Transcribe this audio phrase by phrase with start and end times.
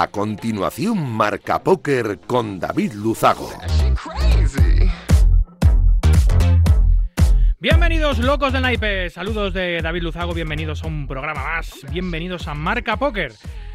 [0.00, 3.50] A continuación, Marca Póker con David Luzago.
[7.58, 12.54] Bienvenidos locos del naipe, saludos de David Luzago, bienvenidos a un programa más, bienvenidos a
[12.54, 13.34] Marca Póker,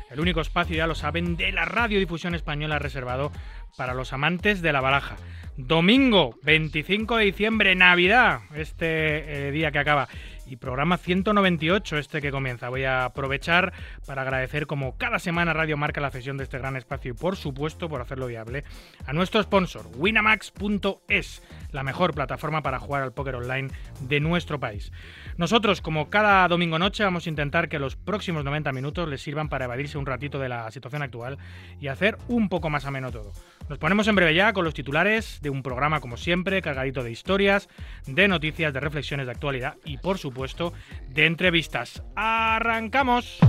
[0.10, 3.32] el único espacio, ya lo saben, de la radiodifusión española reservado
[3.78, 5.18] para los amantes de la baraja.
[5.58, 10.10] Domingo 25 de diciembre, Navidad, este eh, día que acaba
[10.46, 12.70] y programa 198 este que comienza.
[12.70, 13.74] Voy a aprovechar
[14.06, 17.36] para agradecer como cada semana Radio Marca la cesión de este gran espacio y por
[17.36, 18.64] supuesto por hacerlo viable
[19.06, 23.70] a nuestro sponsor winamax.es, la mejor plataforma para jugar al póker online
[24.02, 24.92] de nuestro país.
[25.38, 29.50] Nosotros como cada domingo noche vamos a intentar que los próximos 90 minutos les sirvan
[29.50, 31.38] para evadirse un ratito de la situación actual
[31.80, 33.34] y hacer un poco más ameno todo.
[33.68, 37.12] Nos ponemos en breve ya con los titulares de un programa como siempre, cargadito de
[37.12, 37.68] historias,
[38.06, 40.74] de noticias, de reflexiones de actualidad y por supuesto
[41.10, 42.04] de entrevistas.
[42.16, 43.40] ¡Arrancamos!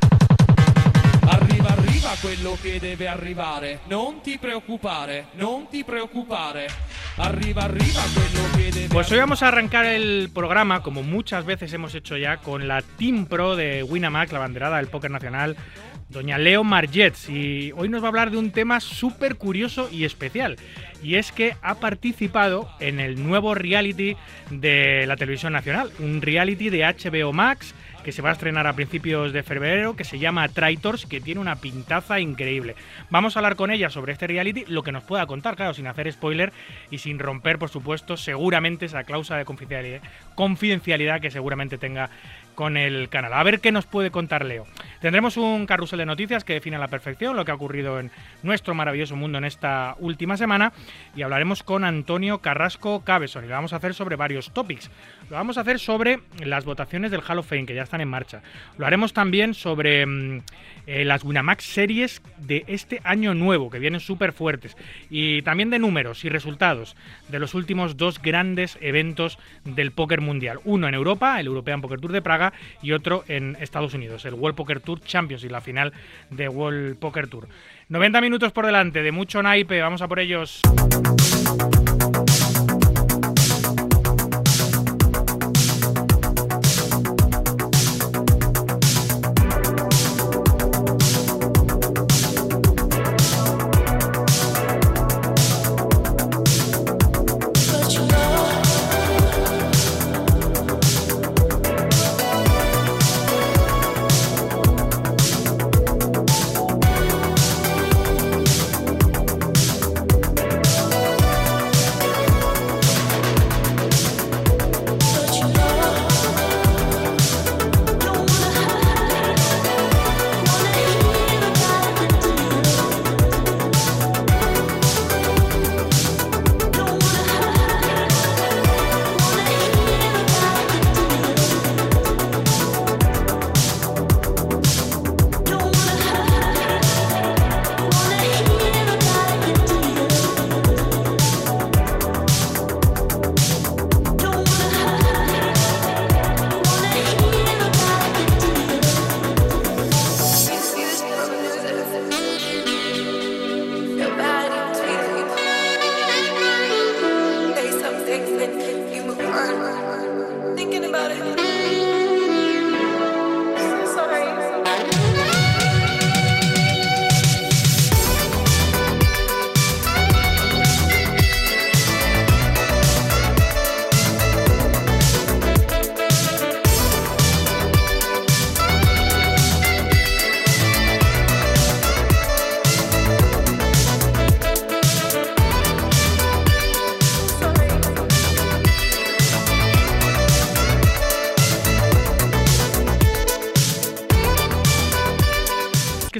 [1.28, 3.80] Arriva, arriva quello che deve arrivare.
[3.88, 6.66] Non ti preoccupare, non ti preoccupare.
[7.16, 11.72] Arriva, arriva quello che deve Pues hoy vamos a arrancar el programa, como muchas veces
[11.72, 15.56] hemos hecho ya, con la Team Pro de Winamax, la banderada del póker nacional,
[16.08, 17.28] doña Leo Margets.
[17.28, 20.56] Y hoy nos va a hablar de un tema súper curioso y especial.
[21.02, 24.16] Y es que ha participado en el nuevo reality
[24.50, 27.74] de la televisión nacional, un reality de HBO Max
[28.06, 31.40] que se va a estrenar a principios de febrero, que se llama Traitors, que tiene
[31.40, 32.76] una pintaza increíble.
[33.10, 35.88] Vamos a hablar con ella sobre este reality, lo que nos pueda contar, claro, sin
[35.88, 36.52] hacer spoiler
[36.88, 40.02] y sin romper, por supuesto, seguramente esa cláusula de confidencialidad,
[40.36, 42.10] confidencialidad que seguramente tenga
[42.56, 43.32] con el canal.
[43.34, 44.66] A ver qué nos puede contar Leo.
[45.00, 48.10] Tendremos un carrusel de noticias que define a la perfección lo que ha ocurrido en
[48.42, 50.72] nuestro maravilloso mundo en esta última semana
[51.14, 54.90] y hablaremos con Antonio Carrasco Cabeson y lo vamos a hacer sobre varios topics.
[55.28, 58.08] Lo vamos a hacer sobre las votaciones del Hall of Fame que ya están en
[58.08, 58.42] marcha.
[58.78, 60.42] Lo haremos también sobre mm,
[60.86, 64.76] eh, las Winamax series de este año nuevo que vienen súper fuertes
[65.10, 66.96] y también de números y resultados
[67.28, 70.60] de los últimos dos grandes eventos del póker mundial.
[70.64, 74.34] Uno en Europa, el European Poker Tour de Praga y otro en Estados Unidos, el
[74.34, 75.92] World Poker Tour Champions y la final
[76.30, 77.48] de World Poker Tour.
[77.88, 80.60] 90 minutos por delante, de mucho naipe, vamos a por ellos.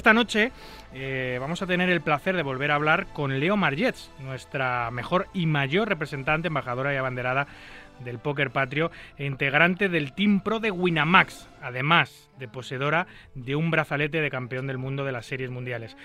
[0.07, 0.53] Esta noche
[0.95, 5.27] eh, vamos a tener el placer de volver a hablar con Leo Margets, nuestra mejor
[5.35, 7.49] y mayor representante, embajadora y abanderada
[8.05, 13.73] del póker patrio e integrante del Team Pro de Winamax, además de poseedora de un
[13.73, 15.97] brazalete de campeón del mundo de las series mundiales.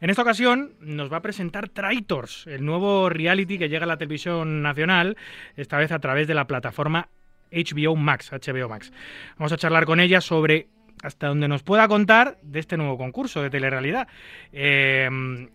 [0.00, 3.98] En esta ocasión nos va a presentar Traitors, el nuevo reality que llega a la
[3.98, 5.18] televisión nacional,
[5.56, 7.10] esta vez a través de la plataforma
[7.52, 8.94] HBO Max, HBO Max.
[9.36, 10.68] Vamos a charlar con ella sobre
[11.02, 14.08] hasta donde nos pueda contar de este nuevo concurso de telerrealidad.
[14.52, 15.08] Eh,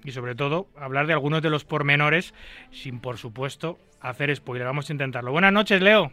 [0.04, 2.34] y sobre todo, hablar de algunos de los pormenores,
[2.72, 4.68] sin por supuesto hacer spoiler.
[4.68, 5.32] Vamos a intentarlo.
[5.32, 6.12] Buenas noches, Leo.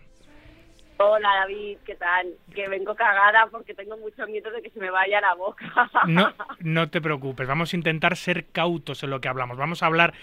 [0.96, 2.34] Hola David, ¿qué tal?
[2.54, 5.90] Que vengo cagada porque tengo mucho miedo de que se me vaya la boca.
[6.06, 9.58] No, no te preocupes, vamos a intentar ser cautos en lo que hablamos.
[9.58, 10.14] Vamos a hablar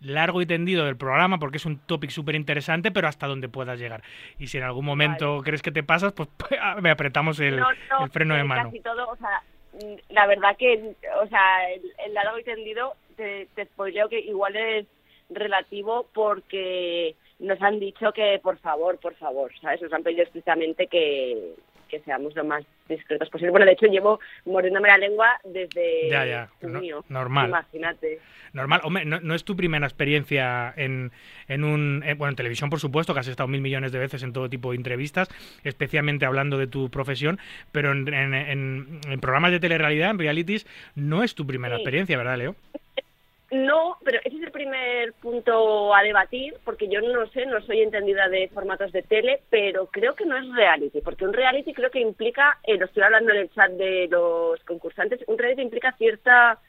[0.00, 3.78] largo y tendido del programa porque es un topic súper interesante, pero hasta donde puedas
[3.78, 4.02] llegar.
[4.38, 6.28] Y si en algún momento crees que te pasas, pues
[6.82, 8.64] me apretamos el, No, no, el freno de mano.
[8.64, 9.42] Casi todo, o sea,
[9.74, 14.20] mm, la verdad que, o sea, el, el largo y tendido, te, te spoileo que
[14.20, 14.86] igual es
[15.28, 19.80] relativo porque nos han dicho que, por favor, por favor, ¿sabes?
[19.82, 21.54] Nos han pedido explícitamente que,
[21.88, 23.50] que seamos lo más discretos posible.
[23.50, 27.48] Bueno, de hecho, llevo mordiéndome la lengua desde Ya, ya, no- normal.
[27.48, 28.18] Imagínate.
[28.52, 31.12] Normal, hombre, no, no es tu primera experiencia en,
[31.48, 32.02] en un.
[32.04, 34.50] en- bueno, en televisión, por supuesto, que has estado mil millones de veces en todo
[34.50, 35.28] tipo de entrevistas,
[35.64, 37.38] especialmente hablando de tu profesión,
[37.72, 40.66] pero en, en- en- en programas de telerrealidad, en realities,
[40.96, 41.82] no es tu primera Sí.
[41.82, 42.56] experiencia, ¿verdad, Leo?
[43.50, 47.80] No, pero ese es el primer punto a debatir, porque yo no sé, no soy
[47.82, 51.90] entendida de formatos de tele, pero creo que no es reality, porque un reality creo
[51.90, 55.92] que implica, eh, lo estoy hablando en el chat de los concursantes, un reality implica
[55.92, 56.60] cierta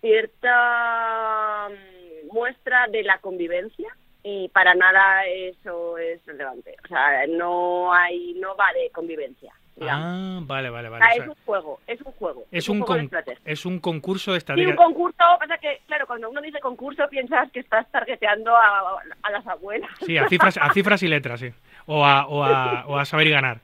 [0.00, 3.88] cierta mm, muestra de la convivencia
[4.22, 6.76] y para nada eso es relevante.
[6.84, 9.52] O sea, no hay, no va de convivencia.
[9.76, 10.04] Digamos.
[10.06, 11.04] Ah, vale, vale, vale.
[11.04, 12.44] o es sea, un juego, es un juego.
[12.50, 12.94] es un, juego
[13.24, 14.68] de es un concurso de Sí, estrategia.
[14.70, 19.30] un concurso, pasa que, claro, cuando uno dice concurso piensas que estás targeteando a, a
[19.30, 19.90] las abuelas.
[20.04, 21.50] Sí, a cifras, a cifras y letras, sí.
[21.86, 23.60] O a, o a, o a saber y ganar.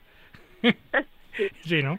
[1.64, 1.98] Sí, ¿no?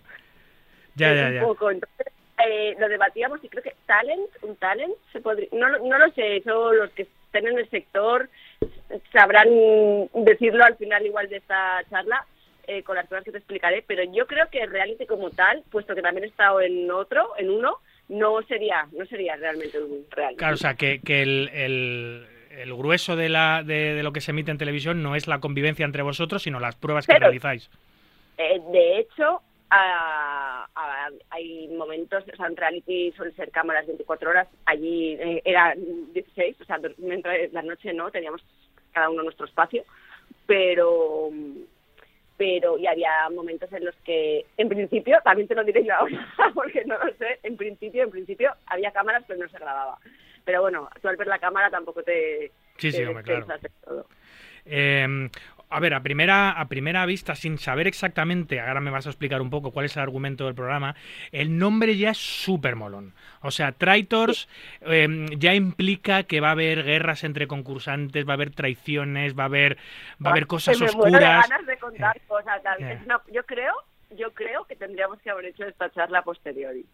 [0.95, 1.41] Ya, Es ya, un ya.
[1.43, 1.69] poco.
[1.69, 2.07] Entonces,
[2.43, 6.09] eh, lo debatíamos y creo que talent, un talent, se podría, no, lo- no lo
[6.13, 8.29] sé, eso los que estén en el sector
[9.11, 9.47] sabrán
[10.13, 12.25] decirlo al final igual de esta charla,
[12.67, 15.95] eh, con las cosas que te explicaré, pero yo creo que reality como tal, puesto
[15.95, 17.77] que también he estado en otro, en uno,
[18.09, 20.37] no sería, no sería realmente un reality.
[20.37, 22.27] Claro, o sea, que, que el, el-
[22.57, 25.39] el grueso de, la, de, de lo que se emite en televisión no es la
[25.39, 27.69] convivencia entre vosotros, sino las pruebas que realizáis.
[28.37, 34.29] Eh, de hecho, a- a- hay momentos, o sea, en reality suelen ser cámaras 24
[34.31, 35.77] horas, allí eh, eran
[36.13, 38.41] 16, o sea, dur- mientras la noche no, teníamos
[38.91, 39.83] cada uno nuestro espacio,
[40.47, 41.29] pero
[42.37, 46.27] pero y había momentos en los que, en principio, también te lo diré yo ahora,
[46.53, 49.97] porque no lo sé, en principio, en principio había cámaras, pero no se grababa.
[50.45, 53.47] Pero bueno, tú al ver la cámara tampoco te, Sí, sí, te hombre, claro.
[53.83, 54.07] todo.
[54.65, 55.29] Eh,
[55.69, 59.41] a ver, a primera, a primera vista, sin saber exactamente, ahora me vas a explicar
[59.41, 60.95] un poco cuál es el argumento del programa,
[61.31, 63.13] el nombre ya es súper molón.
[63.41, 64.47] O sea, Traitors
[64.81, 69.43] eh, ya implica que va a haber guerras entre concursantes, va a haber traiciones, va
[69.43, 69.77] a haber,
[70.25, 71.49] va a haber cosas Que me oscuras.
[71.49, 72.63] ganas de contar cosas.
[72.63, 72.81] tal.
[72.81, 72.93] Eh.
[72.93, 73.73] Es una- yo creo,
[74.11, 76.85] yo creo que tendríamos que haber hecho esta charla posteriori.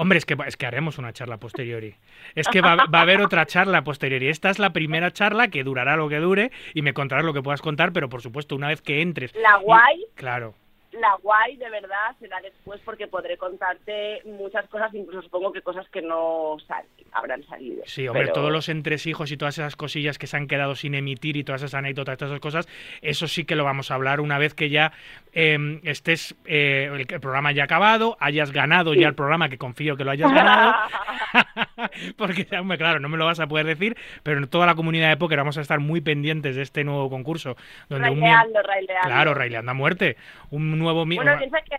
[0.00, 1.96] Hombre, es que, es que haremos una charla posteriori.
[2.36, 4.28] Es que va, va a haber otra charla posteriori.
[4.28, 7.42] Esta es la primera charla que durará lo que dure y me contarás lo que
[7.42, 9.34] puedas contar, pero por supuesto, una vez que entres.
[9.34, 10.54] La y- guay, claro.
[10.92, 15.86] la guay de verdad será después porque podré contarte muchas cosas, incluso supongo que cosas
[15.90, 17.82] que no sal- habrán salido.
[17.86, 20.94] Sí, hombre, Pero- todos los entresijos y todas esas cosillas que se han quedado sin
[20.94, 22.68] emitir y todas esas anécdotas, todas esas cosas,
[23.02, 24.92] eso sí que lo vamos a hablar una vez que ya
[25.32, 29.00] eh, estés, eh, el, el programa ya acabado, hayas ganado Sí.
[29.00, 30.74] ya el programa, que confío que lo hayas ganado,
[32.16, 35.16] porque, claro, no me lo vas a poder decir, pero en toda la comunidad de
[35.16, 37.56] póker vamos a estar muy pendientes de este nuevo concurso,
[37.88, 39.08] donde un Raileando, raileando.
[39.08, 40.16] Claro, raileando a muerte,
[40.50, 41.04] un nuevo...
[41.04, 41.76] Bueno, piensa que,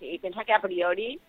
[0.00, 1.20] sí, piensa que a priori,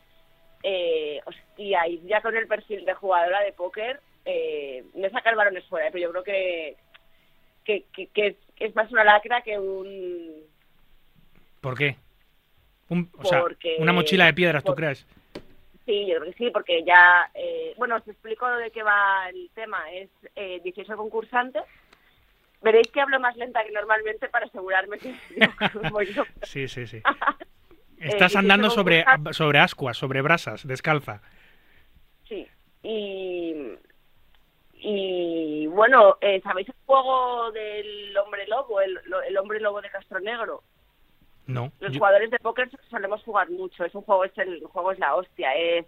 [0.64, 5.64] eh, hostia, y ya con el perfil de jugadora de póker, eh, no sacar balones
[5.66, 6.76] fuera, eh, pero yo creo que,
[7.64, 10.44] que, que, que es, que es más una lacra que un...
[11.66, 11.96] ¿Por qué?
[12.90, 13.44] Un- o sea,
[13.80, 15.04] una mochila de piedras, ¿tú por- crees?
[15.84, 19.50] Sí, yo creo que sí, porque ya, eh, bueno, os explico de qué va el
[19.56, 19.92] tema.
[19.92, 21.64] Es eh, 18 concursantes.
[22.62, 25.16] Veréis que hablo más lenta que normalmente para asegurarme que
[25.92, 26.24] voy yo.
[26.44, 27.02] Sí, sí, sí.
[27.98, 31.22] Eh, Estás 18 andando sobre, sobre ascuas, sobre brasas, descalza.
[32.28, 32.46] Sí,
[32.84, 33.56] y,
[34.74, 40.20] y bueno, eh, ¿sabéis el juego del hombre lobo, el, el hombre lobo de Castro
[40.20, 40.62] Negro?
[41.48, 41.72] No.
[41.80, 44.92] Los yo- jugadores de póker solemos jugar mucho, es un juego, es el, el juego
[44.92, 45.86] es la hostia, es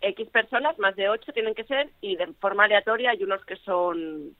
[0.00, 3.56] X personas, más de 8 tienen que ser, y de forma aleatoria hay unos que
[3.56, 4.34] son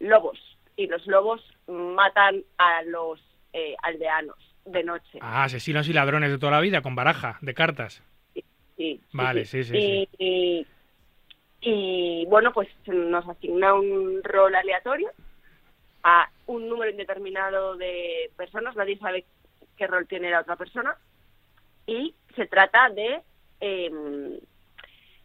[0.00, 0.38] lobos,
[0.76, 3.20] y los lobos matan a los
[3.52, 5.18] eh, aldeanos de noche.
[5.20, 8.02] Ah, asesinos y ladrones de toda la vida, con baraja, de cartas.
[8.76, 10.66] Sí, Vale, sí, sí, y, y-
[11.60, 15.10] Y bueno, pues nos asigna un rol aleatorio
[16.04, 19.24] a un número indeterminado de personas, nadie sabe
[19.78, 20.96] qué rol tiene la otra persona,
[21.86, 23.22] y se trata de,
[23.60, 24.38] em,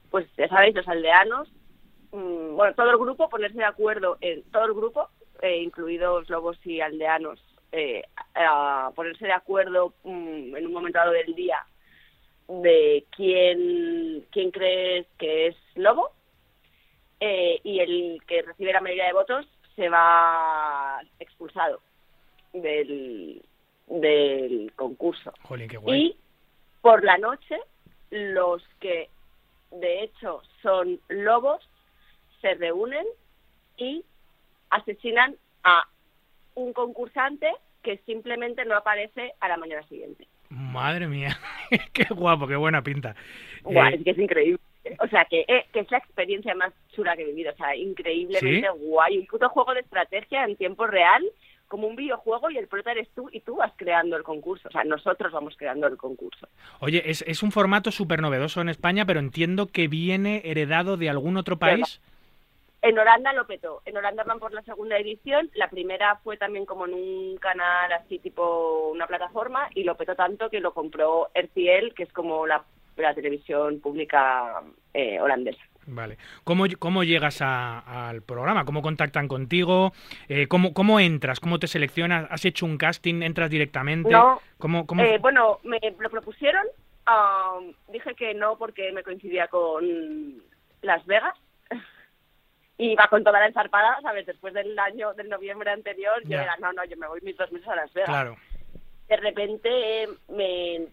[0.10, 1.52] pues ya sabéis, los aldeanos,
[2.12, 5.10] mm, bueno, todo el grupo, ponerse de acuerdo en todo el grupo,
[5.42, 7.44] eh, incluidos lobos y aldeanos,
[7.74, 8.04] eh,
[8.96, 11.66] ponerse de acuerdo mm, en un momento dado del día
[12.48, 16.12] de quién, quién crees que es lobo
[17.20, 21.82] eh, y el que recibe la mayoría de votos se va expulsado
[22.54, 23.42] del,
[24.02, 25.34] del concurso.
[25.44, 26.02] Jolín, qué guay.
[26.02, 26.18] Y
[26.82, 27.58] por la noche,
[28.10, 29.10] los que
[29.72, 31.68] de hecho son lobos
[32.42, 33.06] se reúnen
[33.78, 34.04] y
[34.70, 35.84] asesinan a
[36.56, 40.28] un concursante que simplemente no aparece a la mañana siguiente.
[40.50, 41.38] Madre mía,
[41.94, 43.16] qué guapo, qué buena pinta.
[43.64, 44.60] Guau, Eh, es que es increíble.
[45.00, 47.52] O sea, que, eh, que es la experiencia más chula que he vivido.
[47.54, 48.78] O sea, increíblemente ¿Sí?
[48.80, 49.18] guay.
[49.20, 51.24] Un puto juego de estrategia en tiempo real,
[51.74, 54.68] como un videojuego, y el prota eres tú, y tú vas creando el concurso.
[54.68, 56.48] O sea, nosotros vamos creando el concurso.
[56.82, 61.10] Oye, es, es un formato súper novedoso en España, pero entiendo que viene heredado de
[61.10, 62.00] algún otro país.
[62.84, 63.82] En Holanda lo petó.
[63.86, 65.50] En Holanda van por la segunda edición.
[65.56, 70.14] La primera fue también como en un canal así tipo una plataforma y lo petó
[70.16, 72.64] tanto que lo compró RTL, que es como la,
[72.98, 74.62] la televisión pública
[74.94, 75.64] eh, holandesa.
[75.86, 76.18] Vale.
[76.44, 78.66] ¿Cómo, cómo llegas a- al programa?
[78.66, 79.92] ¿Cómo contactan contigo?
[80.30, 81.40] Eh, ¿cómo, ¿Cómo entras?
[81.40, 82.26] ¿Cómo te seleccionas?
[82.30, 83.22] ¿Has hecho un casting?
[83.22, 84.10] ¿Entras directamente?
[84.10, 86.66] No, ¿Cómo, cómo- Eh, bueno, me lo propusieron.
[87.06, 89.84] am, dije que no porque me coincidía con
[90.82, 91.34] Las Vegas.
[92.76, 94.26] Y va con toda la ensarpada, ¿sabes?
[94.26, 96.44] Después del año, del noviembre anterior, yo Ya.
[96.44, 98.10] era, no, no, yo me voy mis dos meses a Las Vegas.
[98.10, 98.36] Claro.
[99.14, 100.88] De repente me,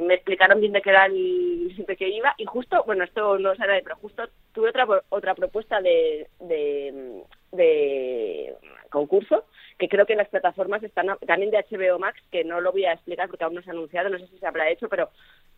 [0.00, 3.50] me explicaron bien de qué era el, de qué iba y justo bueno esto no
[3.50, 4.22] de pero justo
[4.52, 7.22] tuve otra otra propuesta de, de,
[7.52, 8.54] de
[8.88, 9.44] concurso
[9.78, 12.86] que creo que en las plataformas están también de HBO Max que no lo voy
[12.86, 15.10] a explicar porque aún no se ha anunciado no sé si se habrá hecho pero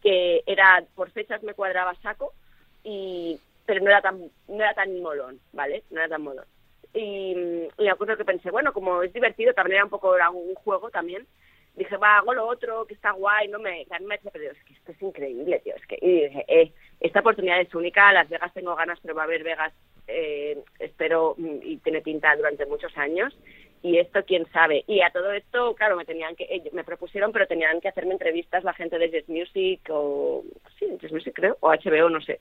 [0.03, 2.33] que era por fechas me cuadraba saco
[2.83, 6.47] y pero no era tan no era tan molón vale no era tan molón.
[6.93, 7.37] Y,
[7.79, 10.57] y me acuerdo que pensé bueno como es divertido también era un poco era un
[10.57, 11.25] juego también
[11.81, 14.75] dije, va, hago lo otro, que está guay, no me, mí me pero es que
[14.75, 18.53] esto es increíble, tío, es que, y dije, eh, esta oportunidad es única, Las Vegas
[18.53, 19.73] tengo ganas, pero va a haber Vegas,
[20.07, 23.35] eh, espero, mm, y tiene pinta durante muchos años,
[23.83, 27.33] y esto quién sabe, y a todo esto, claro, me tenían que, ellos me propusieron,
[27.33, 30.45] pero tenían que hacerme entrevistas la gente de Jazz Music, o,
[30.79, 32.41] sí, Jazz Music creo, o HBO, no sé,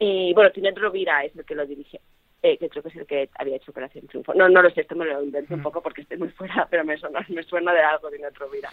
[0.00, 2.00] y bueno, Tinet Rovira es el que lo dirige.
[2.42, 4.32] Eh, que creo que es el que había hecho Operación Triunfo.
[4.34, 5.62] No, no lo sé, esto me lo inventé un Mm.
[5.64, 8.70] poco porque estoy muy fuera, pero me suena, me suena de algo de Tinet Rovira.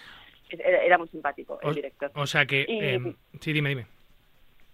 [0.50, 2.12] Era, era muy simpático el O, director.
[2.14, 2.64] o sea que...
[2.68, 3.88] Y- em, sí, dime, dime.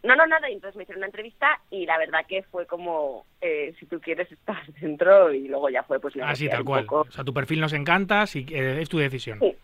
[0.04, 3.26] No, no, nada, y entonces me hicieron una entrevista y la verdad que fue como,
[3.40, 6.86] eh, si tú quieres estar dentro y luego ya fue pues Así, tal cual.
[6.86, 7.02] poco.
[7.08, 9.40] O sea, tu perfil nos encanta, sí, eh, es tu decisión.
[9.40, 9.56] Sí.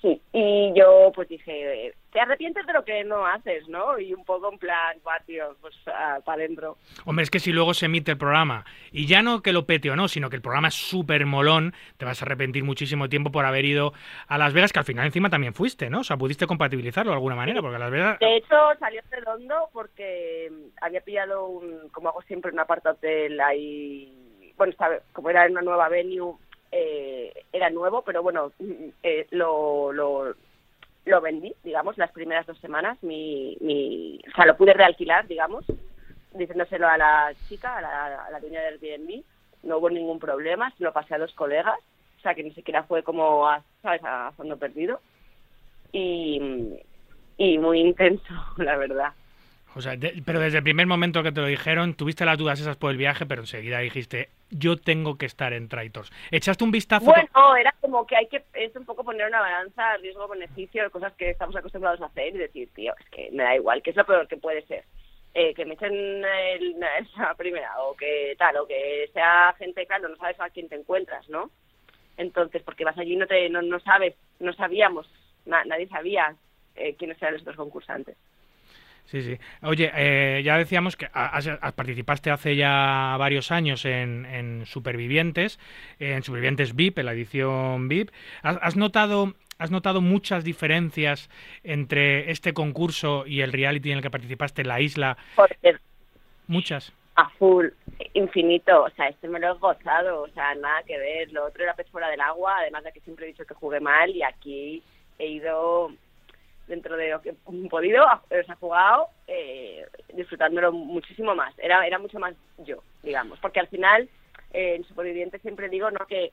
[0.00, 3.98] Sí, y yo pues dije, te arrepientes de lo que no haces, ¿no?
[3.98, 6.78] Y un poco en plan, "Buah, tío, pues para adentro.
[7.04, 9.90] Hombre, es que si luego se emite el programa, y ya no que lo pete
[9.90, 13.32] o no, sino que el programa es súper molón, te vas a arrepentir muchísimo tiempo
[13.32, 13.92] por haber ido
[14.28, 16.00] a Las Vegas, que al final encima también fuiste, ¿no?
[16.00, 18.18] O sea, pudiste compatibilizarlo de alguna manera, porque Las Vegas...
[18.20, 23.40] De hecho, salió redondo porque mm, había pillado, un, como hago siempre, un aparta hotel
[23.40, 24.12] ahí.
[24.56, 24.72] Bueno,
[25.12, 26.36] como era en una nueva venue,
[26.72, 30.34] eh, era nuevo, pero bueno, mm, eh, lo, lo,
[31.04, 32.98] lo vendí, digamos, las primeras dos semanas.
[33.02, 35.64] Mi, mi, o sea, lo pude realquilar, digamos,
[36.32, 39.22] diciéndoselo a la chica, a la, a la dueña del Airbnb.
[39.62, 41.78] No hubo ningún problema, se lo pasé a dos colegas,
[42.18, 45.00] o sea, que ni siquiera fue como, a, ¿sabes?, a fondo perdido.
[45.92, 46.78] Y,
[47.36, 49.12] y muy intenso, la verdad.
[49.76, 52.58] O sea, de- pero desde el primer momento que te lo dijeron, tuviste las dudas
[52.58, 56.10] esas por el viaje, pero enseguida dijiste, yo tengo que estar en Traitors.
[56.30, 57.04] ¿Echaste un vistazo?
[57.04, 61.28] Bueno, era como que hay que, es un poco poner una balanza, riesgo-beneficio, cosas que
[61.30, 64.06] estamos acostumbrados a hacer y decir, tío, es que me da igual, que es lo
[64.06, 64.84] peor que puede ser.
[65.34, 65.92] Eh, que me echen
[66.24, 70.70] el, esa primera, o que tal, o que sea gente, claro, no sabes a quién
[70.70, 71.50] te encuentras, ¿no?
[72.16, 75.06] Entonces, porque vas allí no, te, no, no sabes, no sabíamos,
[75.44, 76.34] na- nadie sabía
[76.76, 78.16] eh, quiénes eran los otros concursantes.
[79.06, 79.38] Sí, sí.
[79.62, 85.58] Oye, eh, ya decíamos que has- has- participaste hace ya varios años en, en Supervivientes,
[86.00, 88.10] en Supervivientes VIP, en la edición VIP.
[88.42, 91.30] ¿Has, has notado, ¿Has notado muchas diferencias
[91.64, 95.16] entre este concurso y el reality en el que participaste en la isla?
[96.48, 96.92] Muchas.
[97.18, 97.68] a full,
[98.12, 101.62] infinito, o sea, este me lo he gozado, o sea, nada que ver, lo otro
[101.62, 104.22] era pez fuera del agua, además de que siempre he dicho que jugué mal y
[104.22, 104.82] aquí
[105.18, 105.92] he ido
[106.66, 111.56] dentro de lo que he podido, os ha jugado eh, disfrutándolo muchísimo más.
[111.58, 114.08] Era, era mucho más yo, digamos, porque al final
[114.52, 116.32] eh, en Superviviente siempre digo no que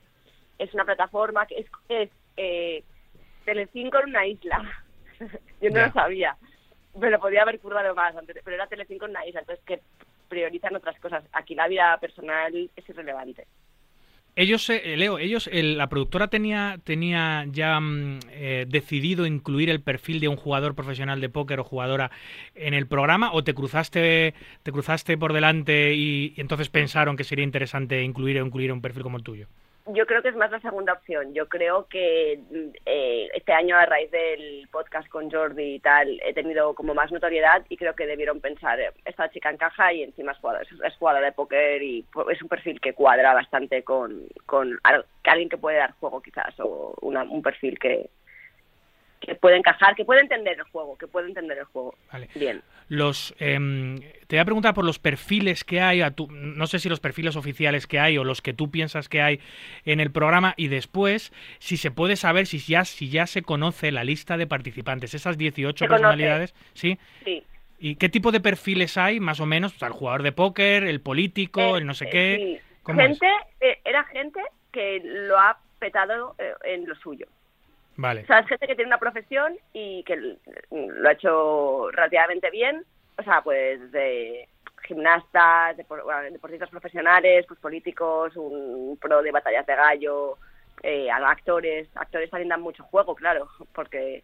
[0.58, 2.82] es una plataforma que es, es eh,
[3.44, 4.62] Telecinco en una isla.
[5.60, 6.36] yo no lo sabía,
[6.96, 9.80] me lo podía haber currado más antes, pero era Telecinco en una isla, entonces que
[10.28, 11.24] priorizan otras cosas.
[11.32, 13.46] Aquí la vida personal es irrelevante.
[14.36, 19.80] Ellos, eh, Leo, ellos, el- la productora tenía, tenía ya mm, eh, decidido incluir el
[19.80, 22.10] perfil de un jugador profesional de póker o jugadora
[22.56, 27.22] en el programa, o te cruzaste, te cruzaste por delante y, y entonces pensaron que
[27.24, 29.46] sería interesante incluir, incluir un perfil como el tuyo.
[29.86, 31.34] Yo creo que es más la segunda opción.
[31.34, 36.18] Yo creo que mm, eh, este año, a raíz del podcast con Jordi y tal,
[36.24, 40.02] he tenido como más notoriedad y creo que debieron pensar, eh, esta chica encaja y
[40.02, 44.22] encima es jugadora, es, jugadora de póker y es un perfil que cuadra bastante con,
[44.46, 44.78] con
[45.24, 48.08] alguien que puede dar juego quizás o una- un perfil que,
[49.26, 51.96] que puede encajar, que puede entender el juego, que puede entender el juego.
[52.12, 52.28] Vale.
[52.34, 52.62] Bien.
[52.88, 56.78] Los, em, te voy a preguntar por los perfiles que hay, a tu- no sé
[56.78, 59.40] si los perfiles oficiales que hay o los que tú piensas que hay
[59.84, 63.90] en el programa y después si se puede saber si ya, si ya se conoce
[63.90, 66.02] la lista de participantes, esas 18 Se conoce.
[66.02, 66.98] personalidades, ¿sí?
[67.24, 67.42] Sí.
[67.78, 69.74] ¿Y qué tipo de perfiles hay, más o menos?
[69.74, 72.60] O sea, el jugador de póker, el político, Eh, el no sé eh, qué.
[72.94, 73.26] gente,
[73.60, 74.40] eh, era gente
[74.72, 77.26] que lo ha petado eh, en lo suyo.
[77.96, 78.22] Vale.
[78.22, 80.16] O sea, es gente que tiene una profesión y que
[80.70, 82.84] lo ha hecho relativamente bien.
[83.18, 84.48] O sea, pues de
[84.82, 90.36] gimnastas, depor- bueno, deportistas profesionales, pues políticos, un pro de batallas de gallo,
[90.82, 91.88] eh, actores.
[91.94, 94.22] Actores también dan mucho juego, claro, porque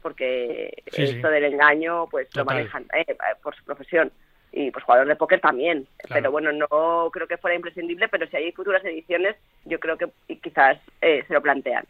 [0.00, 1.16] porque Sí, sí.
[1.16, 4.12] esto del engaño pues lo manejan eh, por su profesión.
[4.52, 5.86] Y pues jugador de póker también.
[5.98, 6.14] Claro.
[6.14, 10.08] Pero bueno, no creo que fuera imprescindible, pero si hay futuras ediciones, yo creo que
[10.40, 11.84] quizás eh, se lo plantean.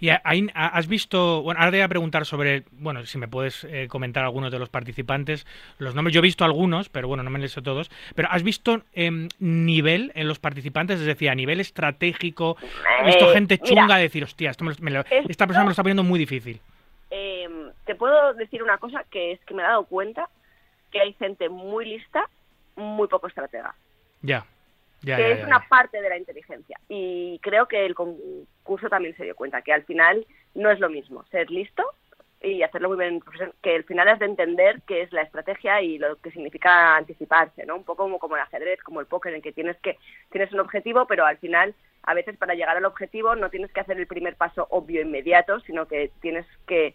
[0.00, 3.28] ¿Y ahí ha- has visto, bueno, ahora te voy a preguntar sobre, bueno, si me
[3.28, 5.46] puedes eh, comentar algunos de los participantes,
[5.78, 8.42] los nombres, yo he visto algunos, pero bueno, no me les sé todos, pero ¿has
[8.42, 11.00] visto em, nivel en los participantes?
[11.00, 12.56] Es decir, a nivel estratégico,
[12.98, 15.46] ¿has visto Eh, gente mira, chunga decir, hostia, esto me lo- me lo- esto- esta
[15.46, 16.60] persona me lo está poniendo muy difícil?
[17.10, 17.48] eh,
[17.86, 20.28] te puedo decir una cosa que es que me he dado cuenta
[20.92, 22.24] que hay gente muy lista,
[22.76, 23.74] muy poco estratega,
[24.22, 24.46] Ya,
[25.02, 26.78] ya, que ya, es una parte de la inteligencia.
[26.88, 30.90] Y creo que el concurso también se dio cuenta que al final no es lo
[30.90, 31.84] mismo ser listo
[32.42, 33.22] y hacerlo muy bien
[33.62, 37.66] que al final es de entender qué es la estrategia y lo que significa anticiparse,
[37.66, 37.76] ¿no?
[37.76, 39.98] Un poco como, como el ajedrez, como el póker, en que tienes que
[40.30, 43.80] tienes un objetivo, pero al final a veces para llegar al objetivo no tienes que
[43.80, 46.94] hacer el primer paso obvio inmediato, sino que tienes que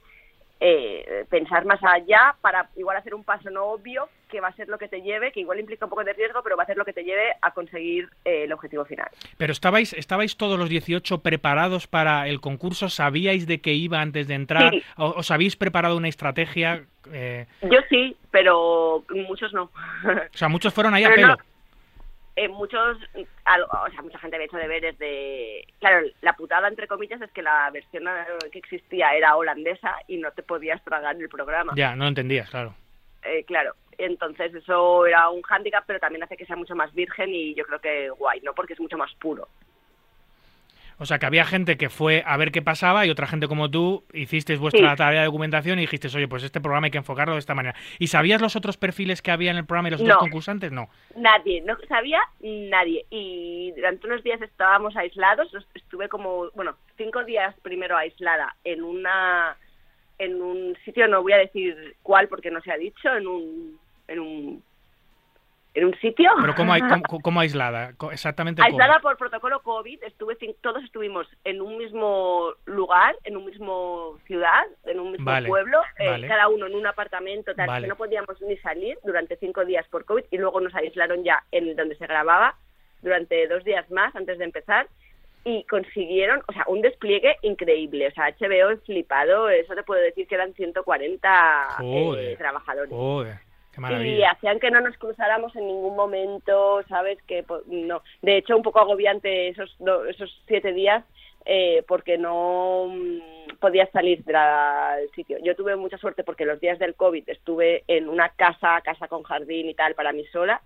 [0.60, 4.68] eh, pensar más allá para igual hacer un paso no obvio que va a ser
[4.70, 6.78] lo que te lleve, que igual implica un poco de riesgo, pero va a ser
[6.78, 9.08] lo que te lleve a conseguir eh, el objetivo final.
[9.38, 14.28] Pero estabais, estabais todos los 18 preparados para el concurso, ¿sabíais de qué iba antes
[14.28, 14.72] de entrar?
[14.72, 14.84] Sí.
[14.98, 16.84] ¿O- ¿Os habéis preparado una estrategia?
[17.14, 19.64] Eh, Yo sí, pero muchos no.
[19.64, 21.28] o sea, muchos fueron ahí a Pero pelo.
[21.28, 21.38] no,
[22.36, 22.98] eh, muchos,
[23.46, 25.66] al- o sea, mucha gente había hecho deberes de...
[25.80, 28.04] Claro, la putada, entre comillas, es que la versión
[28.52, 31.74] que existía era holandesa y no te podías tragar el programa.
[31.76, 32.76] Ya, no lo entendías, claro.
[33.24, 37.34] Eh, claro, entonces eso era un hándicap, pero también hace que sea mucho más virgen
[37.34, 38.54] y yo creo que guay, ¿no?
[38.54, 39.48] Porque es mucho más puro.
[40.98, 43.70] O sea, que había gente que fue a ver qué pasaba y otra gente como
[43.70, 44.96] tú hicisteis vuestra Sí.
[44.98, 47.76] tarea de documentación y dijisteis, oye, pues este programa hay que enfocarlo de esta manera.
[48.00, 50.20] ¿Y sabías los otros perfiles que había en el programa y los otros No.
[50.22, 50.72] concursantes?
[50.72, 50.90] No.
[51.16, 53.06] Nadie, no sabía nadie.
[53.10, 55.50] Y durante unos días estábamos aislados.
[55.74, 59.58] Estuve como, bueno, cinco días primero aislada en una
[60.18, 63.78] en un sitio, no voy a decir cuál porque no se ha dicho, en un
[64.08, 64.64] en un
[65.76, 66.32] en un sitio.
[66.40, 67.94] Pero ¿cómo, hay, cómo, cómo aislada?
[68.12, 68.72] Exactamente cómo.
[68.72, 74.66] Aislada por protocolo COVID, estuve todos estuvimos en un mismo lugar, en un mismo ciudad,
[74.86, 77.84] en un mismo Vale, pueblo, eh, cada uno en un apartamento, tal, Vale.
[77.84, 81.44] que no podíamos ni salir durante cinco días por COVID y luego nos aislaron ya
[81.52, 82.56] en donde se grababa
[83.02, 84.88] durante dos días más antes de empezar
[85.44, 88.08] y consiguieron, o sea, un despliegue increíble.
[88.08, 93.38] O sea, HBO es flipado, eso te puedo decir que eran 140 eh, trabajadores Joder,
[94.06, 97.22] y hacían que no nos cruzáramos en ningún momento, ¿sabes?
[97.24, 98.02] Que po- no.
[98.22, 99.76] De hecho, un poco agobiante esos
[100.10, 101.04] esos siete días
[101.46, 105.38] eh, porque no mm, podías salir de del sitio.
[105.44, 109.24] Yo tuve mucha suerte porque los días del COVID estuve en una casa, casa con
[109.24, 110.62] jardín y tal, para mí sola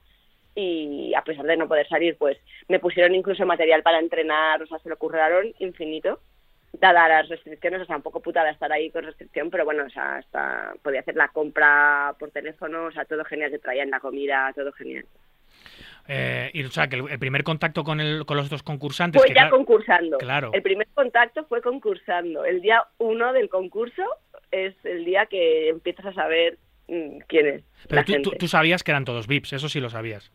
[0.56, 4.68] y a pesar de no poder salir, pues me pusieron incluso material para entrenar, o
[4.68, 6.20] sea, se lo curraron infinito
[6.74, 9.90] dadas las restricciones, o sea, un poco putada estar ahí con restricción, pero bueno, o
[9.90, 14.00] sea, hasta podía hacer la compra por teléfono, o sea, todo genial, te traían la
[14.00, 15.06] comida, todo genial.
[16.08, 19.22] Eh, y, o sea, que el, el primer contacto con, el, con los otros concursantes...
[19.22, 20.18] Fue que ya claro- concursando.
[20.18, 20.52] claro.
[20.54, 22.46] El primer contacto fue concursando.
[22.46, 24.04] El día uno del concurso
[24.52, 27.64] es el día que empiezas a saber mm, quién es.
[27.88, 28.38] Pero la tú, tú- gente.
[28.38, 30.32] tú sabías que eran todos VIPs, eso sí lo sabías.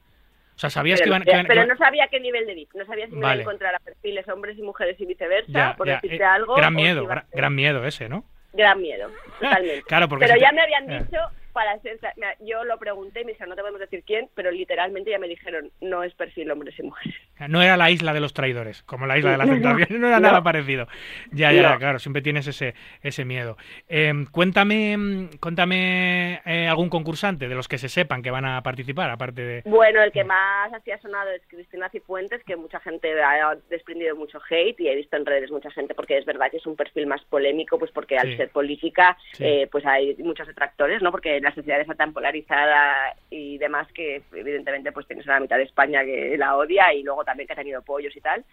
[0.57, 1.23] O sea, sabías pero, que iban...
[1.25, 3.35] que iban- pero que no sabía qué nivel de no sabía si me iba a
[3.35, 6.55] encontrar a perfiles hombres y mujeres y viceversa, Ya, por ya, decirte eh, algo.
[6.55, 8.25] Gran si miedo, gran miedo ese, ¿no?
[8.53, 9.83] Gran miedo, totalmente.
[9.89, 10.99] Claro, porque pero si ya te- me habían eh.
[11.01, 11.19] dicho
[11.55, 14.51] para ser, mira, yo lo pregunté y me dijeron, no te podemos decir quién, pero
[14.51, 17.15] literalmente ya me dijeron, no es perfil hombres y mujeres.
[17.49, 20.21] No era la isla de los traidores, como la isla de las tentaciones, no era
[20.21, 20.29] no.
[20.29, 20.87] nada parecido.
[21.33, 21.79] Ya, ya, No.
[21.79, 23.57] claro, siempre tienes ese, ese miedo.
[23.89, 28.63] Eh, cuéntame mm, cuéntame eh, algún concursante de los que se sepan que van a
[28.63, 29.63] participar, aparte de...
[29.65, 34.17] Bueno, el que más así ha sonado es Cristina Cifuentes, que mucha gente ha desprendido
[34.17, 36.77] mucho hate y he visto en redes mucha gente porque es verdad que es un
[36.77, 38.37] perfil más polémico, pues porque al Sí.
[38.37, 39.45] ser política, Sí.
[39.45, 41.11] eh, pues hay muchos detractores, ¿no?
[41.13, 45.57] Porque la sociedad está tan polarizada y demás que evidentemente pues tienes a la mitad
[45.57, 48.45] de España que la odia y luego también que ha tenido pollos y tal.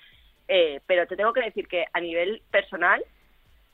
[0.48, 3.04] Eh, pero te tengo que decir que a nivel personal,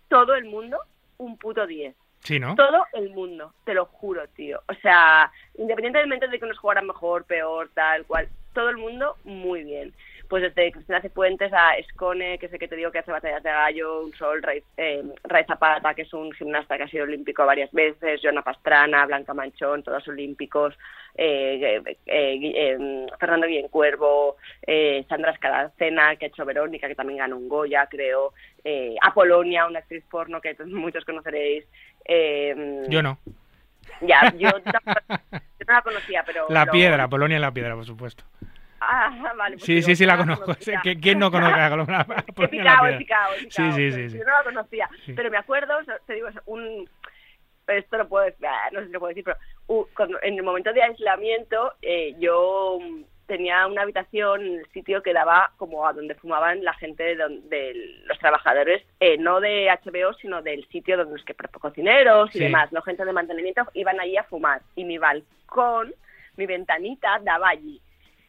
[0.07, 0.79] todo el mundo,
[1.17, 2.55] un puto 10 Sí, ¿no?
[2.55, 4.61] todo el mundo, te lo juro, tío.
[4.67, 9.63] O sea, independientemente de que nos jugaran mejor, peor, tal cual, todo el mundo muy
[9.63, 9.93] bien.
[10.29, 13.49] Pues desde Cristina Cifuentes a Escone, que sé que te digo que hace batallas de
[13.49, 17.45] gallo, un sol, Ray, eh, Ray Zapata, que es un gimnasta que ha sido olímpico
[17.45, 20.77] varias veces, Joana Pastrana, Blanca Manchón, todos olímpicos,
[21.15, 24.35] eh, eh, eh, eh, Fernando Guiencuervo,
[24.65, 28.33] eh, Sandra Escaracena, que ha hecho Verónica, que también ganó un Goya, creo,
[28.65, 31.65] eh, Apolonia, una actriz porno que muchos conoceréis.
[32.05, 33.17] eh, Yo no.
[34.01, 34.71] Ya, yo, yo
[35.67, 36.47] no la conocía, pero...
[36.49, 38.25] La piedra, Polonia en la piedra, por supuesto.
[38.79, 39.55] Ah, vale.
[39.57, 40.45] pues Sí, sí, sí la no conozco.
[40.45, 40.81] conocía.
[40.83, 42.97] ¿Qui- ¿Quién no conoce a He picado, he piedra?
[42.97, 43.71] picado, he Sí, picado.
[43.75, 44.17] sí, sí, sí.
[44.19, 45.13] Yo no la conocía, Sí.
[45.13, 45.73] pero me acuerdo,
[46.05, 46.89] te digo, un...
[47.67, 49.37] Esto lo puedo decir, ah, no sé si lo puedo decir, pero
[49.67, 52.79] uh, cuando- en el momento de aislamiento eh, yo
[53.25, 57.73] tenía una habitación en el sitio que daba como a donde fumaban la gente de,
[58.05, 62.43] los trabajadores, eh, no de HBO, sino del sitio donde los que cocineros y Sí.
[62.45, 64.61] demás, no gente de mantenimiento, iban allí a fumar.
[64.77, 65.93] Y mi balcón,
[66.37, 67.81] mi ventanita daba allí.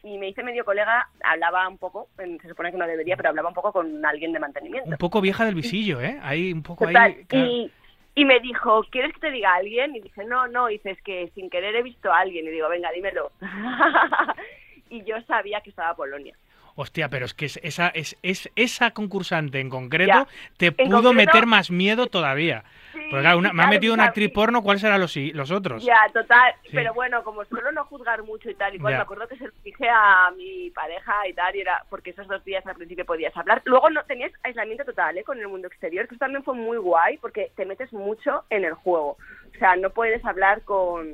[0.03, 3.49] Y me hice medio colega, hablaba un poco, se supone que no debería, pero hablaba
[3.49, 4.89] un poco con alguien de mantenimiento.
[4.89, 6.17] Un poco vieja del visillo, ¿eh?
[6.21, 7.25] Ahí, un poco Total, ahí...
[7.25, 7.45] claro.
[7.47, 7.71] y,
[8.15, 9.93] y me dijo, ¿quieres que te diga a alguien?
[9.95, 12.45] Y dije, no, no, y dices que sin querer he visto a alguien.
[12.45, 13.31] Y digo, venga, dímelo.
[14.89, 16.35] y yo sabía que estaba Polonia.
[16.75, 20.27] Hostia, pero es que es- esa, es, es, esa concursante en concreto Ya.
[20.57, 22.63] te En pudo concreto- meter más miedo todavía.
[22.91, 25.83] Sí, Porque claro, una- me ha metido una actriz porno, ¿cuáles serán los, los otros?
[25.85, 26.53] Ya, total.
[26.63, 26.69] Sí.
[26.73, 28.97] Pero bueno, como suelo no juzgar mucho y tal, igual Ya.
[28.97, 32.27] me acuerdo que se lo dije a mi pareja y tal, y era porque esos
[32.27, 33.61] dos días al principio podías hablar.
[33.65, 35.23] Luego no tenías aislamiento total ¿eh?
[35.23, 38.65] con el mundo exterior, que eso también fue muy guay porque te metes mucho en
[38.65, 39.17] el juego.
[39.55, 41.07] O sea, no puedes hablar con...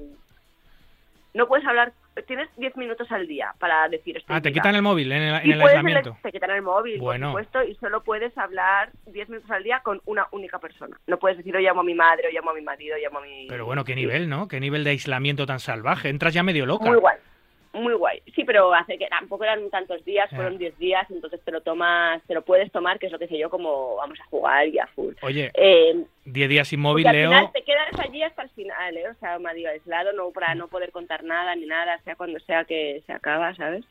[1.33, 1.91] No puedes hablar...
[2.27, 4.33] Tienes 10 minutos al día para decir esto.
[4.33, 6.17] Ah, te quitan el móvil en el, en y el puedes aislamiento.
[6.23, 7.33] te quitan el móvil, Bueno.
[7.33, 10.97] por supuesto, y solo puedes hablar 10 minutos al día con una única persona.
[11.07, 13.19] No puedes decir, o llamo a mi madre, o llamo a mi marido, o llamo
[13.19, 13.47] a mi...
[13.49, 14.47] Pero bueno, qué nivel, ¿no?
[14.47, 16.07] Qué nivel de aislamiento tan salvaje.
[16.09, 16.85] Entras ya medio loca.
[16.85, 17.17] Muy guay,
[17.75, 18.21] muy guay.
[18.35, 22.21] Sí, pero hace que tampoco eran tantos días, fueron 10 días, entonces te lo tomas,
[22.23, 24.79] te lo puedes tomar, que es lo que sé yo, como vamos a jugar y
[24.79, 25.13] a full.
[25.21, 27.29] Oye, Eh, 10 días sin móvil, al Leo.
[27.29, 29.09] final te quedas allí hasta el final, ¿eh?
[29.09, 32.65] O sea, medio aislado, no para no poder contar nada ni nada, sea cuando sea
[32.65, 33.85] que se acaba, ¿sabes?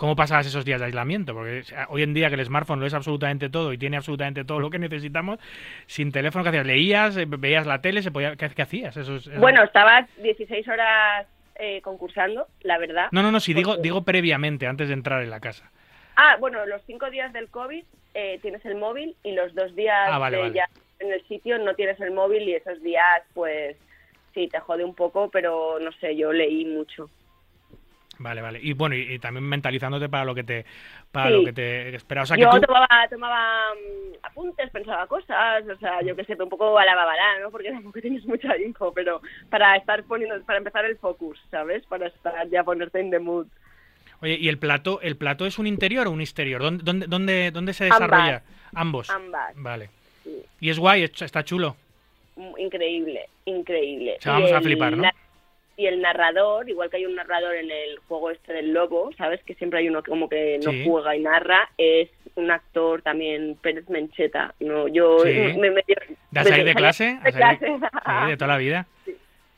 [0.00, 1.34] ¿Cómo pasabas esos días de aislamiento?
[1.34, 4.58] Porque hoy en día que el smartphone lo es absolutamente todo y tiene absolutamente todo
[4.58, 5.38] lo que necesitamos,
[5.86, 6.66] sin teléfono, ¿qué hacías?
[6.66, 7.16] ¿Leías?
[7.18, 8.00] Eh, ¿Veías la tele?
[8.00, 8.34] ¿Se podía...
[8.34, 8.96] ¿Qué, hacías?
[9.38, 11.26] Bueno, estabas 16 horas
[11.60, 13.08] eh, concursando, la verdad.
[13.12, 15.70] No, no, no, si digo, digo previamente, antes de entrar en la casa.
[16.16, 20.08] Ah, bueno, los cinco días del COVID eh, tienes el móvil y los dos días
[20.10, 20.54] Ah, vale, de vale.
[20.54, 20.68] ya
[20.98, 23.76] en el sitio no tienes el móvil y esos días, pues
[24.34, 27.08] sí, te jode un poco, pero no sé, yo leí mucho.
[28.22, 28.60] Vale, vale.
[28.62, 30.66] Y bueno, y, y también mentalizándote para lo que te
[31.10, 31.32] para Sí.
[31.36, 32.22] lo que te espera.
[32.22, 32.60] O sea, que yo tú...
[32.60, 36.94] tomaba, tomaba mm, apuntes, pensaba cosas, o sea, yo qué sé, un poco a la
[36.94, 37.50] babalá, ¿no?
[37.50, 41.84] Porque tampoco tienes mucha info, pero para estar poniendo, para empezar el focus, ¿sabes?
[41.86, 43.46] Para estar ya ponerte en the mood.
[44.20, 46.60] Oye, ¿y el plato, el plato es un interior o un exterior?
[46.60, 48.00] ¿Dónde, dónde, dónde, dónde se Ambas.
[48.00, 48.42] desarrolla?
[48.74, 49.08] Ambos.
[49.08, 49.88] Ambas, Vale.
[50.24, 50.42] sí.
[50.60, 51.74] Y es guay, es- está chulo.
[52.36, 54.16] Mm, Increíble, increíble.
[54.18, 55.08] O sea, vamos a flipar, ¿no?
[55.80, 59.42] Y el narrador, igual que hay un narrador en el juego este del lobo, ¿sabes?
[59.44, 60.84] Que siempre hay uno como que no Sí.
[60.86, 64.54] juega y narra, es un actor también, Pérez Mencheta.
[64.60, 65.32] No, yo Sí.
[65.58, 65.70] me.
[65.70, 67.04] ¿De salir de clase?
[67.22, 67.66] De ¿A salir- clase.
[67.66, 68.86] Sí, de toda la vida.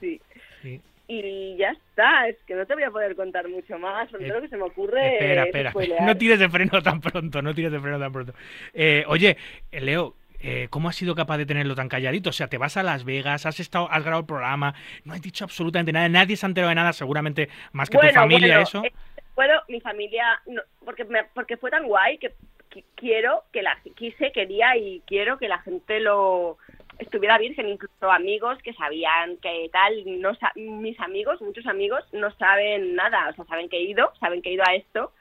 [0.00, 0.20] sí.
[0.62, 0.80] Sí.
[1.08, 4.28] Y ya está, es que no te voy a poder contar mucho más, sobre Eh,
[4.28, 5.14] lo que se me ocurre.
[5.14, 5.72] Espera, es espera.
[6.06, 8.32] No tires de freno tan pronto, no tires de freno tan pronto.
[8.72, 9.36] Eh, oye,
[9.72, 12.30] eh, Leo, eh, ¿cómo has sido capaz de tenerlo tan calladito?
[12.30, 14.74] O sea, te vas a Las Vegas, has estado, has grabado el programa,
[15.04, 18.00] no has dicho absolutamente nada, nadie se ha enterado de nada, seguramente más que tu
[18.00, 18.82] Bueno, familia, bueno, eso.
[18.82, 18.92] eh,
[19.34, 22.34] puedo, mi familia, no, porque, me- porque fue tan guay que
[22.70, 26.58] qui- quiero que la quise, quería y quiero que la gente lo
[26.98, 32.30] estuviera virgen, incluso amigos que sabían que tal, no sa- mis amigos, muchos amigos, no
[32.36, 35.12] saben nada, o sea, saben que he ido, saben que he ido a esto,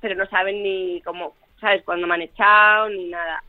[0.00, 1.82] pero no saben ni cómo, ¿sabes?
[1.84, 3.42] Cuándo me han echado, ni nada.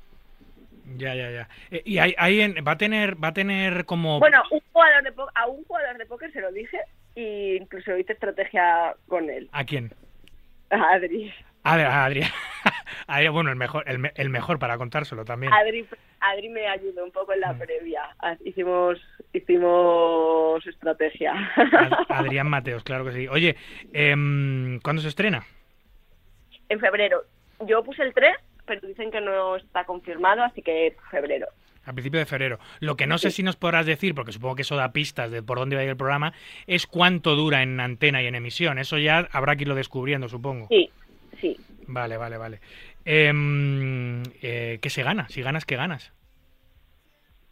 [0.97, 1.49] Ya, ya, ya.
[1.71, 4.19] Eh, y hay, hay en- va a tener, va a tener como.
[4.19, 6.79] Bueno, un jugador de a un jugador de póker se lo dije
[7.15, 9.91] e incluso hice estrategia con él, ¿A quién?
[10.69, 11.33] a Adri.
[11.63, 12.29] A ver, a Adrián.
[13.07, 15.51] Adrián, bueno, el mejor, el, me- el mejor para contárselo también.
[15.51, 15.85] Adri,
[16.21, 18.03] Adri me ayudó un poco en la previa.
[18.19, 18.99] Ah, Hicimos,
[19.33, 21.33] hicimos estrategia.
[21.55, 23.27] Ad- Adrián Mateos, claro que sí.
[23.27, 23.55] Oye,
[23.93, 25.43] em, ¿cuándo se estrena?
[26.69, 27.23] en febrero.
[27.65, 28.35] Yo puse el 3,
[28.69, 31.47] pero dicen que no está confirmado, así que febrero.
[31.85, 32.59] A principio de febrero.
[32.79, 35.41] Lo que no sé si nos podrás decir, porque supongo que eso da pistas de
[35.41, 36.33] por dónde va a ir el programa,
[36.67, 38.77] es cuánto dura en antena y en emisión.
[38.77, 40.67] Eso ya habrá que irlo descubriendo, supongo.
[40.67, 40.87] Sí,
[41.41, 41.57] sí.
[41.87, 42.59] Vale, vale, vale.
[43.05, 45.27] Em, eh, ¿Qué se gana?
[45.29, 46.13] Si ganas, ¿qué ganas?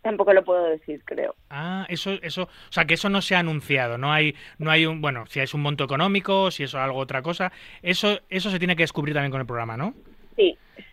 [0.04, 1.34] Tampoco lo puedo decir, creo.
[1.50, 4.86] Ah, eso, eso, o sea que eso no se ha anunciado, no hay, no hay
[4.86, 7.52] un, bueno, si es un monto económico, si es algo otra cosa,
[7.82, 9.96] eso, eso se tiene que descubrir también con el programa, ¿no?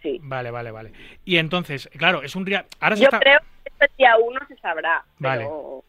[0.02, 0.20] Sí.
[0.22, 0.92] Vale, vale, vale.
[1.24, 4.40] Y entonces, claro, es un día, ahora se Yo está, creo que este día uno
[4.48, 5.04] se sabrá.
[5.18, 5.44] Vale.
[5.44, 5.84] Pero...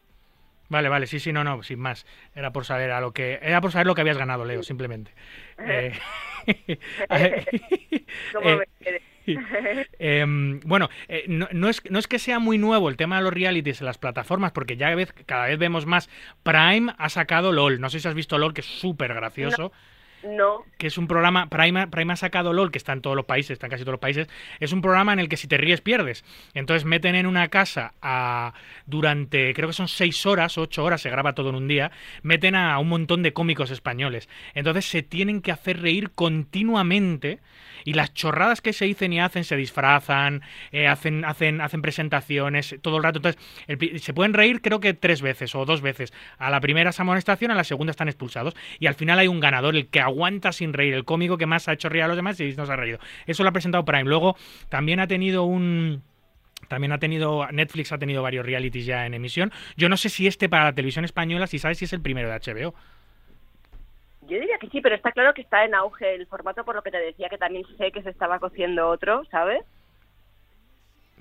[0.68, 3.60] vale, vale, sí, sí, no, no, sin más, era por saber a lo que, era
[3.60, 5.12] por saber lo que habías ganado, Leo, simplemente.
[6.48, 6.78] Eh,
[8.32, 9.02] ¿Cómo eh, me quedé?
[9.98, 13.22] Em, bueno, eh, no, no es, no es que sea muy nuevo el tema de
[13.22, 16.08] los realities en las plataformas, porque ya vez, cada vez vemos más.
[16.42, 17.80] Prime ha sacado LOL.
[17.80, 19.62] No sé si has visto LOL, que es súper gracioso.
[19.62, 19.72] No,
[20.78, 21.48] Que es un programa.
[21.48, 23.94] Prime, Prime ha sacado LOL, que está en todos los países, está en casi todos
[23.94, 24.28] los países.
[24.60, 26.24] Es un programa en el que si te ríes, pierdes.
[26.54, 28.54] Entonces meten en una casa a,
[28.86, 31.90] durante, creo que son seis horas, ocho horas, se graba todo en un día.
[32.22, 34.28] Meten a un montón de cómicos españoles.
[34.54, 37.40] Entonces se tienen que hacer reír continuamente
[37.84, 42.74] y las chorradas que se dicen y hacen se disfrazan, eh, hacen, hacen, hacen presentaciones
[42.82, 43.18] todo el rato.
[43.18, 46.12] Entonces, se pueden reír creo que tres veces o dos veces.
[46.38, 48.54] A la primera es amonestación, a la segunda están expulsados.
[48.80, 51.68] Y al final hay un ganador, el que aguanta sin reír, el cómico que más
[51.68, 52.98] ha hecho reír a los demás y no se ha reído.
[53.26, 54.04] Eso lo ha presentado Prime.
[54.04, 54.36] Luego
[54.68, 56.02] también ha tenido un...
[56.68, 59.52] También ha tenido, Netflix ha tenido varios realities ya en emisión.
[59.76, 62.28] Yo no sé si este para la televisión española, si sabes si es el primero
[62.28, 62.74] de HBO.
[64.22, 66.82] yo diría que sí, pero está claro que está en auge el formato, por lo
[66.82, 69.62] que te decía que también sé que se estaba cociendo otro, ¿sabes?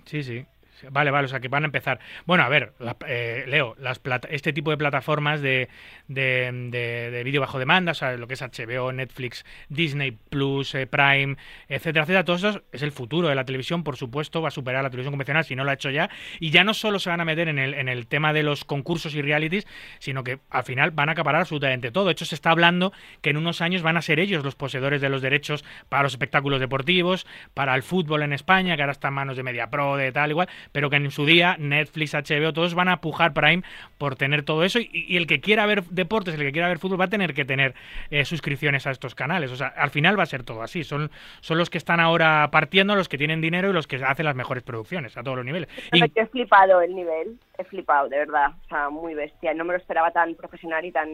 [0.06, 0.45] Sí, sí.
[0.92, 2.00] Vale, vale, o sea que van a empezar.
[2.26, 5.70] Bueno, a ver, la- eh, Leo, las plata- este tipo de plataformas de,
[6.08, 10.76] de, de- de vídeo bajo demanda, o sea, lo que es HBO, Netflix, Disney Plus,
[10.76, 11.38] eh, Prime,
[11.70, 14.84] etcétera, etcétera, todo eso es el futuro de la televisión, por supuesto, va a superar
[14.84, 16.10] la televisión convencional si no lo ha hecho ya.
[16.40, 18.66] Y ya no solo se van a meter en el, en el tema de los
[18.66, 19.66] concursos y realities,
[20.00, 22.06] sino que al final van a acaparar absolutamente todo.
[22.06, 25.02] De hecho, se está hablando que en unos años van a ser ellos los poseedores
[25.02, 29.08] de los derechos para los espectáculos deportivos, para el fútbol en España, que ahora está
[29.08, 32.73] en manos de MediaPro, de tal, igual, pero que en su día Netflix, HBO, todos
[32.75, 33.63] van a pujar Prime
[33.97, 34.80] por tener todo eso.
[34.80, 37.34] Y, y el que quiera ver deportes, el que quiera ver fútbol, va a tener
[37.34, 37.73] que tener
[38.10, 39.51] eh, suscripciones a estos canales.
[39.51, 40.84] O sea, al final va a ser todo así.
[40.84, 44.25] Son, son los que están ahora partiendo, los que tienen dinero y los que hacen
[44.25, 45.69] las mejores producciones a todos los niveles.
[45.91, 49.54] Y- Pero que he flipado el nivel, he flipado, de verdad, o sea, muy bestia.
[49.54, 51.10] No me lo esperaba tan profesional y tan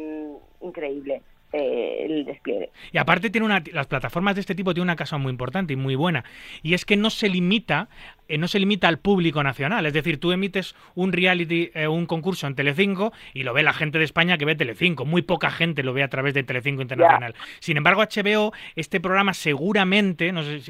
[0.61, 1.21] increíble
[1.53, 2.69] eh, el despliegue.
[2.91, 5.75] Y aparte tiene una, las plataformas de este tipo tienen una cosa muy importante y
[5.75, 6.23] muy buena
[6.63, 7.89] y es que no se limita
[8.27, 12.05] eh, no se limita al público nacional, es decir, tú emites un reality eh, un
[12.05, 15.51] concurso en Telecinco y lo ve la gente de España que ve Telecinco, muy poca
[15.51, 17.35] gente lo ve a través de Telecinco Internacional.
[17.59, 20.61] Sin embargo, HBO este programa seguramente, no sé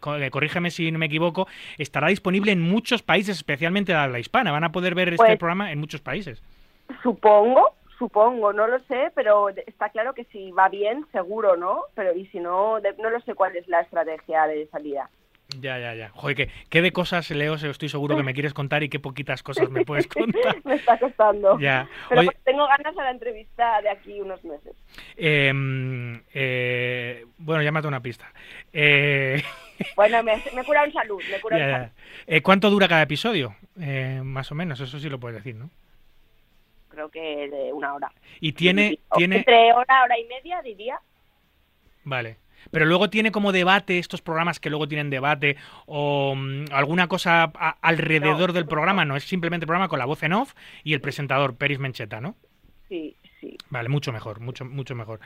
[0.00, 1.46] corrígeme si no me equivoco,
[1.78, 4.50] estará disponible en muchos países, especialmente de habla hispana.
[4.50, 6.42] Van a poder ver este Pues- programa en muchos países.
[7.02, 11.82] Supongo, supongo, no lo sé, pero está claro que si va bien, seguro, ¿no?
[11.94, 15.08] Pero y si no, de- no lo sé cuál es la estrategia de salida.
[15.60, 16.08] Ya, ya, ya.
[16.08, 19.44] Joder, que, qué de cosas, Leo, estoy seguro que me quieres contar y qué poquitas
[19.44, 20.56] cosas me puedes contar.
[20.64, 21.56] me está costando.
[21.60, 21.88] Ya.
[22.08, 24.74] Pero Oye, pues tengo ganas a la entrevista de aquí unos meses.
[25.16, 28.26] em, eh, bueno, ya me una pista.
[28.72, 29.42] Eh,
[29.94, 31.76] Bueno, me, me cura en salud, me cura ya, en ya.
[31.78, 31.92] salud.
[32.26, 33.54] Eh, ¿Cuánto dura cada episodio?
[33.78, 35.70] Eh, más o menos, eso sí lo puedes decir, ¿no?
[36.96, 38.10] Creo que de una hora.
[38.40, 40.98] Y tiene, O tiene, Entre hora, hora y media, diría.
[42.04, 42.38] vale.
[42.70, 47.52] Pero luego tiene como debate, estos programas que luego tienen debate o mm, alguna cosa
[47.54, 48.52] a- alrededor No.
[48.54, 50.54] del programa, no es simplemente el programa con la voz en off
[50.84, 52.34] y el presentador, Peris Mencheta, ¿no?
[52.88, 53.58] Sí, sí.
[53.68, 55.20] Vale, mucho mejor, mucho, mucho mejor.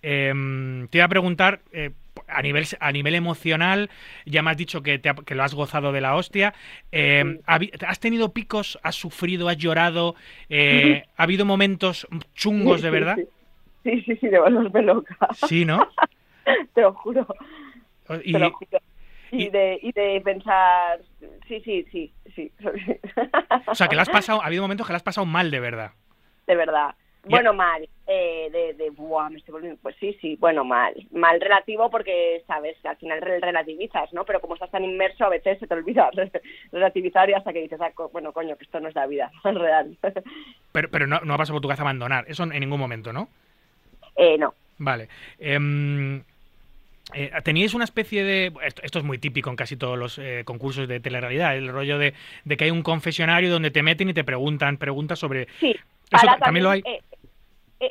[0.00, 1.90] Em, te iba a preguntar, eh,
[2.28, 3.90] a, nivel, a nivel emocional,
[4.26, 6.54] ya me has dicho que, te ha- que lo has gozado de la hostia.
[6.92, 6.98] Sí.
[6.98, 8.78] habi- ¿Has tenido picos?
[8.82, 9.48] ¿Has sufrido?
[9.48, 10.14] ¿Has llorado?
[10.48, 13.16] eh, ¿Ha habido momentos chungos de verdad?
[13.84, 15.16] Sí, sí, sí, de volverme loca.
[15.46, 15.88] Sí, ¿no?
[16.74, 17.26] Te lo juro,
[18.24, 18.78] Y, te lo juro.
[19.30, 21.00] y, Y- de, y de pensar,
[21.46, 22.50] sí, sí, sí, sí,
[23.66, 25.60] O sea, que le has pasado, ha habido momentos que le has pasado mal de
[25.60, 25.92] verdad.
[26.46, 26.94] de verdad.
[27.24, 31.40] Bueno, mal, eh, de, de, buah, me estoy volviendo, pues sí, sí, bueno, mal, mal
[31.40, 34.24] relativo porque, sabes, al final re- relativizas, ¿no?
[34.24, 36.32] Pero como estás tan inmerso, a veces se te olvida re-
[36.72, 39.30] relativizar y hasta que dices, ah, co- bueno, coño, que esto no es la vida
[39.44, 39.96] real.
[40.72, 42.24] Pero, pero no, no ha pasado por tu cabeza abandonar.
[42.28, 43.28] Eso en ningún momento, ¿no?
[44.16, 45.08] eh, no, Vale.
[45.38, 46.22] Em,
[47.14, 48.52] eh, Teníais una especie de...
[48.64, 51.98] Esto, esto es muy típico en casi todos los eh, concursos de telerrealidad, el rollo
[51.98, 55.46] de, de que hay un confesionario donde te meten y te preguntan preguntas sobre...
[55.58, 55.74] sí.
[56.12, 56.80] Eso también lo hay.
[56.80, 57.09] eh, eh,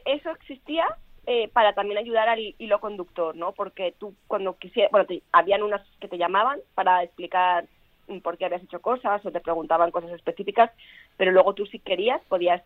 [0.06, 0.86] eso existía
[1.26, 3.52] eh, para también ayudar al hilo conductor, ¿no?
[3.54, 7.66] Porque tú cuando quisieras, bueno, te- habían unas que te llamaban para explicar
[8.24, 10.72] por qué habías hecho cosas o te preguntaban cosas específicas,
[11.18, 12.64] pero luego tú si querías podías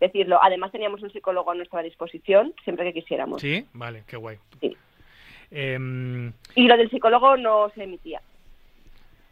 [0.00, 0.38] decirlo.
[0.42, 3.40] Además teníamos un psicólogo a nuestra disposición siempre que quisiéramos.
[3.40, 3.66] ¿Sí?
[3.72, 4.36] Vale, qué guay.
[4.60, 4.76] Sí.
[5.50, 8.20] Em, Y lo del psicólogo no se emitía.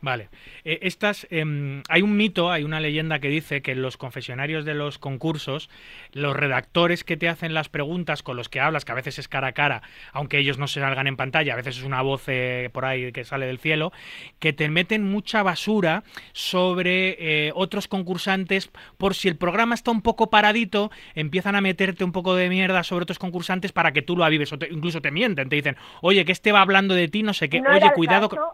[0.02, 0.30] Vale.
[0.64, 4.64] Eh, estas, em, hay un mito, hay una leyenda que dice que en los confesionarios
[4.64, 5.68] de los concursos,
[6.14, 9.28] los redactores que te hacen las preguntas con los que hablas, que a veces es
[9.28, 9.82] cara a cara,
[10.12, 13.12] aunque ellos no se salgan en pantalla, a veces es una voz eh, por ahí
[13.12, 13.92] que sale del cielo,
[14.38, 17.16] que te meten mucha basura sobre
[17.48, 22.12] eh, otros concursantes, por si el programa está un poco paradito, empiezan a meterte un
[22.12, 25.10] poco de mierda sobre otros concursantes para que tú lo avives, o te- incluso te
[25.10, 27.92] mienten, te dicen, oye, que este va hablando de ti, no sé qué, No oye,
[27.94, 28.28] cuidado.
[28.30, 28.38] con-".
[28.38, 28.52] caso,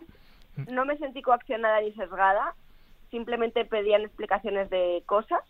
[0.69, 2.55] no me sentí coaccionada ni sesgada,
[3.11, 5.41] simplemente pedían explicaciones de cosas,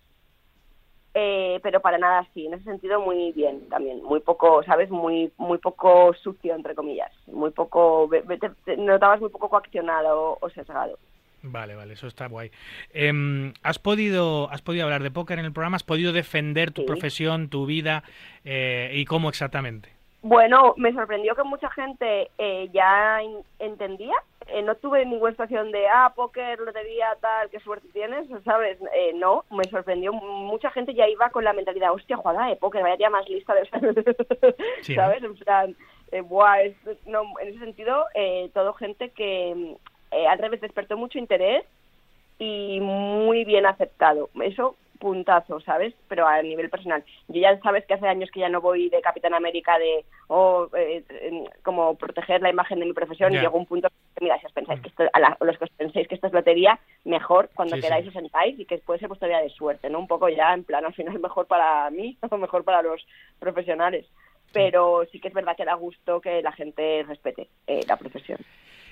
[1.14, 4.90] eh, pero para nada así, en ese sentido muy bien también, muy poco, ¿sabes?
[4.90, 10.50] Muy muy poco sucio, entre comillas, muy poco, te- te notabas muy poco coaccionado o
[10.50, 10.98] sesgado.
[11.42, 12.50] Vale, vale, eso está guay.
[12.92, 15.76] Em, ¿has, podido, ¿Has podido hablar de póker en el programa?
[15.76, 16.86] ¿Has podido defender tu Sí.
[16.86, 18.02] profesión, tu vida
[18.44, 19.95] eh, y cómo exactamente?
[20.28, 23.20] Bueno, me sorprendió que mucha gente eh, ya
[23.60, 24.14] entendía.
[24.48, 28.76] Eh, no tuve ninguna situación de, ah, póker, lotería, tal, qué suerte tienes, ¿sabes?
[28.92, 30.12] Eh, no, me sorprendió.
[30.12, 33.54] Mucha gente ya iba con la mentalidad, hostia, jugada de póker, vaya tía más lista
[33.54, 33.68] de...
[34.82, 34.96] Sí.
[34.96, 35.22] ¿Sabes?
[35.22, 35.76] En plan,
[36.10, 39.76] eh, buah, es- no, en ese sentido, eh, todo gente que
[40.10, 41.64] eh, al revés despertó mucho interés
[42.40, 44.28] y muy bien aceptado.
[44.42, 45.94] Eso, puntazo, ¿sabes?
[46.08, 47.04] Pero a nivel personal.
[47.28, 50.68] Yo ya sabes que hace años que ya no voy de Capitán América de oh,
[50.76, 51.02] eh,
[51.62, 54.52] como proteger la imagen de mi profesión y llegó un punto que, mira, si os
[54.52, 57.76] pensáis que esto, a la- los que os penséis que esto es lotería, mejor cuando
[57.76, 58.08] Sí, queráis sí.
[58.08, 59.98] os sentáis y que puede ser vuestra vida de suerte, ¿no?
[59.98, 63.06] Un poco ya en plan al final mejor para mí o mejor para los
[63.38, 64.06] profesionales.
[64.52, 68.38] Pero sí que es verdad que da gusto que la gente respete eh, la profesión.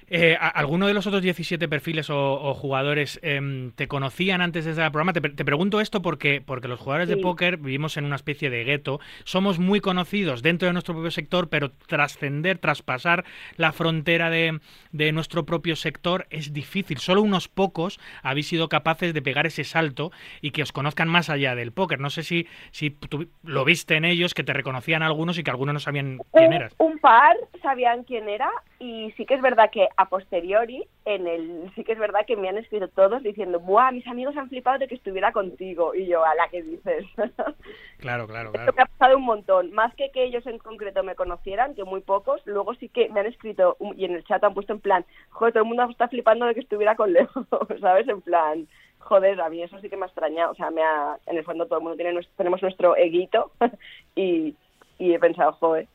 [0.08, 4.64] Eh, ¿a- ¿Alguno de los otros 17 perfiles o, o jugadores em, te conocían antes
[4.64, 5.12] de este programa?
[5.12, 8.50] Te, pre- te pregunto esto porque, porque los jugadores de póker vivimos en una especie
[8.50, 9.00] de gueto.
[9.24, 13.24] Somos muy conocidos dentro de nuestro propio sector, pero trascender, traspasar
[13.56, 14.60] la frontera de,
[14.92, 16.98] de nuestro propio sector es difícil.
[16.98, 20.12] Solo unos pocos habéis sido capaces de pegar ese salto
[20.42, 21.98] y que os conozcan más allá del póker.
[22.00, 25.50] No sé si, si tú lo viste en ellos, que te reconocían algunos y que
[25.50, 26.74] algunos no sabían quién un, eras.
[26.78, 31.72] un par sabían quién era y sí que es verdad que a posteriori en el
[31.74, 34.78] sí que es verdad que me han escrito todos diciendo buah mis amigos han flipado
[34.78, 37.04] de que estuviera contigo y yo a la que dices
[37.98, 38.72] Claro, claro, Esto claro.
[38.76, 42.00] me ha pasado un montón más que que ellos en concreto me conocieran que muy
[42.00, 44.80] pocos luego sí que me han escrito un- y en el chat han puesto en
[44.80, 47.28] plan joder todo el mundo está flipando de que estuviera con Leo
[47.80, 48.66] sabes en plan
[48.98, 51.44] joder a mí eso sí que me ha extrañado o sea me ha en el
[51.44, 53.52] fondo todo el mundo tiene nuestro, tenemos nuestro eguito
[54.16, 54.54] y
[54.98, 55.86] y he pensado joder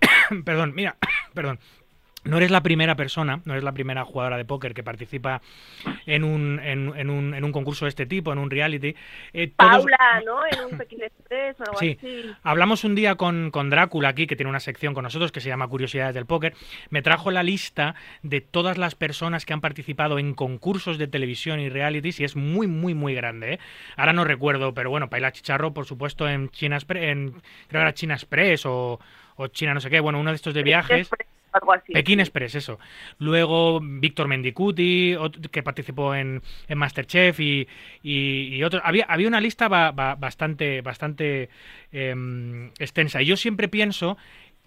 [0.44, 0.96] perdón, mira,
[1.34, 1.58] perdón.
[2.24, 5.42] No eres la primera persona, no eres la primera jugadora de póker que participa
[6.06, 8.94] en un, en, en un, en un concurso de este tipo, en un reality.
[9.32, 10.38] Eh, todos- Paula, ¿no?
[10.46, 11.96] En un Pekín Express o algo Sí.
[11.98, 12.30] así.
[12.44, 15.48] Hablamos un día con, con Drácula aquí, que tiene una sección con nosotros que se
[15.48, 16.54] llama Curiosidades del Póker.
[16.90, 21.58] Me trajo la lista de todas las personas que han participado en concursos de televisión
[21.58, 23.54] y realities y es muy, muy, muy grande.
[23.54, 23.58] ¿eh?
[23.96, 27.76] Ahora no recuerdo, pero bueno, Paila Chicharro, por supuesto, en China Express, en, creo que
[27.78, 29.00] era China Express o,
[29.34, 31.10] o China no sé qué, bueno, uno de estos de viajes.
[31.52, 31.92] Algo así.
[31.92, 32.78] Pekín Express, eso.
[33.18, 35.14] Luego Víctor Mendicuti,
[35.50, 37.68] que participó en, en Masterchef y,
[38.02, 38.82] y, y otros.
[38.84, 41.50] Había, había una lista ba- ba- bastante, bastante
[41.92, 43.20] em, extensa.
[43.22, 44.16] Y yo siempre pienso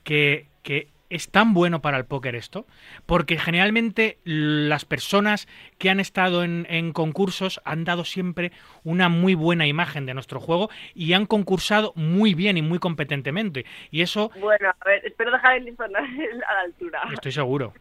[0.03, 2.66] que, que es tan bueno para el póker esto,
[3.06, 5.47] porque generalmente las personas
[5.78, 8.51] que han estado en, en concursos han dado siempre
[8.84, 13.66] una muy buena imagen de nuestro juego y han concursado muy bien y muy competentemente.
[13.91, 17.01] Y eso Bueno, a ver, espero dejar el a la altura.
[17.14, 17.74] Estoy seguro.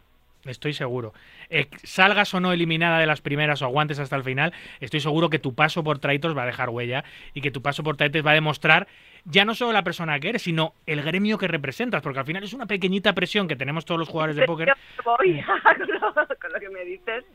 [0.45, 1.13] Estoy seguro.
[1.49, 5.29] Eh, salgas o no eliminada de las primeras o aguantes hasta el final, estoy seguro
[5.29, 8.25] que tu paso por Traitors va a dejar huella y que tu paso por Traitors
[8.25, 8.87] va a demostrar
[9.25, 12.43] ya no solo la persona que eres, sino el gremio que representas, porque al final
[12.43, 14.73] es una pequeñita presión que tenemos todos los jugadores de póker.
[15.03, 15.41] Voy
[16.41, 17.25] con lo que me dices.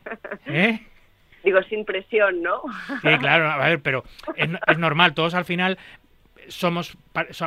[0.45, 0.79] ¿Eh?
[1.43, 2.61] Digo, sin presión, ¿no?
[3.01, 4.03] Sí, claro, a ver, pero
[4.35, 5.77] es, es normal, todos al final
[6.51, 6.97] somos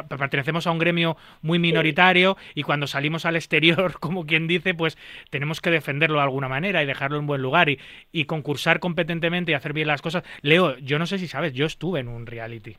[0.08, 4.98] pertenecemos a un gremio muy minoritario y cuando salimos al exterior, como quien dice, pues
[5.30, 7.78] tenemos que defenderlo de alguna manera y dejarlo en buen lugar y,
[8.12, 10.24] y concursar competentemente y hacer bien las cosas.
[10.42, 12.76] Leo, yo no sé si sabes, yo estuve en un reality.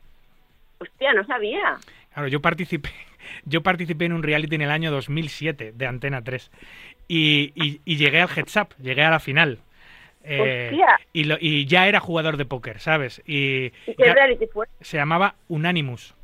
[0.78, 1.78] Hostia, no sabía.
[2.12, 2.90] Claro, yo participé,
[3.44, 6.50] yo participé en un reality en el año 2007 de Antena 3
[7.08, 9.60] y, y, y llegué al heads up, llegué a la final.
[10.28, 10.98] Eh, Hostia.
[11.12, 13.22] y, lo- y ya era jugador de póker, ¿sabes?
[13.26, 14.66] Y, ¿Y qué ya- reality fue?
[14.80, 16.15] se llamaba Unanimous.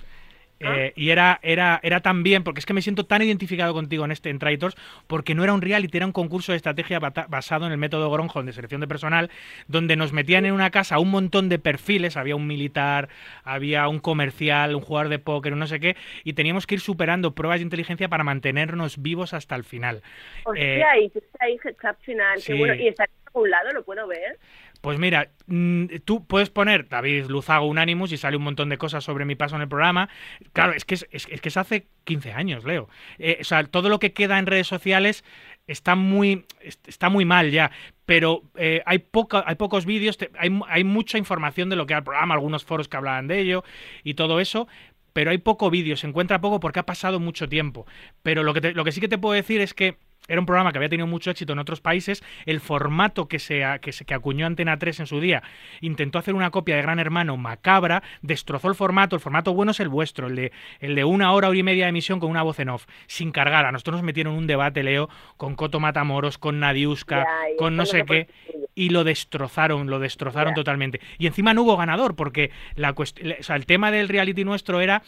[0.65, 0.77] Ah.
[0.77, 4.05] Eh, y era, era, era tan bien, porque es que me siento tan identificado contigo
[4.05, 7.27] en este en Traitors, porque no era un reality, era un concurso de estrategia bata-
[7.29, 9.31] basado en el método Gronholm de selección de personal,
[9.69, 13.09] donde nos metían en una casa un montón de perfiles, había un militar,
[13.45, 16.81] había un comercial, un jugador de póker, un no sé qué, y teníamos que ir
[16.81, 20.03] superando pruebas de inteligencia para mantenernos vivos hasta el final.
[20.45, 21.59] Hostia, y hiciste ahí
[22.01, 22.39] final.
[22.39, 22.53] Eh, sí.
[22.53, 22.75] Qué bueno.
[22.75, 23.73] ¿Y está en algún lado?
[23.73, 24.39] ¿Lo puedo ver?
[24.83, 29.05] Pues mira, mm, tú puedes poner David Luzago Unanimous y sale un montón de cosas
[29.05, 30.09] sobre mi paso en el programa.
[30.53, 32.89] Claro, es que es, que hace 15 años, Leo.
[33.19, 35.25] Eh, o sea, todo lo que queda en redes sociales
[35.69, 37.71] está muy, est- está muy mal ya.
[38.07, 41.99] Pero eh, hay, poca, hay pocos vídeos, hay, hay mucha información de lo que era
[41.99, 43.63] el programa, algunos foros que hablaban de ello
[44.03, 44.67] y todo eso.
[45.13, 47.87] Pero hay poco vídeo, se encuentra poco porque ha pasado mucho tiempo.
[48.25, 49.97] Pero lo que, lo que sí que te puedo decir es que
[50.29, 52.23] era un programa que había tenido mucho éxito en otros países.
[52.47, 55.43] El formato que se, que se que acuñó Antena 3 en su día
[55.81, 59.17] intentó hacer una copia de Gran Hermano macabra, destrozó el formato.
[59.17, 61.85] El formato bueno es el vuestro, el de, el de una hora, hora y media
[61.85, 63.67] de emisión con una voz en off, sin cargar.
[63.67, 67.77] A nosotros nos metieron en un debate, Leo, con Coto Matamoros, con Nadiuska, Ya, con
[67.77, 68.29] no sé qué
[68.75, 70.55] y lo destrozaron, lo destrozaron Ya.
[70.55, 71.01] totalmente.
[71.19, 73.05] Y encima no hubo ganador, porque la o
[73.43, 75.03] sea, el tema del reality nuestro era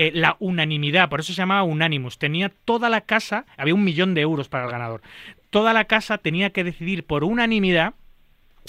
[0.00, 2.16] eh, la unanimidad, por eso se llamaba Unanimous.
[2.16, 5.02] Tenía toda la casa, había un millón de euros para el ganador.
[5.50, 7.92] Toda la casa tenía que decidir por unanimidad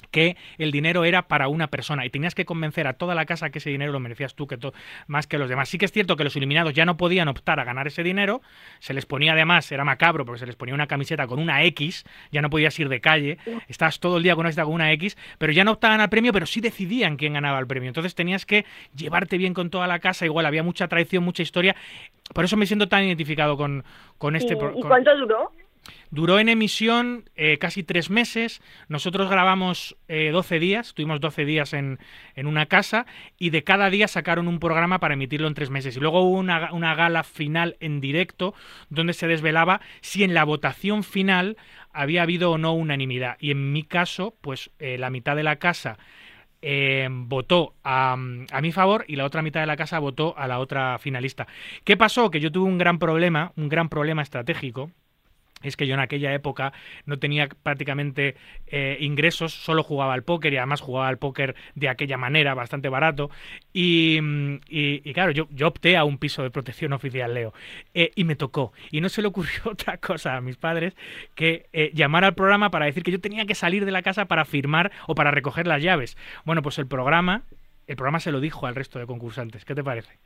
[0.09, 3.49] que el dinero era para una persona y tenías que convencer a toda la casa
[3.49, 4.57] que ese dinero lo merecías tú que
[5.07, 5.69] más que los demás.
[5.69, 8.41] Sí que es cierto que los eliminados ya no podían optar a ganar ese dinero,
[8.79, 12.05] se les ponía además, era macabro porque se les ponía una camiseta con una X,
[12.31, 13.37] ya no podías ir de calle,
[13.67, 16.33] estabas todo el día con una con una X, pero ya no optaban al premio,
[16.33, 17.87] pero sí decidían quién ganaba el premio.
[17.87, 21.75] Entonces tenías que llevarte bien con toda la casa, igual había mucha traición, mucha historia.
[22.33, 23.83] Por eso me siento tan identificado con,
[24.17, 24.53] con este...
[24.53, 25.51] ¿Y, y cuánto duró?
[26.09, 28.61] Duró en emisión eh, casi tres meses.
[28.89, 31.99] Nosotros grabamos eh, 12 días, estuvimos 12 días en,
[32.35, 33.05] en una casa
[33.37, 35.95] y de cada día sacaron un programa para emitirlo en tres meses.
[35.95, 38.53] Y luego hubo una, una gala final en directo
[38.89, 41.57] donde se desvelaba si en la votación final
[41.93, 43.37] había habido o no unanimidad.
[43.39, 45.97] Y en mi caso, pues eh, la mitad de la casa
[46.61, 50.59] eh, votó a mi favor y la otra mitad de la casa votó a la
[50.59, 51.47] otra finalista.
[51.83, 52.29] ¿Qué pasó?
[52.29, 54.91] Que yo tuve un gran problema, un gran problema estratégico
[55.63, 56.73] es que yo en aquella época
[57.05, 58.35] no tenía prácticamente
[58.67, 62.89] eh, ingresos, solo jugaba al póker y además jugaba al póker de aquella manera, bastante
[62.89, 63.29] barato.
[63.73, 64.59] Y, mm,
[65.13, 67.53] claro, yo, yo opté a un piso de protección oficial, Leo,
[67.93, 68.73] eh, y me tocó.
[68.91, 70.95] Y no se le ocurrió otra cosa a mis padres
[71.35, 74.25] que eh, llamar al programa para decir que yo tenía que salir de la casa
[74.25, 76.17] para firmar o para recoger las llaves.
[76.45, 77.43] Bueno, pues el programa,
[77.87, 79.65] el programa se lo dijo al resto de concursantes.
[79.65, 80.17] ¿Qué te parece?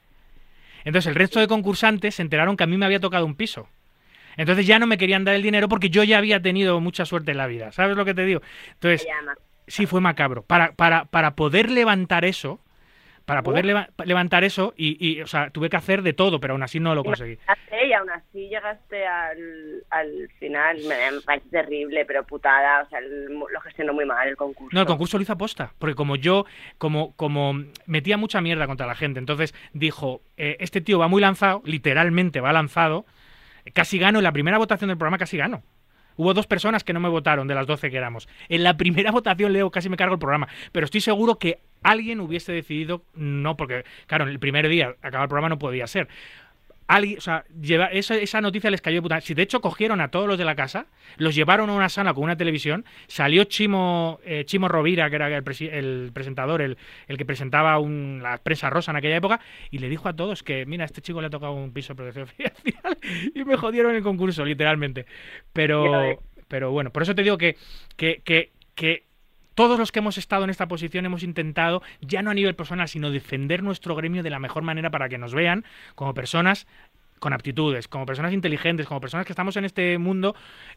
[0.85, 3.67] Entonces el resto de concursantes se enteraron que a mí me había tocado un piso.
[4.37, 7.31] Entonces ya no me querían dar el dinero porque yo ya había tenido mucha suerte
[7.31, 7.71] en la vida.
[7.71, 8.41] ¿Sabes lo que te digo?
[8.73, 9.07] Entonces,
[9.67, 10.43] sí fue macabro.
[10.43, 12.59] Para, para, para poder levantar eso,
[13.25, 16.53] para poder leva- levantar eso, y, y, o sea, tuve que hacer de todo, pero
[16.53, 17.39] aún así no lo conseguí.
[17.87, 20.77] Y aún así llegaste al, al final.
[20.87, 22.83] Me, me parece terrible, pero putada.
[22.83, 24.69] O sea, el- lo gestionó muy mal el concurso.
[24.75, 26.45] No, el concurso lo hizo aposta, porque como yo,
[26.77, 31.21] como, como metía mucha mierda contra la gente, entonces dijo, eh, este tío va muy
[31.21, 33.05] lanzado, literalmente va lanzado,
[33.73, 35.63] casi gano, en la primera votación del programa casi gano.
[36.17, 38.27] Hubo dos personas que no me votaron de las 12 que éramos.
[38.47, 40.47] En la primera votación, Leo, casi me cargo el programa.
[40.71, 45.29] Pero estoy seguro que alguien hubiese decidido no, porque, claro, el primer día acabar el
[45.29, 46.07] programa no podía ser.
[46.87, 49.19] Alguien, o sea, lleva, esa, esa noticia les cayó de puta.
[49.19, 50.85] Si de hecho cogieron a todos los de la casa,
[51.17, 55.35] los llevaron a una sala con una televisión, salió Chimo, eh, Chimo Rovira, que era
[55.35, 56.77] el, presi- el presentador, el,
[57.07, 59.39] el que presentaba un- la prensa rosa en aquella época,
[59.71, 61.93] y le dijo a todos que, mira, a este chico le ha tocado un piso
[61.93, 62.53] de protección oficial,
[63.33, 65.07] y me jodieron el concurso, literalmente.
[65.53, 66.19] Pero, ves.
[66.47, 67.57] pero bueno, por eso te digo que,
[67.97, 69.05] que, que, que
[69.55, 72.87] todos los que hemos estado en esta posición hemos intentado, ya no a nivel personal,
[72.87, 76.67] sino defender nuestro gremio de la mejor manera para que nos vean como personas
[77.19, 80.35] con aptitudes, como personas inteligentes, como personas que estamos en este mundo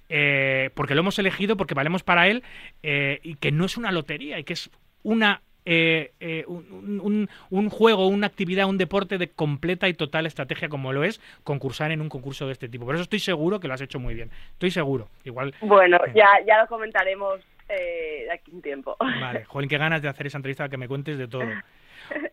[0.08, 2.42] eh, porque lo hemos elegido, porque valemos para él
[2.82, 4.70] eh, y que no es una lotería y que es
[5.02, 10.24] una eh, eh, un, un- un juego, una actividad, un deporte de completa y total
[10.24, 12.86] estrategia como lo es concursar en un concurso de este tipo.
[12.86, 14.30] Por eso estoy seguro que lo has hecho muy bien.
[14.52, 15.10] Estoy seguro.
[15.24, 18.96] Igual, Bueno, ya, ya lo comentaremos eh, de aquí un tiempo.
[18.98, 19.44] vale.
[19.44, 21.42] Jolín, qué ganas de hacer esa entrevista, que me cuentes de todo.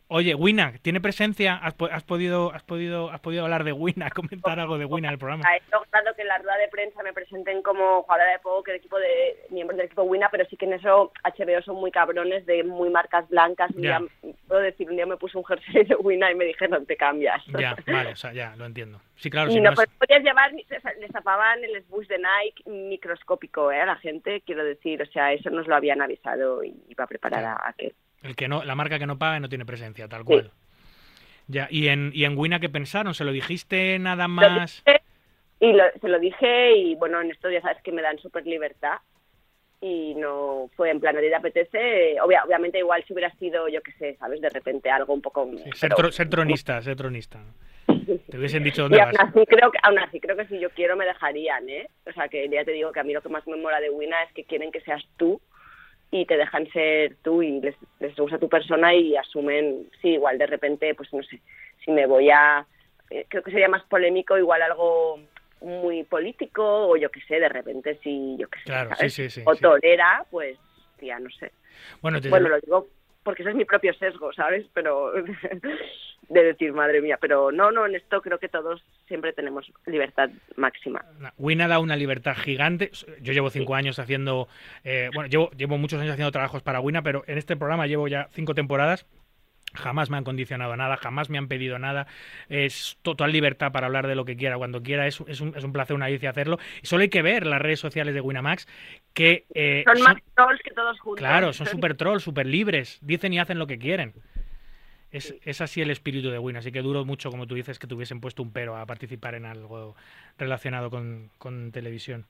[0.07, 1.55] Oye, Wina, ¿tiene presencia?
[1.55, 5.13] ¿Has, has podido, has podido, has podido hablar de Wina, comentar algo de Wina en
[5.13, 5.43] el programa?
[5.55, 8.97] He logrado que en la rueda de prensa me presenten como jugadora de póker, equipo
[8.99, 12.63] de miembros del equipo Wina, pero sí que en eso HBO son muy cabrones de
[12.63, 13.71] muy marcas blancas.
[13.71, 14.01] Un día,
[14.47, 17.43] puedo decir, un día me puse un jersey de Wina y me dijeron, te cambias.
[17.59, 19.01] Ya, vale, o sea, ya, lo entiendo.
[19.17, 22.69] Sí, claro, y si no, no es- podías llevar, les tapaban el bush de Nike
[22.69, 23.81] microscópico ¿eh?
[23.81, 27.57] a la gente, quiero decir, o sea, eso nos lo habían avisado y iba preparada
[27.63, 27.93] a que...
[28.25, 30.51] el que no, la marca que no paga no tiene presencia, tal cual.
[31.47, 33.13] Ya, y en, y en Wina, ¿qué pensaron?
[33.13, 34.83] ¿Se lo dijiste nada Lo más?
[34.85, 35.01] dije
[35.59, 38.45] y lo- se lo dije y bueno, en esto ya sabes que me dan súper
[38.45, 38.97] libertad
[39.81, 42.19] y no fue en plan, ¿a ti te apetece?
[42.21, 44.41] Obvia- obviamente igual si hubiera sido, yo qué sé, ¿sabes?
[44.41, 45.47] De repente algo un poco...
[45.63, 47.39] Sí, ser, pero- tro- ser tronista, ser tronista.
[47.87, 49.15] Te hubiesen dicho dónde Y vas.
[49.19, 51.87] aún así, creo que, aún así creo que si yo quiero me dejarían, ¿eh?
[52.07, 53.91] O sea, que ya te digo que a mí lo que más me mola de
[53.91, 55.39] Wina es que quieren que seas tú
[56.11, 60.37] y te dejan ser tú y les, les gusta tu persona y asumen, sí, igual
[60.37, 61.41] de repente, pues no sé,
[61.83, 62.65] si me voy a...
[63.09, 65.19] eh, creo que sería más polémico, igual algo
[65.61, 69.13] muy político o yo qué sé, de repente si yo qué sé, Claro, ¿sabes?
[69.13, 69.61] sí, sí, sí, o sí.
[69.61, 70.57] torera, pues
[71.01, 71.51] ya no sé.
[72.01, 72.87] Bueno, desde Bueno, lu- lo digo
[73.25, 74.65] porque ese es mi propio sesgo, ¿sabes?
[74.73, 75.11] Pero
[76.29, 80.29] de decir, madre mía, pero no, no, en esto creo que todos siempre tenemos libertad
[80.55, 81.03] máxima.
[81.37, 82.91] Wina da una libertad gigante.
[83.21, 84.47] Yo llevo cinco años haciendo,
[84.83, 88.07] eh, bueno, llevo, llevo muchos años haciendo trabajos para Wina, pero en este programa llevo
[88.07, 89.07] ya cinco temporadas.
[89.75, 92.07] Jamás me han condicionado nada, jamás me han pedido nada.
[92.49, 95.07] Es total libertad para hablar de lo que quiera, cuando quiera.
[95.07, 96.57] Es, es un, es un placer, una delicia hacerlo.
[96.81, 98.67] Y solo hay que ver las redes sociales de Winamax,
[99.13, 101.19] que eh, Son son- más trolls que todos juntos.
[101.19, 102.99] Claro, son súper trolls, súper libres.
[103.01, 104.13] Dicen y hacen lo que quieren.
[105.11, 107.87] Es, es así el espíritu de Win, así que duro mucho, como tú dices, que
[107.87, 109.95] te hubiesen puesto un pero a participar en algo
[110.37, 112.25] relacionado con, con televisión.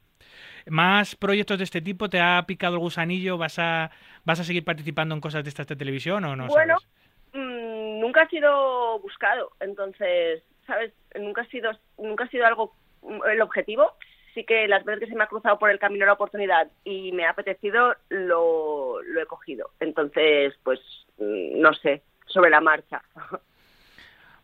[0.67, 2.09] ¿Más proyectos de este tipo?
[2.09, 3.37] ¿Te ha picado el gusanillo?
[3.39, 3.89] ¿Vas a,
[4.23, 6.47] vas a seguir participando en cosas de estas de televisión o no?
[6.47, 6.87] Bueno, sabes?
[7.99, 10.93] Nunca ha sido buscado, entonces, ¿sabes?
[11.19, 12.75] Nunca ha sido, nunca ha sido algo
[13.29, 13.93] el objetivo.
[14.33, 17.11] Sí que las veces que se me ha cruzado por el camino la oportunidad y
[17.13, 19.71] me ha apetecido, lo, lo he cogido.
[19.79, 20.79] Entonces, pues,
[21.17, 23.01] mm, no sé, sobre la marcha.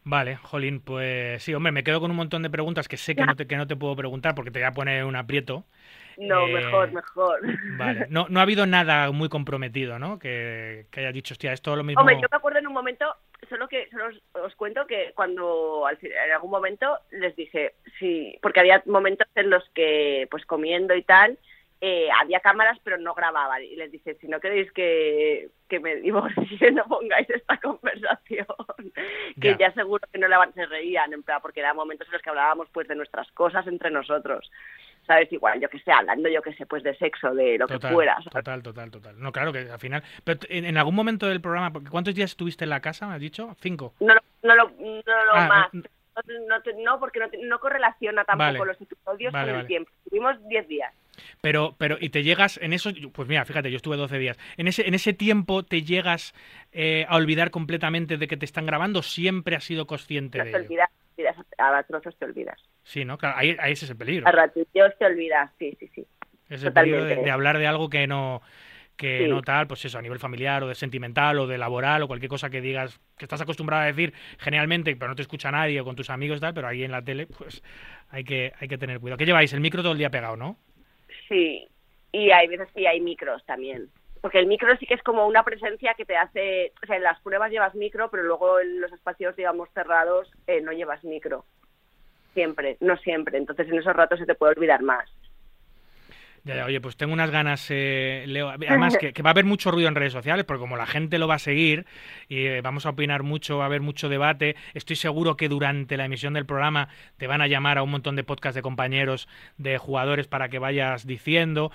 [0.03, 3.23] Vale, Jolín, pues sí, hombre, me quedo con un montón de preguntas que sé que
[3.25, 5.65] no te, que no te puedo preguntar porque te voy a poner un aprieto.
[6.17, 7.39] No, Eh, mejor, mejor.
[7.77, 10.17] Vale, no, no ha habido nada muy comprometido, ¿no?
[10.17, 12.01] Que, que hayas dicho, hostia, esto es lo mismo.
[12.01, 13.05] Hombre, yo me acuerdo en un momento,
[13.51, 14.05] solo que solo
[14.45, 19.49] os, cuento que cuando al en algún momento les dije, sí, porque había momentos en
[19.49, 21.37] los que, pues comiendo y tal,
[21.81, 23.63] eh, había cámaras pero no grababan.
[23.63, 28.45] Y les dije, si no queréis que, que me divorcie, no pongáis esta conversación.
[29.41, 29.57] que Ya.
[29.57, 32.21] ya seguro que no la van, se reían, en plan, porque eran momentos en los
[32.21, 34.51] que hablábamos pues de nuestras cosas entre nosotros.
[35.07, 35.31] ¿Sabes?
[35.33, 38.13] Igual, yo que sé, hablando, yo que sé, pues de sexo, de lo que fuera.
[38.17, 38.31] ¿sabes?
[38.33, 39.19] total, total, total.
[39.19, 40.03] No, claro que al final.
[40.23, 43.07] Pero en, en algún momento del programa, porque ¿cuántos días estuviste en la casa?
[43.07, 43.55] ¿Me has dicho?
[43.59, 43.95] Cinco.
[43.99, 45.73] No, lo- no, lo, no lo Ah, más.
[45.73, 45.81] no-
[46.27, 48.65] No, no no, porque no, no correlaciona tampoco Vale.
[48.65, 49.61] los episodios Vale, con vale.
[49.61, 49.91] el tiempo.
[50.07, 50.93] Tuvimos 10 días.
[51.41, 54.37] Pero, pero, y te llegas en eso, pues mira, fíjate, yo estuve 12 días.
[54.57, 56.33] En ese, en ese tiempo te llegas
[56.71, 60.51] eh, a olvidar completamente de que te están grabando, siempre has sido consciente No de
[60.51, 60.65] te ello.
[60.67, 60.89] olvidas,
[61.57, 62.59] a trozos te olvidas.
[62.83, 63.17] Sí, ¿no?
[63.17, 64.27] Claro, ahí, ahí ese es el peligro.
[64.27, 66.05] A ratillos te olvidas, sí, sí, sí.
[66.49, 68.41] Es el peligro de, hablar de algo que no
[68.97, 69.27] que Sí.
[69.29, 72.29] no tal, pues eso, a nivel familiar o de sentimental o de laboral o cualquier
[72.29, 75.85] cosa que digas que estás acostumbrado a decir generalmente, pero no te escucha nadie o
[75.85, 77.63] con tus amigos y tal, pero ahí en la tele, pues
[78.09, 79.17] hay que, hay que tener cuidado.
[79.17, 79.53] ¿Qué lleváis?
[79.53, 80.57] El micro todo el día pegado, ¿no?
[81.31, 81.65] Sí,
[82.11, 83.87] y hay veces que hay micros también.
[84.19, 86.73] Porque el micro sí que es como una presencia que te hace...
[86.83, 90.59] O sea, en las pruebas llevas micro, pero luego en los espacios, digamos, cerrados eh,
[90.59, 91.45] no llevas micro.
[92.33, 93.37] Siempre, no siempre.
[93.37, 95.09] Entonces en esos ratos se te puede olvidar más.
[96.43, 98.49] Ya, ya, oye, pues tengo unas ganas, eh, Leo.
[98.67, 101.19] Además, que, que va a haber mucho ruido en redes sociales, porque como la gente
[101.19, 101.85] lo va a seguir
[102.29, 104.55] y eh, vamos a opinar mucho, va a haber mucho debate.
[104.73, 108.15] Estoy seguro que durante la emisión del programa te van a llamar a un montón
[108.15, 109.27] de podcast de compañeros,
[109.57, 111.71] de jugadores, para que vayas diciendo.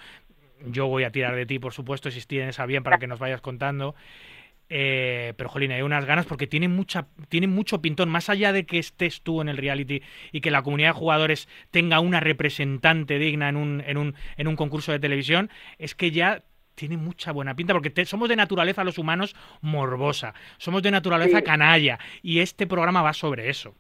[0.65, 3.19] Yo voy a tirar de ti, por supuesto, si tienes a bien para que nos
[3.19, 3.95] vayas contando.
[4.69, 8.09] Eh, pero, Jolín, hay unas ganas porque tiene, mucha, tiene mucho pintón.
[8.09, 10.03] Más allá de que estés tú en el reality
[10.33, 14.49] y que la comunidad de jugadores tenga una representante digna en un, en un, en
[14.49, 16.43] un concurso de televisión, es que ya
[16.75, 21.39] tiene mucha buena pinta porque te- somos de naturaleza los humanos morbosa, somos de naturaleza
[21.39, 21.45] Sí.
[21.45, 23.75] canalla y este programa va sobre eso.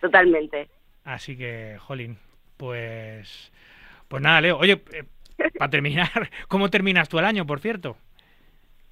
[0.00, 0.68] Totalmente.
[1.04, 2.16] Así que, jolín,
[2.56, 3.52] pues,
[4.08, 4.58] pues nada, Leo.
[4.58, 5.04] Oye, eh,
[5.58, 6.10] para terminar,
[6.48, 7.96] ¿cómo terminas tú el año, por cierto?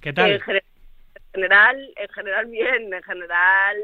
[0.00, 0.40] ¿Qué tal?
[1.34, 3.76] En gene- en general, en general bien, en general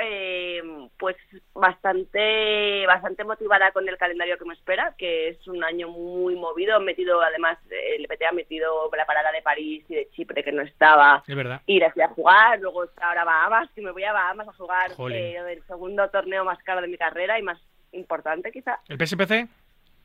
[0.00, 0.62] eh,
[0.98, 1.16] pues
[1.54, 6.80] bastante bastante motivada con el calendario que me espera, que es un año muy movido,
[6.80, 10.52] metido además eh, el PT ha metido la parada de París y de Chipre que
[10.52, 11.60] no estaba Es verdad.
[11.66, 14.90] ir así a jugar, luego está ahora Bahamas, que me voy a Bahamas a jugar
[15.10, 17.58] eh, el segundo torneo más caro de mi carrera y más
[17.92, 18.78] importante quizá.
[18.88, 19.46] ¿El PSPC?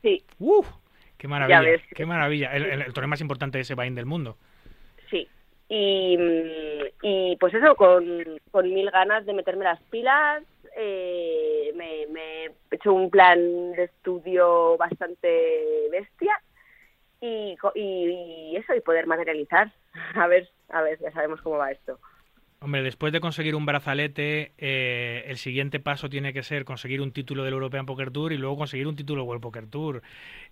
[0.02, 0.68] Sí, ¡Uf!
[1.16, 1.60] ¡Qué maravilla!
[1.94, 2.52] ¡Qué maravilla!
[2.54, 4.36] El, el- el torneo más importante de ese Bain del mundo.
[5.68, 6.16] Y,
[7.02, 10.42] y pues eso, con, con mil ganas de meterme las pilas,
[10.76, 16.40] eh, me, me he hecho un plan de estudio bastante bestia
[17.20, 17.80] y, y,
[18.52, 19.72] y eso, y poder materializar.
[20.14, 21.98] A ver, a ver, ya sabemos cómo va esto.
[22.60, 27.12] Hombre, después de conseguir un brazalete, eh, el siguiente paso tiene que ser conseguir un
[27.12, 30.02] título del European Poker Tour y luego conseguir un título World Poker Tour.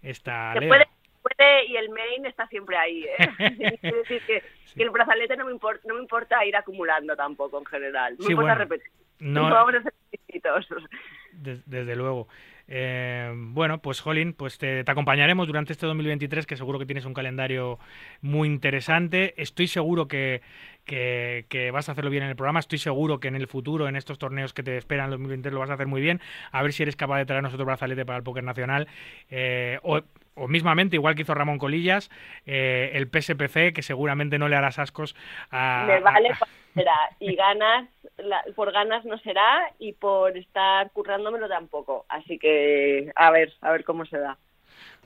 [0.03, 0.71] Leo.
[1.29, 3.17] Puede, y el main está siempre ahí, ¿eh?
[3.81, 4.43] Quiero decir que,
[4.75, 8.15] que el brazalete no me, importa, no me importa ir acumulando tampoco en general.
[8.19, 8.93] No Sí, me importa bueno, repetir.
[9.19, 10.83] No, vamos a ser exitosos.
[11.33, 12.29] Des- desde luego.
[12.69, 17.05] Eh, bueno, pues Jolín, pues te, te acompañaremos durante este 2023, que seguro que tienes
[17.05, 17.79] un calendario
[18.23, 19.35] muy interesante.
[19.41, 20.43] Estoy seguro que,
[20.87, 22.61] que, que vas a hacerlo bien en el programa.
[22.61, 25.61] Estoy seguro que en el futuro, en estos torneos que te esperan en 2023, lo
[25.61, 26.21] vas a hacer muy bien.
[26.53, 28.89] A ver si eres capaz de traernos otro brazalete para el Póker Nacional.
[29.31, 30.01] Eh, o,
[30.35, 32.11] o mismamente, igual que hizo Ramón Colillas,
[32.47, 35.15] eh, el PSPC, que seguramente no le harás ascos
[35.51, 35.85] a...
[35.87, 36.39] me vale a-
[36.75, 43.11] será y ganas la- por ganas no será y por estar currándomelo tampoco así que
[43.17, 44.37] a ver a ver cómo se da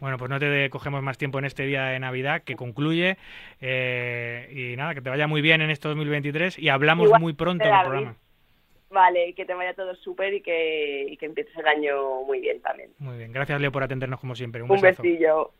[0.00, 3.16] Bueno, pues no te cogemos más tiempo en este día de Navidad que concluye.
[3.60, 7.32] eh, y nada, que te vaya muy bien en este 2023 y hablamos Igual, muy
[7.34, 8.16] pronto en el programa.
[8.90, 12.60] vale que te vaya todo súper y que y que empieces el año muy bien
[12.60, 14.62] también Muy bien, gracias Leo por atendernos como siempre.
[14.62, 15.52] Un, un besillo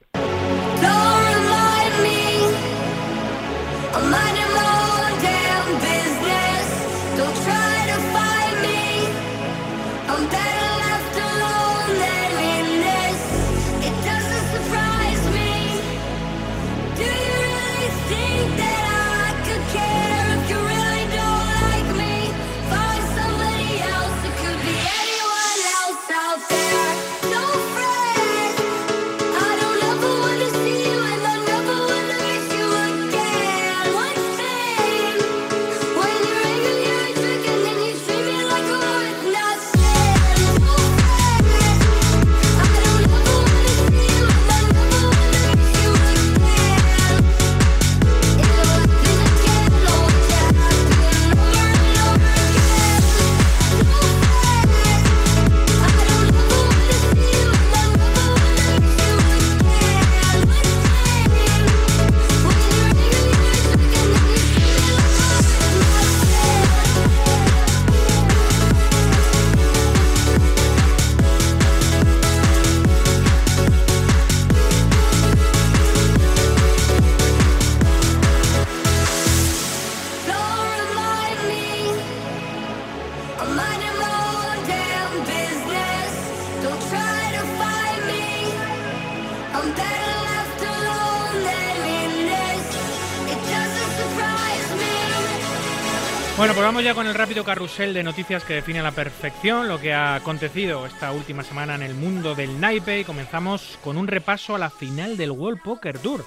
[96.71, 99.93] vamos ya con el rápido carrusel de noticias que define a la perfección lo que
[99.93, 104.55] ha acontecido esta última semana en el mundo del naipe y comenzamos con un repaso
[104.55, 106.25] a la final del World Poker Tour.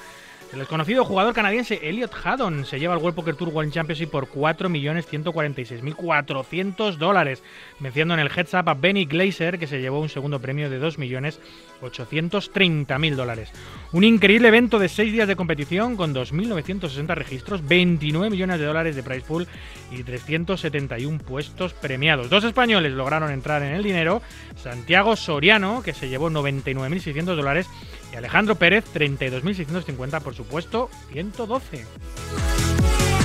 [0.54, 4.30] El desconocido jugador canadiense Elliot Haddon se lleva el World Poker Tour World Championship por
[4.30, 7.42] 4.146.400 dólares,
[7.80, 10.80] venciendo en el heads up a Benny Glaser, que se llevó un segundo premio de
[10.80, 13.50] 2.830.000 dólares.
[13.94, 18.96] Un increíble evento de 6 días de competición con 2.960 registros, 29 millones de dólares
[18.96, 19.48] de prize pool
[19.90, 22.30] y 371 puestos premiados.
[22.30, 24.22] Dos españoles lograron entrar en el dinero,
[24.56, 27.68] Santiago Soriano, que se llevó 99.600 dólares,
[28.14, 31.86] y Alejandro Pérez, 32.650, por supuesto, 112.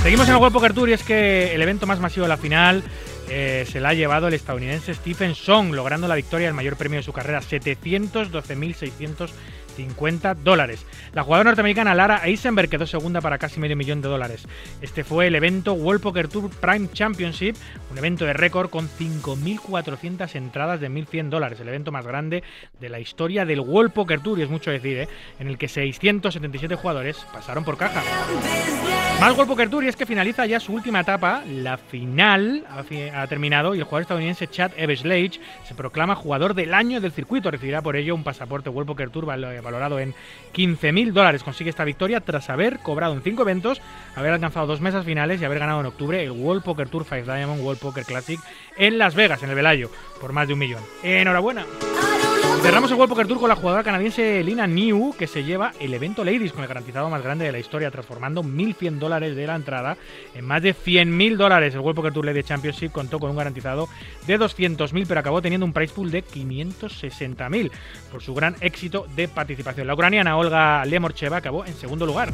[0.01, 2.37] Seguimos en el World Poker Tour y es que el evento más masivo de la
[2.37, 2.83] final
[3.29, 6.97] eh, se la ha llevado el estadounidense Stephen Song, logrando la victoria, el mayor premio
[6.97, 7.41] de su carrera,
[9.69, 10.85] 50 dólares.
[11.13, 14.47] La jugadora norteamericana Lara Eisenberg quedó segunda para casi medio millón de dólares.
[14.81, 17.55] Este fue el evento World Poker Tour Prime Championship,
[17.91, 22.43] un evento de récord con 5.400 entradas de 1.100 dólares, el evento más grande
[22.79, 25.07] de la historia del World Poker Tour, y es mucho decir, ¿eh?
[25.39, 28.01] en el que 677 jugadores pasaron por caja.
[29.19, 32.65] Más World Poker Tour y es que finaliza ya su última etapa, la final
[33.13, 37.51] ha, terminado y el jugador estadounidense Chad Eversledge se proclama jugador del año del circuito.
[37.51, 39.25] Recibirá por ello un pasaporte World Poker Tour
[39.69, 40.13] valorado en
[40.53, 41.43] 15.000 dólares.
[41.43, 43.81] Consigue esta victoria tras haber cobrado en cinco eventos,
[44.15, 47.31] haber alcanzado dos mesas finales y haber ganado en octubre el World Poker Tour 5
[47.31, 48.39] Diamond World Poker Classic
[48.77, 49.89] en Las Vegas, en el Velayo,
[50.19, 50.83] por más de un millón.
[51.03, 51.65] Enhorabuena.
[52.61, 55.93] Cerramos el World Poker Tour con la jugadora canadiense Lina New, que se lleva el
[55.93, 59.55] evento Ladies con el garantizado más grande de la historia, transformando 1.100 dólares de la
[59.55, 59.97] entrada
[60.35, 61.73] en más de 100.000 dólares.
[61.73, 63.87] El World Poker Tour Ladies Championship contó con un garantizado
[64.27, 67.71] de 200.000, pero acabó teniendo un prize pool de 560.000
[68.11, 69.87] por su gran éxito de participación.
[69.87, 72.31] La ucraniana Olga Lemorcheva acabó en segundo lugar.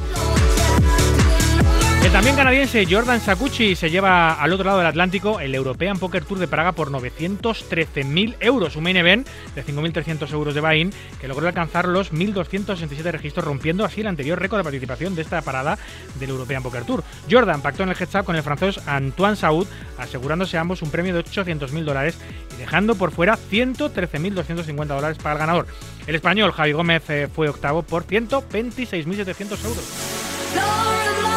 [2.05, 6.23] El también canadiense Jordan Sakuchi se lleva al otro lado del Atlántico el European Poker
[6.23, 11.27] Tour de Praga por 913.000 euros, un main event de 5.300 euros de buy-in que
[11.27, 15.79] logró alcanzar los 1.267 registros, rompiendo así el anterior récord de participación de esta parada
[16.19, 17.03] del European Poker Tour.
[17.29, 19.65] Jordan pactó en el heads up con el francés Antoine Saud,
[19.97, 22.19] asegurándose ambos un premio de 800.000 dólares
[22.53, 25.65] y dejando por fuera 113.250 dólares para el ganador.
[26.05, 30.94] El español Javi Gómez eh, fue octavo por 126.700 euros.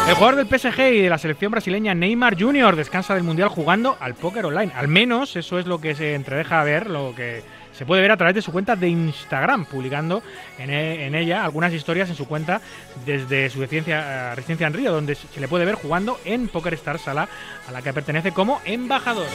[0.09, 2.75] El jugador del PSG y de la selección brasileña Neymar Jr.
[2.77, 4.73] descansa del Mundial jugando al póker online.
[4.75, 7.43] Al menos eso es lo que se entredeja a ver, lo que
[7.75, 10.23] se puede ver a través de su cuenta de Instagram, publicando
[10.59, 12.61] en, e- ella algunas historias en su cuenta
[13.05, 16.73] desde su residencia, eh, residencia en Río, donde se le puede ver jugando en Poker
[16.75, 17.29] Star Sala,
[17.69, 19.27] a la que pertenece como embajador.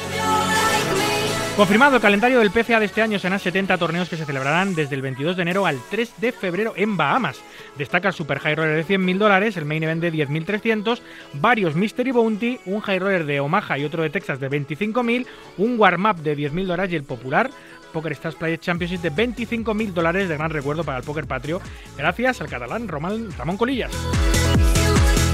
[1.56, 4.96] Confirmado el calendario del PCA de este año serán 70 torneos que se celebrarán desde
[4.96, 7.38] el 22 de enero al 3 de febrero en Bahamas.
[7.78, 11.00] Destaca el Super High Roller de 100.000 dólares, el Main Event de 10.300,
[11.34, 15.26] varios Mystery Bounty, un High Roller de Omaha y otro de Texas de 25.000,
[15.58, 17.50] un Warm Up de 10.000 dólares y el popular
[17.92, 21.62] Poker Stars Play Championship de 25.000 dólares de gran recuerdo para el Poker Patrio,
[21.98, 23.92] gracias al catalán Ramón Colillas.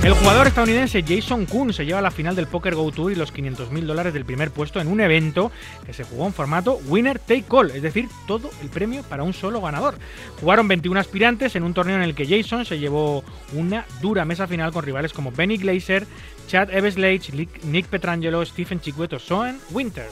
[0.03, 3.15] El jugador estadounidense Jason Kuhn se lleva a la final del Poker Go Tour y
[3.15, 5.51] los 500.000 dólares del primer puesto en un evento
[5.85, 9.33] que se jugó en formato Winner Take All, es decir, todo el premio para un
[9.33, 9.95] solo ganador.
[10.39, 14.47] Jugaron 21 aspirantes en un torneo en el que Jason se llevó una dura mesa
[14.47, 16.07] final con rivales como Benny Glazer,
[16.47, 20.07] Chad Eversledge, Nick- Petrangelo, Stephen Chicueto, Soen Winter.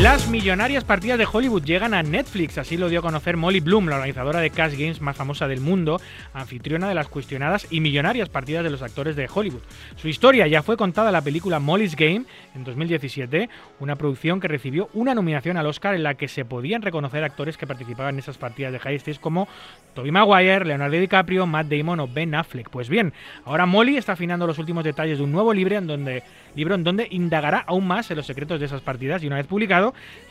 [0.00, 3.88] Las millonarias partidas de Hollywood llegan a Netflix, así lo dio a conocer Molly Bloom,
[3.88, 6.00] la organizadora de Cash Games más famosa del mundo,
[6.32, 9.60] anfitriona de las cuestionadas y millonarias partidas de los actores de Hollywood.
[9.96, 12.24] Su historia ya fue contada en la película Molly's Game
[12.54, 16.82] en 2017, una producción que recibió una nominación al Oscar en la que se podían
[16.82, 19.46] reconocer actores que participaban en esas partidas de high stakes como
[19.94, 22.70] Tobey Maguire, Leonardo DiCaprio, Matt Damon o Ben Affleck.
[22.70, 23.12] Pues bien,
[23.44, 26.22] ahora Molly está afinando los últimos detalles de un nuevo libro en donde,
[26.56, 29.46] libro en donde indagará aún más en los secretos de esas partidas y una vez
[29.46, 29.81] publicado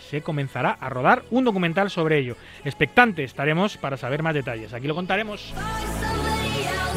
[0.09, 2.35] se comenzará a rodar un documental sobre ello.
[2.65, 4.73] Expectante estaremos para saber más detalles.
[4.73, 5.53] Aquí lo contaremos.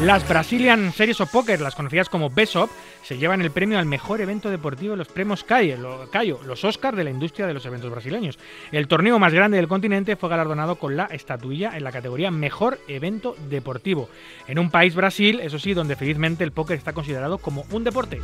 [0.01, 2.69] Las Brazilian Series of Poker, las conocidas como BESOP,
[3.01, 6.65] se llevan el premio al mejor evento deportivo de los premios Cayo, lo- Cayo, los
[6.65, 8.37] Oscars de la industria de los eventos brasileños.
[8.73, 12.77] El torneo más grande del continente fue galardonado con la estatuilla en la categoría Mejor
[12.89, 14.09] Evento Deportivo.
[14.49, 18.19] En un país, Brasil, eso sí, donde felizmente el póker está considerado como un deporte.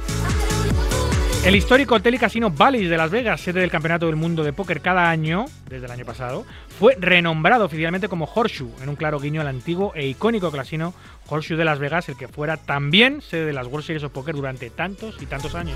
[1.44, 4.54] El histórico hotel y casino Bally's de Las Vegas, sede del Campeonato del Mundo de
[4.54, 6.46] Póker cada año, desde el año pasado,
[6.80, 10.94] fue renombrado oficialmente como Horseshoe, en un claro guiño al antiguo e icónico casino
[11.28, 14.36] Horseshoe de Las Vegas, el que fuera también sede de las World Series of Poker
[14.36, 15.76] durante tantos y tantos años.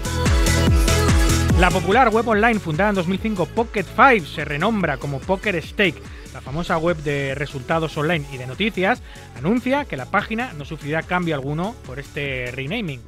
[1.59, 5.99] La popular web online fundada en 2005 Pocket 5 se renombra como Poker Stake.
[6.31, 9.01] La famosa web de resultados online y de noticias
[9.35, 13.01] anuncia que la página no sufrirá cambio alguno por este renaming.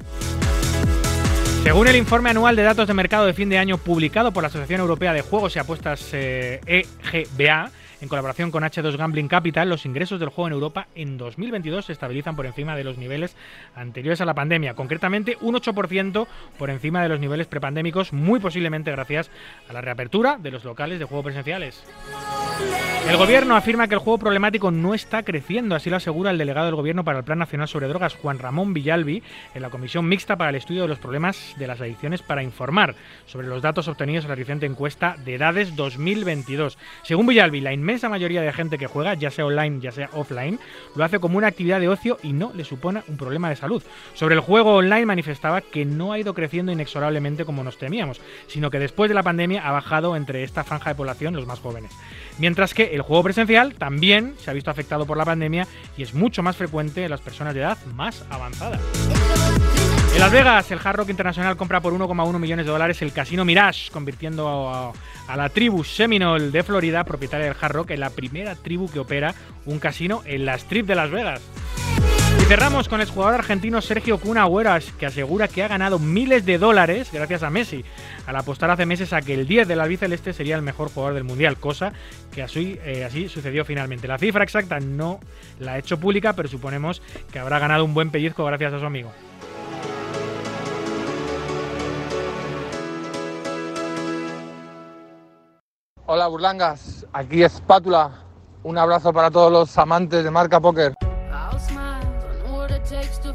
[1.67, 4.47] Según el informe anual de datos de mercado de fin de año publicado por la
[4.47, 7.71] Asociación Europea de Juegos y Apuestas eh, EGBA,
[8.01, 11.93] en colaboración con H2 Gambling Capital, los ingresos del juego en Europa en 2022 se
[11.93, 13.35] estabilizan por encima de los niveles
[13.75, 16.27] anteriores a la pandemia, concretamente un 8%
[16.57, 19.31] por encima de los niveles prepandémicos, muy posiblemente gracias
[19.69, 21.83] a la reapertura de los locales de juego presenciales.
[23.07, 26.65] El gobierno afirma que el juego problemático no está creciendo, así lo asegura el delegado
[26.65, 29.23] del gobierno para el Plan Nacional sobre Drogas, Juan Ramón Villalbi,
[29.55, 32.95] en la Comisión Mixta para el Estudio de los Problemas de las Adicciones para informar
[33.25, 36.77] sobre los datos obtenidos en la reciente encuesta de edades 2022.
[37.03, 40.59] Según Villalbi, la inmensa mayoría de gente que juega, ya sea online, ya sea offline,
[40.95, 43.83] lo hace como una actividad de ocio y no le supone un problema de salud.
[44.13, 48.69] Sobre el juego online manifestaba que no ha ido creciendo inexorablemente como nos temíamos, sino
[48.69, 51.91] que después de la pandemia ha bajado entre esta franja de población los más jóvenes.
[52.37, 55.67] Mientras que el juego presencial también se ha visto afectado por la pandemia
[55.97, 58.79] y es mucho más frecuente en las personas de edad más avanzada.
[60.17, 63.45] En Las Vegas, el Hard Rock Internacional compra por 1,1 millones de dólares el Casino
[63.45, 64.91] Mirage, convirtiendo a,
[65.27, 68.99] a la tribu Seminole de Florida, propietaria del Hard Rock, en la primera tribu que
[68.99, 71.41] opera un casino en la Strip de Las Vegas.
[72.39, 76.57] Y cerramos con el jugador argentino Sergio Agüero, que asegura que ha ganado miles de
[76.57, 77.83] dólares gracias a Messi,
[78.25, 81.23] al apostar hace meses a que el 10 del albiceleste sería el mejor jugador del
[81.23, 81.93] Mundial, cosa
[82.31, 84.07] que así, eh, así sucedió finalmente.
[84.07, 85.19] La cifra exacta no
[85.59, 87.01] la ha hecho pública, pero suponemos
[87.31, 89.11] que habrá ganado un buen pellizco gracias a su amigo.
[96.09, 98.11] Hola Burlangas, aquí Espátula.
[98.63, 100.93] Un abrazo para todos los amantes de marca póker.
[102.89, 103.33] Takes to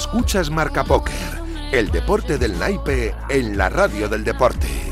[0.00, 1.14] Escuchas Marca Póker,
[1.72, 4.89] el deporte del naipe en la radio del deporte.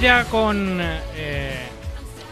[0.00, 1.58] Ya con eh,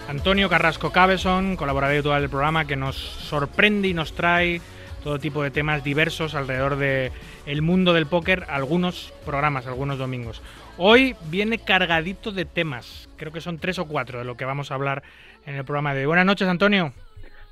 [0.08, 4.60] Antonio Carrasco Cabeson, colaborador habitual del programa, que nos sorprende y nos trae
[5.02, 7.10] todo tipo de temas diversos alrededor de
[7.44, 10.42] el mundo del póker, algunos programas, algunos domingos.
[10.78, 14.70] Hoy viene cargadito de temas, creo que son tres o cuatro de lo que vamos
[14.70, 15.02] a hablar
[15.44, 16.06] en el programa de hoy.
[16.06, 16.92] Buenas noches, Antonio.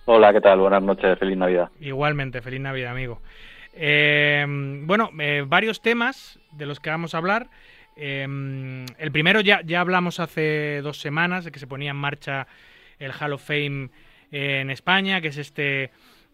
[0.05, 0.61] Hola, ¿qué tal?
[0.61, 1.71] Buenas noches, feliz Navidad.
[1.81, 3.21] Igualmente, feliz Navidad, amigo.
[3.73, 4.47] Eh,
[4.85, 7.49] bueno, eh, varios temas de los que vamos a hablar.
[7.97, 8.27] Eh,
[8.99, 12.47] el primero ya, ya hablamos hace dos semanas de que se ponía en marcha
[12.99, 13.91] el Hall of Fame
[14.31, 15.91] en España, que es este,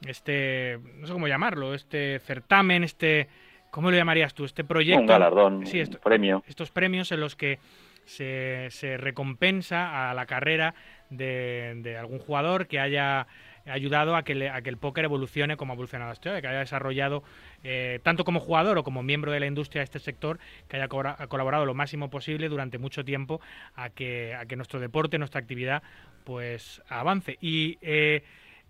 [0.06, 3.28] este, no sé cómo llamarlo, este certamen, este,
[3.70, 4.44] ¿cómo lo llamarías tú?
[4.44, 5.00] Este proyecto.
[5.00, 6.42] Un galardón, Sí, un premio.
[6.48, 7.58] estos premios en los que
[8.06, 10.74] se, se recompensa a la carrera
[11.10, 13.26] de, de algún jugador que haya
[13.66, 17.22] ayudado a que, a que el póker evolucione como ha evolucionado hoy, que haya desarrollado
[17.62, 20.38] eh, tanto como jugador o como miembro de la industria de este sector,
[20.68, 23.40] que haya ha colaborado lo máximo posible durante mucho tiempo
[23.74, 25.82] a que, a que nuestro deporte, nuestra actividad,
[26.24, 27.38] pues avance.
[27.40, 28.22] Y eh,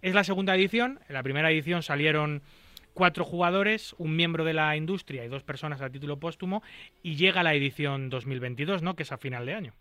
[0.03, 1.01] es la segunda edición.
[1.09, 2.43] En la primera edición salieron
[2.95, 6.63] cuatro jugadores, un miembro de la industria y dos personas a título póstumo,
[7.03, 8.95] y llega la edición 2022, ¿no?
[8.95, 9.75] Que es a final de año.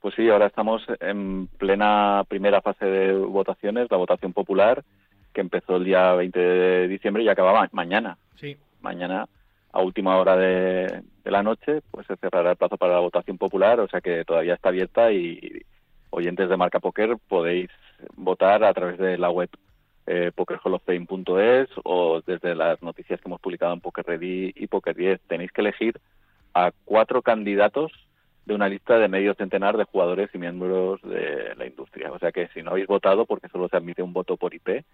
[0.00, 4.82] Pues sí, ahora estamos en plena primera fase de votaciones, la votación popular,
[5.34, 8.16] que empezó el día 20 de diciembre y acababa mañana.
[8.36, 8.56] Sí.
[8.80, 9.28] Mañana,
[9.72, 13.36] a última hora de, de la noche, pues se cerrará el plazo para la votación
[13.36, 15.62] popular, o sea que todavía está abierta y
[16.10, 17.70] oyentes de Marca Poker podéis
[18.16, 19.50] votar a través de la web
[20.06, 25.20] eh, pokerhallofame.es o desde las noticias que hemos publicado en Poker Ready y Poker 10.
[25.28, 26.00] Tenéis que elegir
[26.54, 27.92] a cuatro candidatos
[28.46, 32.10] de una lista de medio centenar de jugadores y miembros de la industria.
[32.12, 34.84] O sea que si no habéis votado, porque solo se admite un voto por IP,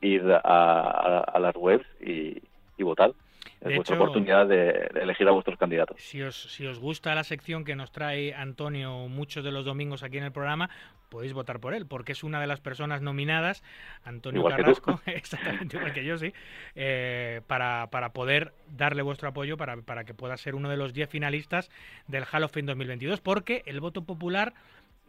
[0.00, 2.42] id a, las webs y,
[2.76, 3.12] y votad.
[3.60, 6.00] Es De vuestra hecho- oportunidad de, elegir a vuestros candidatos.
[6.00, 10.02] Si os, si os gusta la sección que nos trae Antonio muchos de los domingos
[10.02, 10.68] aquí en el programa,
[11.08, 13.62] podéis votar por él, porque es una de las personas nominadas,
[14.04, 14.56] Antonio Igual.
[14.56, 16.32] Carrasco, exactamente igual que yo, sí,
[16.74, 20.92] eh, para, para poder darle vuestro apoyo para, para que pueda ser uno de los
[20.92, 21.70] 10 finalistas
[22.06, 24.54] del Hall of Fame 2022, porque el voto popular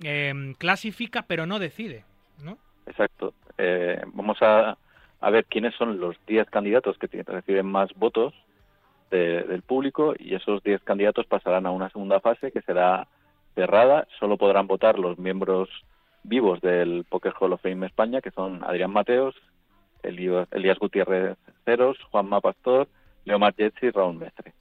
[0.03, 2.03] eh, clasifica pero no decide,
[2.43, 2.57] ¿no?
[2.87, 3.33] Exacto.
[3.57, 4.75] Eh, vamos a,
[5.21, 8.33] a ver quiénes son los 10 candidatos que reciben más votos
[9.11, 13.07] de- del público y esos 10 candidatos pasarán a una segunda fase que será
[13.55, 14.07] cerrada.
[14.19, 15.69] Solo podrán votar los miembros
[16.23, 19.35] vivos del Poker Hall of Fame España, que son Adrián Mateos,
[20.03, 22.87] Elías Gutiérrez Ceros, Juanma Pastor,
[23.25, 24.53] Leomar Jetsi y Raúl Mestre.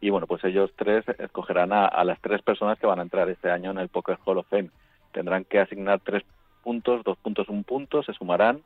[0.00, 3.28] Y bueno, pues ellos tres escogerán a, a las tres personas que van a entrar
[3.28, 4.70] este año en el Poker Hall of Fame.
[5.12, 6.22] Tendrán que asignar tres
[6.62, 8.62] puntos, dos puntos, un punto, se sumarán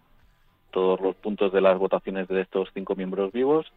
[0.73, 3.73] todos los puntos de las votaciones de estos cinco miembros vivos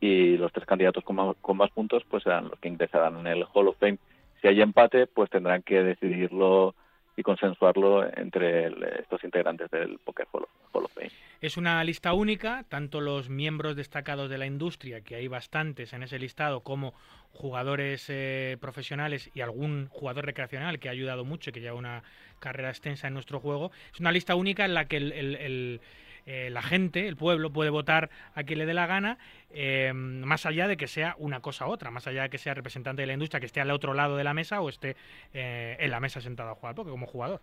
[0.00, 3.26] y los tres candidatos con más, con más puntos pues serán los que ingresarán en
[3.26, 3.98] el Hall of Fame.
[4.40, 6.74] Si hay empate, pues tendrán que decidirlo
[7.18, 8.66] y consensuarlo entre
[9.00, 11.10] estos integrantes del Poker Hall of, Hall of Fame.
[11.40, 16.02] Es una lista única, tanto los miembros destacados de la industria, que hay bastantes en
[16.02, 16.92] ese listado, como
[17.32, 22.02] jugadores eh, profesionales y algún jugador recreacional que ha ayudado mucho y que lleva una
[22.38, 23.70] carrera extensa en nuestro juego.
[23.94, 25.80] Es una lista única en la que el, el- el,
[26.26, 29.18] eh, la gente, el pueblo, puede votar a quien le dé la gana,
[29.50, 32.54] eh, más allá de que sea una cosa u otra, más allá de que sea
[32.54, 34.96] representante de la industria, que esté al otro lado de la mesa o esté
[35.32, 37.40] eh, en la mesa sentado a jugar, porque como jugador.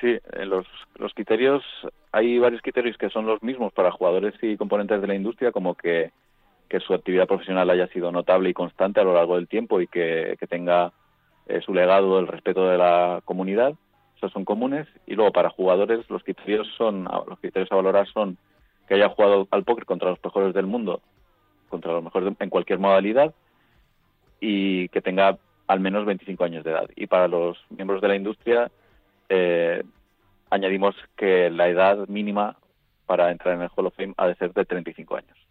[0.00, 0.66] Sí, los,
[0.96, 1.62] los criterios,
[2.12, 5.74] hay varios criterios que son los mismos para jugadores y componentes de la industria, como
[5.74, 6.10] que,
[6.68, 9.86] que su actividad profesional haya sido notable y constante a lo largo del tiempo y
[9.86, 10.92] que, que tenga
[11.46, 13.74] eh, su legado el respeto de la comunidad.
[14.22, 14.86] Esos son comunes.
[15.04, 18.38] Y luego para jugadores los criterios son los criterios a valorar son
[18.86, 21.02] que haya jugado al póker contra los mejores del mundo,
[21.68, 23.34] contra los mejores en cualquier modalidad
[24.38, 26.88] y que tenga al menos 25 años de edad.
[26.94, 28.70] Y para los miembros de la industria
[29.28, 29.82] eh,
[30.50, 32.56] añadimos que la edad mínima
[33.06, 35.41] para entrar en el Hall of Fame ha de ser de 35 años.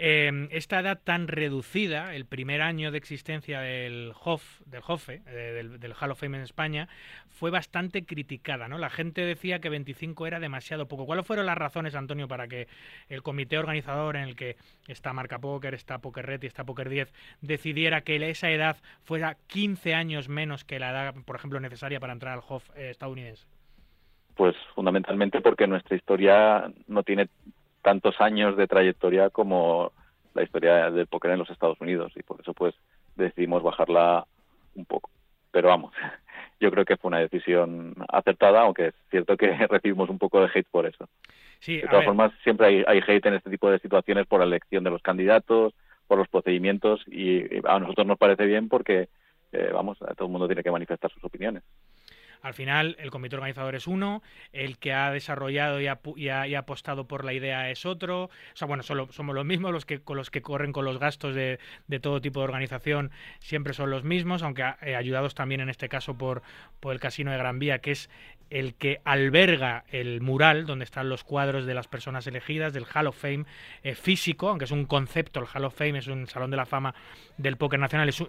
[0.00, 5.64] Eh, esta edad tan reducida, el primer año de existencia del HOF, del HOFE, eh,
[5.76, 6.88] del, Hall of Fame en España,
[7.30, 8.78] fue bastante criticada, ¿no?
[8.78, 11.04] La gente decía que 25 era demasiado poco.
[11.04, 12.68] ¿Cuáles fueron las razones, Antonio, para que
[13.08, 16.88] el comité organizador en el que está Marca Poker, está Poker Red y está Poker
[16.88, 21.98] 10 decidiera que esa edad fuera 15 años menos que la edad, por ejemplo, necesaria
[21.98, 23.48] para entrar al HOF eh, estadounidense?
[24.36, 27.28] Pues fundamentalmente porque nuestra historia no tiene
[27.88, 29.92] tantos años de trayectoria como
[30.34, 32.74] la historia del póker en los Estados Unidos y por eso pues
[33.16, 34.26] decidimos bajarla
[34.74, 35.08] un poco.
[35.50, 35.94] Pero vamos,
[36.60, 40.50] yo creo que fue una decisión acertada, aunque es cierto que recibimos un poco de
[40.54, 41.08] hate por eso.
[41.60, 44.44] Sí, De todas formas, siempre hay, hay hate en este tipo de situaciones por la
[44.44, 45.72] elección de los candidatos,
[46.06, 49.08] por los procedimientos y, y a nosotros nos parece bien porque,
[49.52, 51.62] eh, vamos, todo el mundo tiene que manifestar sus opiniones.
[52.42, 54.22] Al final, el comité organizador es uno,
[54.52, 55.86] el que ha desarrollado y
[56.28, 58.24] ha, apostado por la idea es otro.
[58.24, 60.98] O sea, bueno, solo, somos los mismos, los que, con los que corren con los
[60.98, 63.10] gastos de, de todo tipo de organización
[63.40, 66.42] siempre son los mismos, aunque eh, ayudados también en este caso por,
[66.80, 68.10] por el Casino de Gran Vía, que es
[68.50, 73.06] el que alberga el mural donde están los cuadros de las personas elegidas del Hall
[73.08, 73.44] of Fame
[73.82, 76.66] eh, físico, aunque es un concepto, el Hall of Fame es un salón de la
[76.66, 76.94] fama
[77.36, 78.20] del póker nacional, es,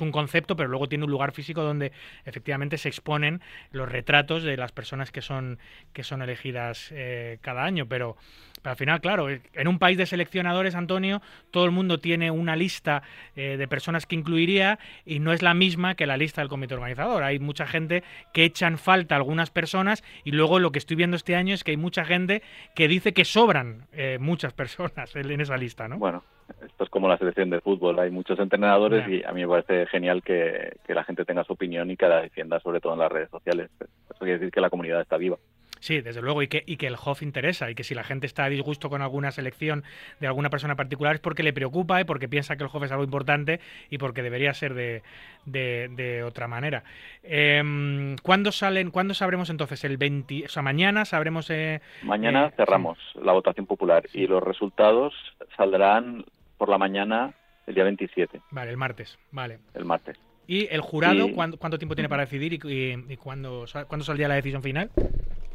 [0.00, 1.92] un- concepto, pero luego tiene un lugar físico donde
[2.24, 3.40] efectivamente se exponen
[3.70, 5.58] los retratos de las personas que son,
[5.92, 7.86] que son elegidas eh, cada año.
[7.86, 8.16] Pero,
[8.62, 12.30] pero al final, claro, eh, en un país de seleccionadores, Antonio, todo el mundo tiene
[12.30, 13.02] una lista
[13.36, 16.74] eh, de personas que incluiría y no es la misma que la lista del comité
[16.74, 17.22] organizador.
[17.22, 18.02] Hay mucha gente
[18.32, 21.70] que echan falta algunas personas y luego lo que estoy viendo este año es que
[21.70, 22.42] hay mucha gente
[22.74, 25.98] que dice que sobran eh, muchas personas en esa lista, ¿no?
[25.98, 26.22] Bueno,
[26.64, 27.98] esto es como la selección de fútbol.
[27.98, 31.52] Hay muchos entrenadores y a mí me parece genial que, que la gente tenga su
[31.52, 33.70] opinión y que la defienda, sobre todo en las redes sociales.
[33.80, 35.38] Eso quiere decir que la comunidad está viva.
[35.80, 38.26] Sí, desde luego, y que, y que el HOF interesa, y que si la gente
[38.26, 39.82] está a disgusto con alguna selección
[40.20, 42.92] de alguna persona particular es porque le preocupa y porque piensa que el HOF es
[42.92, 45.02] algo importante y porque debería ser de,
[45.46, 46.84] de- de otra manera.
[47.22, 49.82] Em, ¿Cuándo salen, cuándo sabremos entonces?
[49.84, 51.48] El 20, o sea, mañana sabremos...
[51.50, 55.14] eh, Mañana Eh, cerramos la votación popular y los resultados
[55.56, 56.24] saldrán
[56.58, 57.32] por la mañana
[57.66, 59.60] el día 27, vale, el martes, vale.
[59.74, 60.18] el martes.
[60.46, 64.04] ¿Y el jurado Y- ¿cuánto, cuánto tiempo tiene para decidir y, y- y cuándo, cuándo
[64.04, 64.90] saldría la decisión final?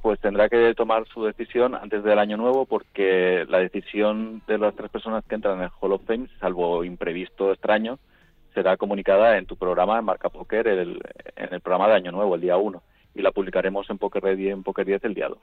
[0.05, 4.75] Pues tendrá que tomar su decisión antes del año nuevo porque la decisión de las
[4.75, 7.97] tres personas que entran en el Hall of Fame, salvo imprevisto extraño,
[8.53, 11.01] será comunicada en tu programa en Marca Poker el-
[11.35, 12.83] en el programa de año nuevo, el día 1.
[13.15, 15.39] Y la publicaremos en Poker Red y en Poker 10 el día 2.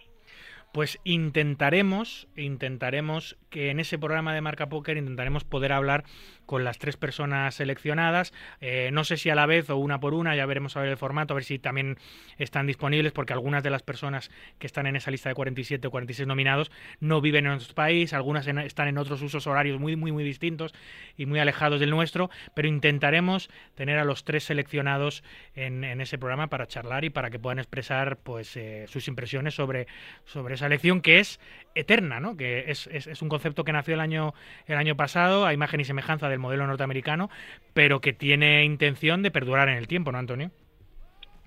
[0.74, 6.04] pues intentaremos, intentaremos que en ese programa de Marca Póker intentaremos poder hablar
[6.52, 10.12] con las tres personas seleccionadas, eh, no sé si a la vez o una por
[10.12, 11.96] una, ya veremos a ver el formato, a ver si también
[12.36, 15.90] están disponibles, porque algunas de las personas que están en esa lista de 47 o
[15.90, 19.96] 46 nominados no viven en nuestro país, algunas en- están en otros usos horarios muy,
[19.96, 20.74] muy, muy distintos
[21.16, 25.24] y muy alejados del nuestro, pero intentaremos tener a los tres seleccionados
[25.54, 29.54] en, en ese programa para charlar y para que puedan expresar pues eh, sus impresiones
[29.54, 29.86] sobre,
[30.26, 31.40] sobre esa elección que es
[31.74, 32.36] eterna, ¿no?
[32.36, 34.34] que es, es- es un concepto que nació el año,
[34.66, 37.30] el año pasado a imagen y semejanza del modelo norteamericano,
[37.72, 40.50] pero que tiene intención de perdurar en el tiempo, ¿no, Antonio?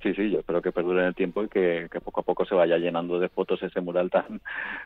[0.06, 2.54] Sí, sí, yo espero que perdure en el tiempo y que, poco a poco se
[2.54, 4.40] vaya llenando de fotos ese mural tan,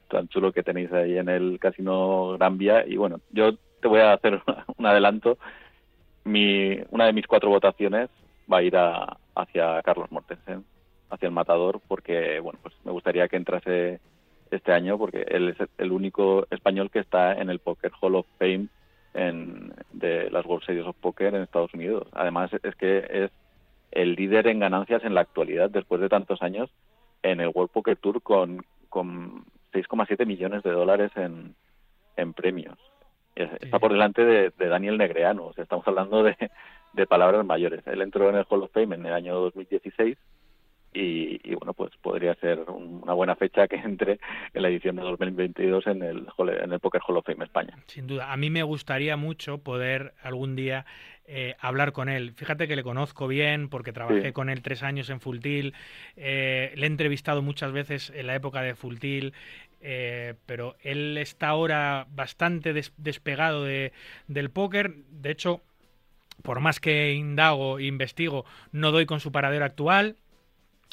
[0.07, 2.85] tan chulo que tenéis ahí en el Casino Gran Vía.
[2.87, 4.41] Y bueno, yo te voy a hacer
[4.77, 5.37] un adelanto.
[6.23, 8.09] Mi, una de mis cuatro votaciones
[8.49, 10.63] va a ir a, hacia Carlos Mortensen,
[11.09, 13.99] hacia el matador, porque bueno, pues me gustaría que entrase
[14.51, 18.25] este año, porque él es el único español que está en el Poker Hall of
[18.37, 18.67] Fame
[19.13, 22.07] en, de las World Series of Poker en Estados Unidos.
[22.13, 23.31] Además, es que es
[23.91, 26.69] el líder en ganancias en la actualidad, después de tantos años,
[27.23, 31.55] en el World Poker Tour con, con 6,7 millones de dólares en,
[32.17, 32.77] en premios.
[33.35, 36.35] Es- Está por delante de, de Daniel Negreanu, o sea, estamos hablando de,
[36.93, 37.85] de palabras mayores.
[37.87, 40.17] Él entró en el Hall of Fame en el año 2016
[40.93, 44.19] y, y, bueno, pues podría ser un- una buena fecha que entre
[44.53, 46.27] en la edición de 2022 en el,
[46.61, 47.77] en el Poker Hall of Fame España.
[47.87, 48.31] Sin duda.
[48.33, 50.85] A mí me gustaría mucho poder algún día
[51.31, 52.33] eh, hablar con él.
[52.35, 54.31] Fíjate que le conozco bien porque trabajé Sí.
[54.31, 55.75] con él tres años en Fultil.
[56.17, 59.33] eh, le he entrevistado muchas veces en la época de Fultil.
[59.81, 63.93] eh, pero él está ahora bastante des- despegado de,
[64.27, 64.93] del póker.
[65.11, 65.61] De hecho,
[66.41, 70.15] por más que indago e investigo, no doy con su paradero actual.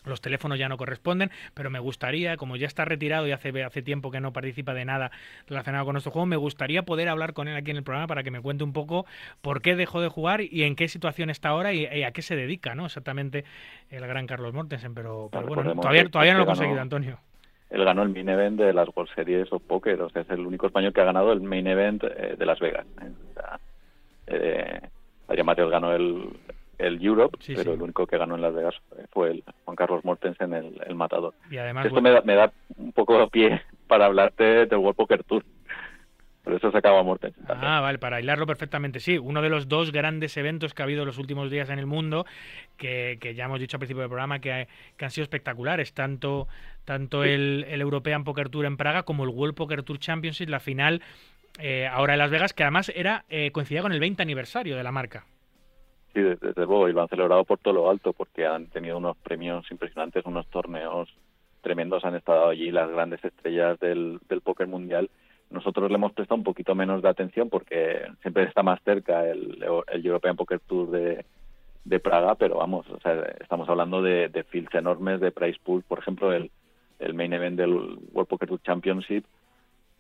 [0.07, 3.82] Los teléfonos ya no corresponden, pero me gustaría, como ya está retirado y hace, hace
[3.82, 5.11] tiempo que no participa de nada
[5.48, 8.22] relacionado con nuestro juego, me gustaría poder hablar con él aquí en el programa para
[8.22, 9.07] que me cuente un poco
[9.42, 12.22] por qué dejó de jugar y en qué situación está ahora y, y a qué
[12.22, 12.86] se dedica, ¿no?
[12.86, 13.44] Exactamente
[13.90, 17.18] el gran Carlos Mortensen, pero, pero bueno, todavía, todavía no lo he conseguido, Antonio.
[17.70, 20.46] Él ganó el main event de las World Series of Poker, o sea, es el
[20.46, 22.86] único español que ha ganado el main event eh, de Las Vegas.
[23.02, 23.11] ¿eh?
[23.30, 23.61] O sea,
[24.28, 24.80] eh,
[25.28, 26.28] Adrián ganó el,
[26.79, 27.77] el Europe, Sí, pero sí.
[27.77, 28.74] el único que ganó en Las Vegas
[29.11, 31.35] fue el Juan Carlos Mortensen, el, el matador.
[31.51, 34.79] Y además, Esto bueno, me, da, me da un poco de pie para hablarte del
[34.79, 35.45] World Poker Tour.
[36.45, 37.68] Por eso se acaba Mortensen también.
[37.68, 39.18] Ah, vale, para hilarlo perfectamente, sí.
[39.18, 42.24] Uno de los dos grandes eventos que ha habido los últimos días en el mundo,
[42.77, 46.47] que, que ya hemos dicho al principio del programa que, que han sido espectaculares, tanto,
[46.85, 50.61] tanto el, el European Poker Tour en Praga como el World Poker Tour Championship, la
[50.61, 51.03] final
[51.59, 54.85] eh, ahora en Las Vegas, que además era eh, coincidía con el 20 aniversario de
[54.85, 55.24] la marca.
[56.16, 59.18] Sí, desde, luego, y lo han celebrado por todo lo alto, porque han tenido unos
[59.18, 61.14] premios impresionantes, unos torneos
[61.60, 65.10] tremendos, han estado allí las grandes estrellas del, del póker mundial.
[65.50, 69.62] Nosotros le hemos prestado un poquito menos de atención porque siempre está más cerca el,
[69.88, 71.26] el European Poker Tour de,
[71.84, 75.82] de Praga, pero vamos, o sea, estamos hablando de, de fields enormes, de price pool.
[75.86, 76.50] Por ejemplo, el,
[76.98, 79.26] el main event del World Poker Tour Championship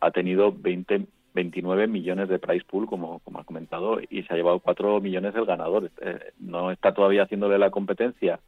[0.00, 4.36] ha tenido 20, 29 millones de price pool, como, como has comentado, y se ha
[4.36, 5.90] llevado 4 millones el ganador.
[6.00, 8.40] Eh, no está todavía haciéndole la competencia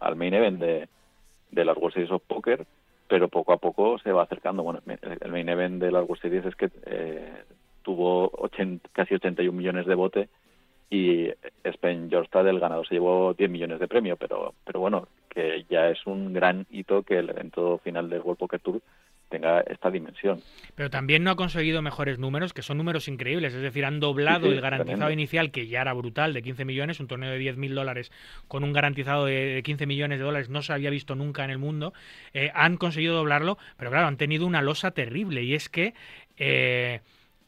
[0.00, 0.88] al main event de,
[1.50, 2.64] de las World Series of Poker,
[3.08, 4.62] pero poco a poco se va acercando.
[4.62, 7.32] Bueno, el- main event de las World Series es que eh,
[7.82, 10.28] tuvo 80 casi 81 millones de bote
[10.88, 11.28] y
[11.64, 15.88] Spen Jorstad, el ganador, se llevó 10 millones de premio, pero, pero bueno, que ya
[15.90, 18.80] es un gran hito que el evento final del World Poker Tour
[19.28, 20.40] tenga esta dimensión.
[20.74, 23.54] Pero también no ha conseguido mejores números, que son números increíbles.
[23.54, 25.12] Es decir, han doblado Sí, sí, el garantizado tremendo.
[25.12, 28.12] inicial, que ya era brutal, de 15 millones, un torneo de 10.000 dólares
[28.48, 31.58] con un garantizado de 15 millones de dólares, no se había visto nunca en el
[31.58, 31.92] mundo.
[32.34, 35.94] Eh, han conseguido doblarlo, pero claro, han tenido una losa terrible, y es que...
[36.36, 37.00] eh,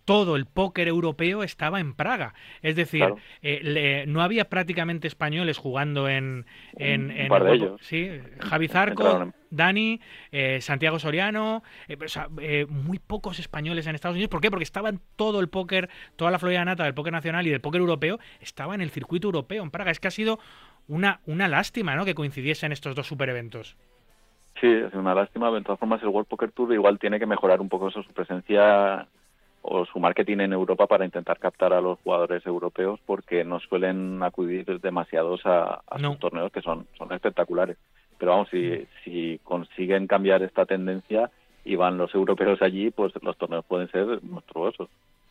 [0.09, 2.33] todo el póker europeo estaba en Praga.
[2.63, 3.19] Es decir, Claro.
[3.43, 6.47] eh, le- no había prácticamente españoles jugando en...
[6.77, 7.67] en, Un en par de Europa.
[7.77, 7.81] ellos.
[7.87, 10.01] Sí, Javi Zarco, Entraron Dani,
[10.33, 14.31] eh, Santiago Soriano, eh, o sea, eh, muy pocos españoles en Estados Unidos.
[14.31, 14.51] ¿Por qué?
[14.51, 17.81] Porque estaban todo el póker, toda la Florida nata del póker nacional y del póker
[17.83, 19.91] europeo, estaba en el circuito europeo en Praga.
[19.91, 20.39] Es que ha sido
[20.87, 22.05] una, una lástima ¿no?
[22.07, 23.77] que coincidiesen estos dos super eventos.
[24.61, 25.51] Sí, es una lástima.
[25.51, 28.13] De todas formas, el World Poker Tour igual tiene que mejorar un poco eso, su
[28.13, 29.07] presencia
[29.63, 34.23] o su marketing en Europa para intentar captar a los jugadores europeos porque no suelen
[34.23, 36.11] acudir demasiados a, a No.
[36.13, 37.77] sus torneos que son, son espectaculares.
[38.19, 41.31] Pero vamos, si, si consiguen cambiar esta tendencia
[41.65, 44.89] y van los europeos allí, pues los torneos pueden ser monstruosos.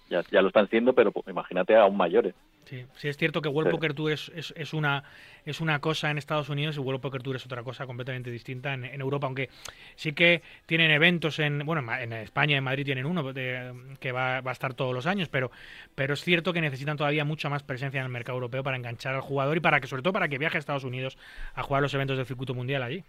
[0.10, 2.34] Ya, ya lo están siendo, pero pues, imagínate aún mayores.
[2.66, 3.76] Sí, sí es cierto que World Sí.
[3.78, 5.02] Poker Tour es, es, es una,
[5.46, 8.74] es una cosa en Estados Unidos y World Poker Tour es otra cosa completamente distinta
[8.74, 9.50] en, en Europa, aunque
[9.96, 14.42] sí que tienen eventos en, bueno, en España, en Madrid tienen uno de- que va,
[14.42, 15.50] va a estar todos los años, pero,
[15.96, 19.16] pero es cierto que necesitan todavía mucha más presencia en el mercado europeo para enganchar
[19.16, 21.18] al jugador y para que, sobre todo, para que viaje a Estados Unidos
[21.56, 23.02] a jugar los eventos del circuito mundial allí.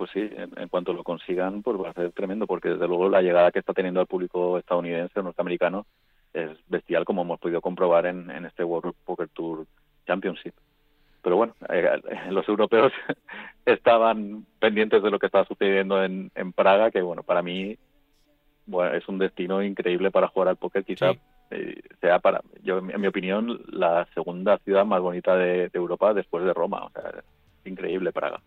[0.00, 3.10] Pues sí, en, en cuanto lo consigan, pues va a ser tremendo, porque desde luego
[3.10, 5.84] la llegada que está teniendo el público estadounidense o norteamericano
[6.32, 9.66] es bestial, como hemos podido comprobar en, en este World Poker Tour
[10.06, 10.54] Championship.
[11.20, 12.00] Pero bueno, eh,
[12.30, 12.94] los europeos
[13.66, 17.76] estaban pendientes de lo que estaba sucediendo en, en Praga, que bueno, para mí
[18.64, 21.20] bueno, es un destino increíble para jugar al póker, quizá Sí.
[21.50, 26.14] eh, sea para, yo en mi opinión, la segunda ciudad más bonita de, de Europa
[26.14, 26.86] después de Roma.
[26.86, 28.40] O sea, es increíble Praga.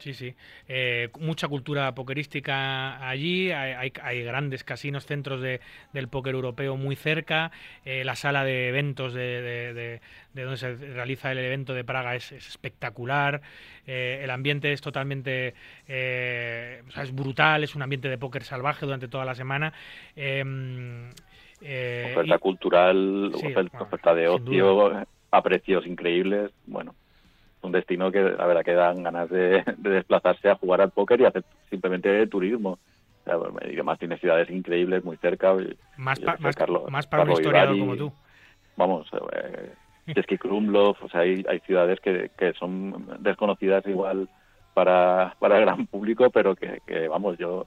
[0.00, 0.34] Sí, sí.
[0.66, 3.52] Eh, mucha cultura pokerística allí.
[3.52, 5.60] Hay, hay- hay grandes casinos, centros de,
[5.92, 7.50] del póker europeo muy cerca.
[7.84, 10.00] Eh, la sala de eventos de, de- de-
[10.32, 13.42] de donde se realiza el evento de Praga es, es espectacular.
[13.86, 15.54] Eh, el ambiente es totalmente.
[15.86, 17.62] eh, o sea, es brutal.
[17.62, 19.72] Es un ambiente de póker salvaje durante toda la semana.
[20.16, 21.10] Em,
[21.60, 26.50] oferta y- cultural, Sí, oferta, bueno, oferta de ocio a precios increíbles.
[26.66, 26.94] Bueno,
[27.62, 31.20] un destino que la verdad que dan ganas de, de desplazarse a jugar al póker
[31.20, 32.78] y hacer simplemente turismo.
[33.22, 33.36] O sea,
[33.68, 35.54] y además tiene ciudades increíbles muy cerca.
[35.96, 38.12] más, pa- sé, más, Carlo- más para un historiador como tú.
[38.76, 39.72] Vamos, eh,
[40.14, 44.28] Chesky Krumlov, o sea, hay, hay ciudades que, que son desconocidas igual
[44.74, 47.66] para, para el gran público, pero que, que, vamos, yo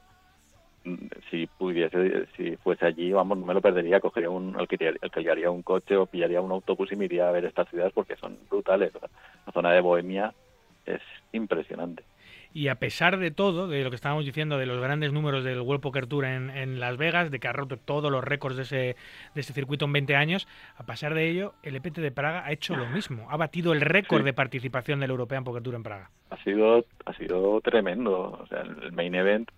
[1.29, 5.95] si pudiese, si fuese allí, vamos, no me lo perdería, cogería un, alquilaría, un coche
[5.95, 8.91] o pillaría un autobús y me iría a ver estas ciudades porque son brutales.
[9.45, 10.33] La zona de Bohemia
[10.85, 11.01] es
[11.31, 12.03] impresionante.
[12.55, 15.59] Y a pesar de todo, de lo que estábamos diciendo, de los grandes números del
[15.61, 18.61] World Poker Tour en, en Las Vegas, de que ha roto todos los récords de
[18.61, 18.95] ese,
[19.33, 20.47] de ese circuito en 20 años,
[20.77, 23.25] a pesar de ello, el EPT de Praga ha hecho lo mismo.
[23.31, 24.25] Ha batido el récord Sí.
[24.25, 26.11] de participación del European Poker Tour en Praga.
[26.29, 29.49] ha sido ha sido tremendo o sea el main event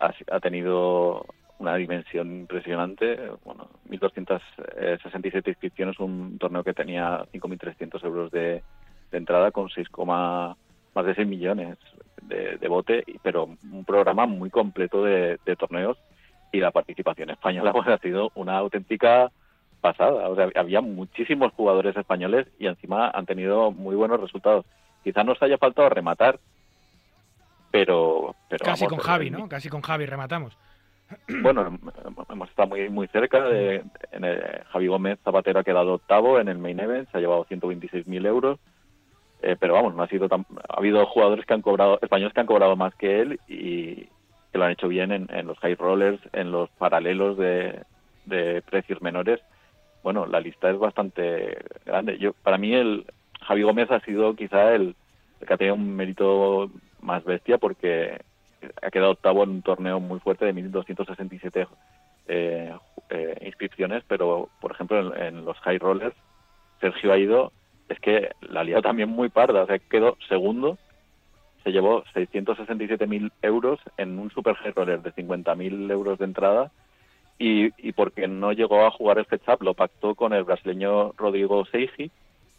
[0.00, 1.26] ha, ha tenido
[1.58, 8.62] una dimensión impresionante bueno 1267 inscripciones un torneo que tenía 5300 euros de,
[9.12, 10.56] entrada con 6, más
[11.04, 11.76] de 6 millones
[12.22, 15.98] de, de bote pero un programa muy completo de, de torneos
[16.52, 19.30] y la participación española pues, ha sido una auténtica
[19.80, 20.28] pasada.
[20.28, 24.64] O sea, había muchísimos jugadores españoles y encima han tenido muy buenos resultados.
[25.02, 26.38] Quizás nos haya faltado rematar,
[27.70, 28.34] pero...
[28.48, 29.48] pero Casi vamos, con Javi, eh, ¿no?
[29.48, 30.56] Casi con Javi rematamos.
[31.42, 33.42] Bueno, hem- hemos estado muy muy cerca.
[33.44, 33.82] De,
[34.12, 37.44] en el- Javi Gómez Zapatero ha quedado octavo en el main event, se ha llevado
[37.46, 38.58] 126.000 euros.
[39.42, 42.40] Eh, pero vamos, no ha sido tan, ha habido jugadores que han cobrado, españoles que
[42.40, 43.94] han cobrado más que él y
[44.52, 47.82] que lo han hecho bien en, en los high rollers, en los paralelos de,
[48.26, 49.40] de precios menores.
[50.02, 51.56] Bueno, la lista es bastante
[51.86, 52.18] grande.
[52.18, 53.06] Yo, para mí, el
[53.40, 54.94] Javi Gómez ha sido quizá el,
[55.40, 56.70] el que ha tenido un mérito
[57.02, 58.20] más bestia porque
[58.82, 61.66] ha quedado octavo en un torneo muy fuerte de 1.267
[62.28, 62.72] eh,
[63.10, 66.14] eh, inscripciones, pero por ejemplo en, los high rollers,
[66.80, 67.52] Sergio ha ido,
[67.88, 70.78] es que la liado también muy parda, o sea, quedó segundo,
[71.64, 76.70] se llevó 667.000 euros en un super high roller de 50.000 euros de entrada
[77.38, 82.10] y, porque no llegó a jugar el heads-up, lo pactó con el brasileño Rodrigo Seiji,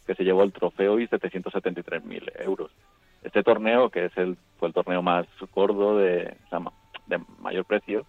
[0.06, 2.72] que se llevó el trofeo y 773.000 euros.
[3.22, 6.72] Este torneo, que es el fue el torneo más gordo de, o sea, ma-
[7.06, 8.04] de mayor precio,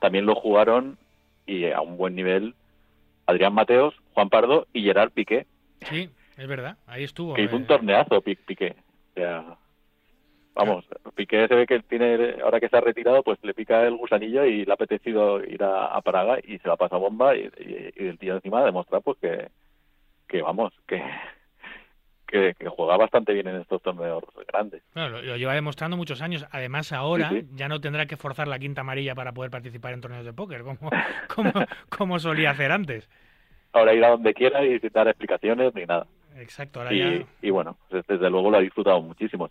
[0.00, 0.98] también lo jugaron
[1.46, 2.54] y a un buen nivel
[3.26, 5.46] Adrián Mateos, Juan Pardo y Gerard Piqué,
[5.82, 6.76] Sí, es verdad.
[6.86, 7.34] Ahí estuvo.
[7.34, 8.76] que hizo un eh, torneazo Pi- Piqué.
[9.10, 9.56] O sea,
[10.54, 10.84] vamos,
[11.14, 14.64] Piqué se ve que tiene, ahora que está retirado, pues le pica el gusanillo y
[14.64, 18.06] le ha apetecido ir a, a Praga y se la pasa bomba y, y- y
[18.08, 19.48] el tío encima ha demostrado pues que,
[20.28, 21.02] que vamos, que,
[22.26, 24.82] que, que juega bastante bien en estos torneos grandes.
[24.94, 26.44] Bueno, lo, lo lleva demostrando muchos años.
[26.50, 27.48] Además, ahora Sí, sí.
[27.54, 30.62] ya no tendrá que forzar la quinta amarilla para poder participar en torneos de póker,
[30.62, 30.78] como,
[31.34, 31.52] como,
[31.88, 33.08] como solía hacer antes.
[33.72, 36.06] Ahora ir a donde quiera y sin dar explicaciones ni nada.
[36.38, 37.26] Exacto, ahora Y, ya.
[37.42, 39.48] y bueno, pues desde luego lo ha disfrutado muchísimo.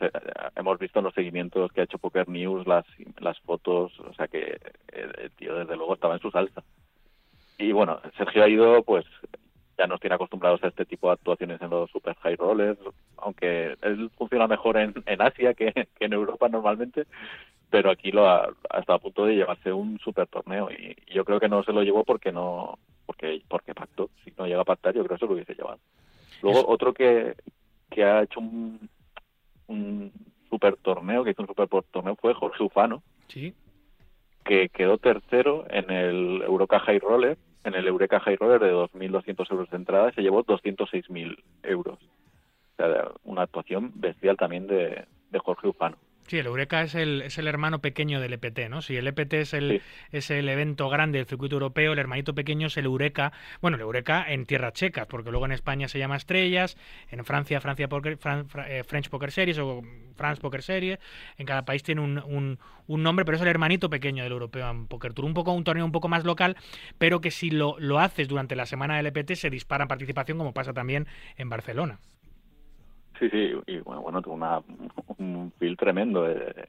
[0.56, 2.86] Hemos visto en los seguimientos que ha hecho Poker News las,
[3.20, 4.60] las fotos, o sea que
[4.94, 6.64] el tío desde luego estaba en su salsa.
[7.58, 9.06] Y bueno, Sergio ha ido, pues
[9.78, 12.80] ya nos tiene acostumbrados a este tipo de actuaciones en los super high rollers,
[13.18, 17.06] aunque él funciona mejor en, en Asia que, que en Europa normalmente,
[17.70, 21.14] pero aquí lo ha, ha estado a punto de llevarse un super torneo y, y
[21.14, 24.10] yo creo que no se lo llevó porque no porque porque pactó.
[24.24, 25.80] Si no llega a pactar, yo creo que se lo hubiese llevado.
[26.42, 26.70] Luego Eso.
[26.70, 27.36] otro que,
[27.90, 28.90] que ha hecho un,
[29.68, 30.12] un
[30.50, 33.54] super torneo, que hizo un super torneo fue Jorge Ufano, Sí,
[34.44, 39.52] que quedó tercero en el Euroca High Roller en el Eureka High Roller de 2.200
[39.52, 41.98] euros de entrada se llevó 206.000 euros.
[42.00, 45.06] O sea, una actuación bestial también de,
[45.44, 45.98] Jorge Ufano.
[46.28, 48.82] Sí, el Eureka es el, es el hermano pequeño del EPT, ¿no?
[48.82, 52.66] Si el EPT es el, es el evento grande del circuito europeo, el hermanito pequeño
[52.66, 53.32] es el Eureka,
[53.62, 56.78] bueno, el Eureka en tierras checas, porque luego en España se llama Estrellas,
[57.12, 59.84] en Francia, Francia Poker, Fran- Fra- eh, French Poker Series o
[60.16, 60.98] France Poker Series,
[61.38, 62.58] en cada país tiene un, un-
[62.88, 65.86] un nombre, pero es el hermanito pequeño del European Poker Tour, un poco un torneo
[65.86, 66.58] un poco más local,
[66.98, 70.40] pero que si lo, lo haces durante la semana del EPT se dispara en participación,
[70.40, 71.06] como pasa también
[71.38, 72.00] en Barcelona.
[73.20, 74.62] Sí, sí, y bueno, bueno tuvo una,
[75.18, 76.68] un feel tremendo eh,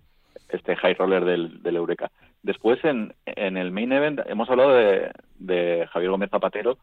[0.50, 2.10] este high roller del, del Eureka.
[2.42, 6.78] Después en, en el main event hemos hablado de, de Javier Gómez Zapatero,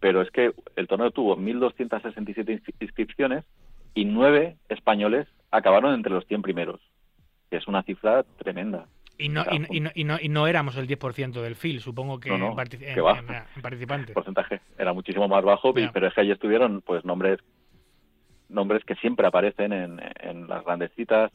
[0.00, 3.44] pero es que el torneo tuvo 1.267 inscri- inscripciones
[3.94, 6.80] y nueve españoles acabaron entre los 100 primeros,
[7.50, 8.86] que es una cifra tremenda.
[9.18, 11.80] Y no, y, no- y no, y no- y no éramos el 10% del FIL,
[11.80, 12.56] supongo que No, en,
[13.62, 14.08] participantes.
[14.08, 17.38] El porcentaje era muchísimo más bajo, pero es que allí estuvieron pues nombres
[18.48, 21.32] nombres que siempre aparecen en, en las grandes citas,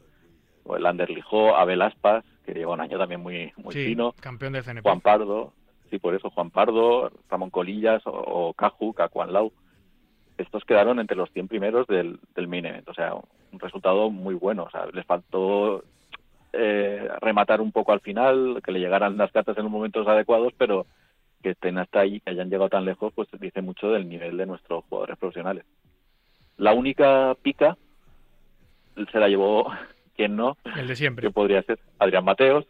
[0.64, 4.12] o el Ander Lijó, Abel Aspas, que lleva un año también muy, muy Sí, fino,
[4.20, 4.82] campeón del CNP.
[4.82, 5.52] Juan Pardo,
[5.90, 9.52] sí, por eso, Juan Pardo, Ramón Colillas o, o Caju, Cacuan Lau.
[10.38, 14.34] Estos quedaron entre los 100 primeros del, del main event, o sea, un resultado muy
[14.34, 14.64] bueno.
[14.64, 15.84] O sea, les faltó
[16.52, 20.52] eh, rematar un poco al final, que le llegaran las cartas en los momentos adecuados,
[20.56, 20.86] pero
[21.42, 24.46] que estén hasta ahí, que hayan llegado tan lejos, pues dice mucho del nivel de
[24.46, 25.64] nuestros jugadores profesionales.
[26.62, 27.76] La única pica
[29.10, 29.66] se la llevó,
[30.16, 31.26] quien no, El de siempre.
[31.26, 32.66] que podría ser Adrián Mateos.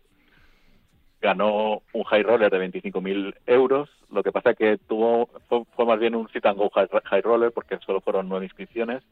[1.21, 3.91] Ganó un high roller de 25.000 euros.
[4.11, 7.21] Lo que pasa que tuvo fue, fue más bien un sit and go high, high
[7.21, 9.03] roller porque solo fueron nueve inscripciones,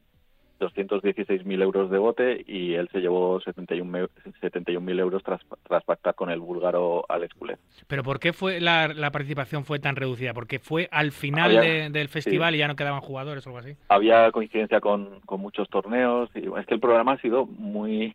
[0.61, 4.09] 216.000 euros de bote y él se llevó 71.000
[4.41, 7.59] 71.000 euros tras, tras pactar con el búlgaro Alex Kulev.
[7.87, 10.35] Pero ¿por qué fue la, la participación fue tan reducida?
[10.35, 12.57] ¿Porque fue al final Había- de- del festival sí.
[12.57, 13.75] y ya no quedaban jugadores o algo así?
[13.89, 18.15] había coincidencia con, con muchos torneos y es que el programa ha sido muy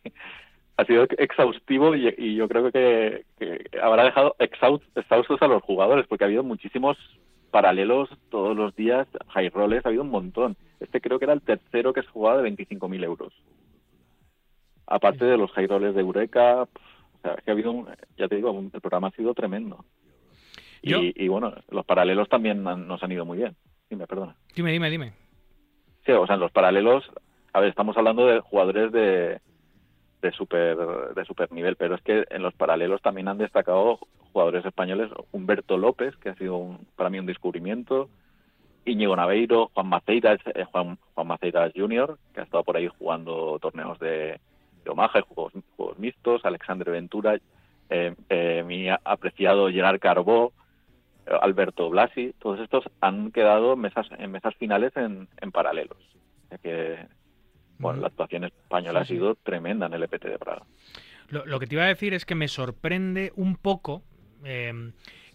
[0.78, 5.64] ha sido exhaustivo y, y yo creo que, que habrá dejado exhaust- exhaustos a los
[5.64, 6.98] jugadores porque ha habido muchísimos
[7.60, 10.57] paralelos todos los días, high rollers, ha habido un montón.
[10.82, 13.32] Este creo que era el tercero que se jugaba de 25.000 euros.
[14.86, 16.68] Aparte de los high rollers de Eureka, o
[17.22, 17.88] sea, que ha habido, un-
[18.18, 19.86] ya te digo, un- el programa ha sido tremendo.
[20.82, 23.56] Y, y bueno, los paralelos también han- nos han ido muy bien.
[23.90, 24.36] Dime, perdona.
[24.53, 25.14] Dime, dime, dime.
[26.06, 27.10] Sí, o sea, en los paralelos,
[27.53, 29.40] a ver, estamos hablando de jugadores de,
[30.22, 30.78] de super
[31.16, 34.00] de super nivel, pero es que en los paralelos también han destacado
[34.34, 38.10] jugadores españoles, Humberto López, que ha sido un- para mí un descubrimiento,
[38.86, 43.58] Íñigo Naveiro, Juan Maceiras, eh, Juan, Juan Maceiras Jr., que ha estado por ahí jugando
[43.60, 44.40] torneos de,
[44.84, 45.54] de y juegos,
[45.98, 47.40] mixtos, Alexandre Ventura,
[47.90, 50.54] eh, eh, mi apreciado Gerard Carbó,
[51.42, 55.98] Alberto Blasi, todos estos han quedado en mesas, en mesas finales en, en paralelos.
[56.62, 57.00] Que,
[57.78, 60.64] bueno, la actuación española ha sido tremenda en el EPT de Praga.
[61.30, 64.04] Lo, lo que te iba a decir es que me sorprende un poco
[64.44, 64.92] eh,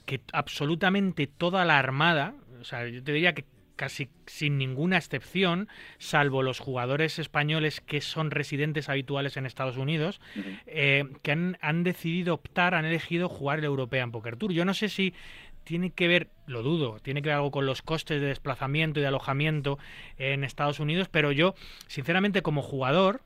[0.07, 3.45] que absolutamente toda la armada, o sea, yo te diría que
[3.81, 10.21] casi sin ninguna excepción, salvo los jugadores españoles que son residentes habituales en Estados Unidos,
[10.67, 14.53] eh, que han, han decidido optar, han elegido jugar el European Poker Tour.
[14.53, 15.15] Yo no sé si
[15.71, 19.03] tiene que ver, lo dudo, tiene que ver algo con los costes de desplazamiento y
[19.03, 19.79] de alojamiento
[20.19, 21.55] en Estados Unidos, pero yo,
[21.87, 23.21] sinceramente, como jugador,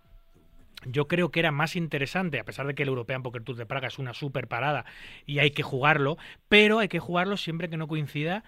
[0.84, 3.64] yo creo que era más interesante, a pesar de que el European Poker Tour de
[3.64, 4.84] Praga es una super parada
[5.24, 6.18] y hay que jugarlo,
[6.50, 8.44] pero hay que jugarlo siempre que no coincida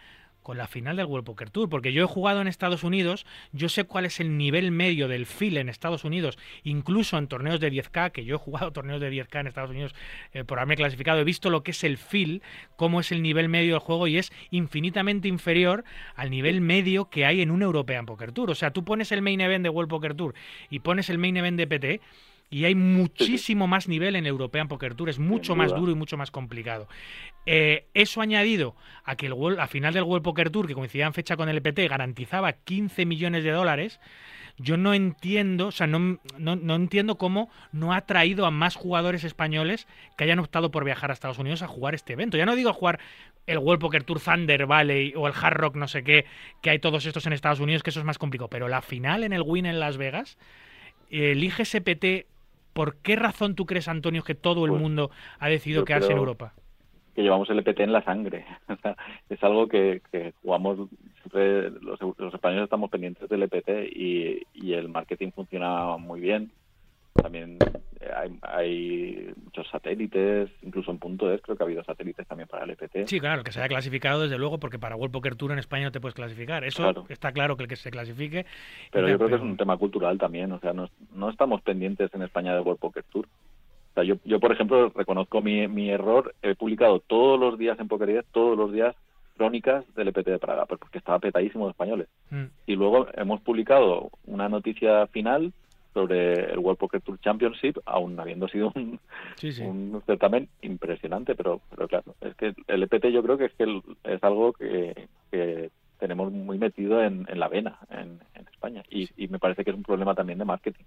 [0.46, 3.68] con la final del World Poker Tour, porque yo he jugado en Estados Unidos, yo
[3.68, 7.72] sé cuál es el nivel medio del feel en Estados Unidos, incluso en torneos de
[7.72, 9.92] 10K, que yo he jugado torneos de 10K en Estados Unidos
[10.34, 12.42] eh, por haberme clasificado, he visto lo que es el feel,
[12.76, 15.82] cómo es el nivel medio del juego y es infinitamente inferior
[16.14, 18.52] al nivel medio que hay en un European Poker Tour.
[18.52, 20.36] O sea, tú pones el main event de World Poker Tour
[20.70, 22.00] y pones el main event de PT
[22.48, 26.16] y hay muchísimo más nivel en European Poker Tour, es mucho más duro y mucho
[26.16, 26.88] más complicado.
[27.44, 31.06] Eh, eso añadido a que el World- a final del World Poker Tour, que coincidía
[31.06, 34.00] en fecha con el EPT, garantizaba 15 millones de dólares,
[34.58, 38.74] yo no entiendo, o sea, no, no, no entiendo cómo no ha traído a más
[38.74, 39.86] jugadores españoles
[40.16, 42.38] que hayan optado por viajar a Estados Unidos a jugar este evento.
[42.38, 42.98] Ya no digo a jugar
[43.46, 46.24] el World Poker Tour Thunder Valley o el Hard Rock no sé qué,
[46.62, 49.24] que hay todos estos en Estados Unidos, que eso es más complicado, pero la final
[49.24, 50.38] en el Win en Las Vegas,
[51.10, 52.26] eh, elige SPT,
[52.76, 56.18] ¿por qué razón tú crees, Antonio, que todo el Pues, mundo ha decidido quedarse en
[56.18, 56.52] Europa?
[57.14, 58.44] que llevamos el EPT en la sangre.
[59.30, 60.90] Es algo que, que jugamos,
[61.22, 66.52] siempre los, los españoles estamos pendientes del EPT y, y el marketing funciona muy bien.
[67.16, 67.58] También
[68.00, 72.48] eh, hay, hay muchos satélites, incluso en punto es, creo que ha habido satélites también
[72.48, 73.06] para el EPT.
[73.06, 75.84] Sí, claro, que se haya clasificado desde luego, porque para World Poker Tour en España
[75.84, 76.64] no te puedes clasificar.
[76.64, 77.06] Eso Claro.
[77.08, 78.46] está claro que el que se clasifique.
[78.92, 82.12] Pero yo creo que es un tema cultural también, o sea, no, no estamos pendientes
[82.14, 83.26] en España de World Poker Tour.
[83.26, 87.78] O sea, yo, yo por ejemplo, reconozco mi, mi error, he publicado todos los días
[87.80, 88.94] en Poker 10, todos los días,
[89.38, 92.08] crónicas del EPT de Praga, pues porque estaba petadísimo de españoles.
[92.30, 92.44] Mm.
[92.66, 95.52] Y luego hemos publicado una noticia final
[95.96, 99.00] sobre el World Poker Tour Championship, aún habiendo sido un,
[99.36, 99.62] Sí, sí.
[99.62, 103.80] un certamen impresionante, pero, pero claro, es que el EPT yo creo que es que
[104.04, 109.08] es algo que, que tenemos muy metido en, en la vena en, en España y,
[109.16, 110.84] y me parece que es un problema también de marketing.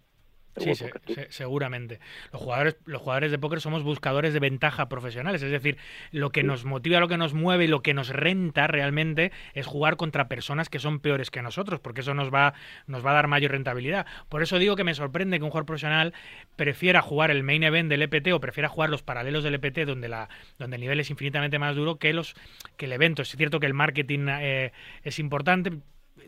[0.64, 2.00] Sí, se- seguramente.
[2.32, 5.78] Los jugadores, los jugadores de póker somos buscadores de ventaja profesionales, es decir,
[6.12, 9.66] lo que nos motiva, lo que nos mueve y lo que nos renta realmente es
[9.66, 12.54] jugar contra personas que son peores que nosotros, porque eso nos va,
[12.88, 14.06] nos va a dar mayor rentabilidad.
[14.30, 16.14] Por eso digo que me sorprende que un jugador profesional
[16.56, 20.10] prefiera jugar el main event del EPT o prefiera jugar los paralelos del EPT donde
[20.10, 22.36] la donde el nivel es infinitamente más duro que los
[22.78, 23.22] que el evento.
[23.22, 24.72] Es cierto que el marketing eh,
[25.04, 25.72] es importante,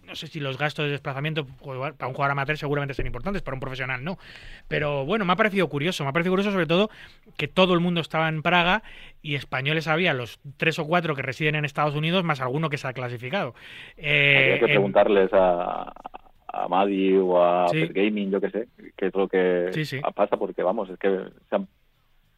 [0.05, 3.41] no sé si los gastos de desplazamiento pues, para un jugador amateur seguramente son importantes,
[3.41, 4.18] para un profesional no.
[4.68, 6.89] Pero bueno, me ha parecido curioso, me ha parecido curioso sobre todo
[7.38, 8.84] que todo el mundo estaba en Praga
[9.22, 12.77] y españoles había los tres o cuatro que residen en Estados Unidos más alguno que
[12.77, 13.53] se ha clasificado.
[13.97, 15.91] Eh, Habría que en- preguntarles a,
[16.47, 17.88] a Madi o a Sí.
[17.88, 20.01] Gaming, yo qué sé, qué es lo que Sí, sí.
[20.15, 21.09] pasa, porque vamos, es que
[21.49, 21.68] se han,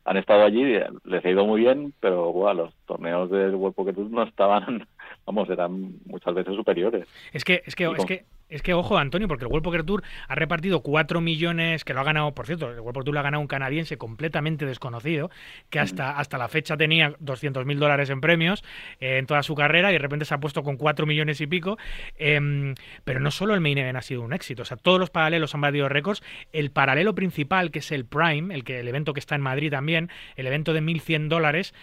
[0.05, 0.63] han estado allí,
[1.05, 4.87] les ha ido muy bien, pero buah, los torneos del World Poker Tour no estaban,
[5.25, 7.07] vamos, eran muchas veces superiores.
[7.31, 10.03] Es que, es que, es que, es que, ojo, Antonio, porque el World Poker Tour
[10.27, 13.19] ha repartido 4 millones, que lo ha ganado, por cierto, el World Poker Tour lo
[13.19, 15.31] ha ganado un canadiense completamente desconocido,
[15.69, 18.63] que hasta, hasta la fecha tenía 200 mil dólares en premios
[18.99, 21.47] eh, en toda su carrera y de repente se ha puesto con 4 millones y
[21.47, 21.77] pico.
[22.15, 25.09] Em, pero no solo el Main Event ha sido un éxito, o sea, todos los
[25.09, 26.21] paralelos han batido récords.
[26.51, 29.71] El paralelo principal, que es el Prime, el, que, el evento que está en Madrid
[29.71, 31.73] también, el evento de 1.100 dólares,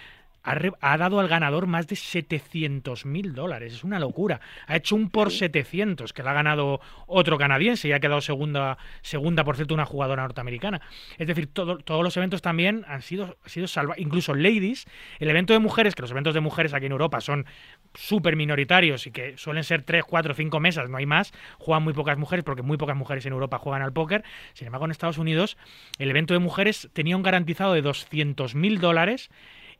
[0.43, 3.75] ha, re- ha dado al ganador más de 700 mil dólares.
[3.75, 4.41] Es una locura.
[4.67, 8.79] Ha hecho un por 700, que lo ha ganado otro canadiense y ha quedado segunda,
[9.03, 10.81] segunda por cierto, una jugadora norteamericana.
[11.19, 14.87] Es decir, todo- todos los eventos también han sido, han sido salva Incluso Ladies,
[15.19, 17.47] el evento de mujeres, que los eventos de mujeres aquí en Europa son
[17.95, 21.93] súper minoritarios y que suelen ser 3, 4, 5 mesas, no hay más, juegan muy
[21.93, 24.25] pocas mujeres porque muy pocas mujeres en Europa juegan al póker.
[24.55, 25.57] Sin embargo, en Estados Unidos,
[25.99, 29.31] el evento de mujeres tenía un garantizado de 200 mil dólares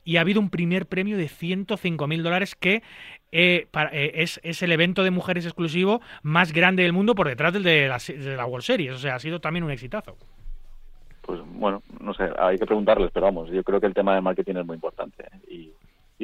[0.03, 2.83] y ha habido un primer premio de 105 mil dólares que
[3.31, 7.53] eh, eh, es, es el evento de mujeres exclusivo más grande del mundo por detrás
[7.53, 8.93] del de la, de la World Series.
[8.93, 10.17] O sea, ha sido también un exitazo.
[11.21, 14.23] Pues bueno, no sé, hay que preguntarles, pero vamos, yo creo que el tema del
[14.23, 15.39] marketing es muy importante ¿eh?
[15.47, 15.73] y,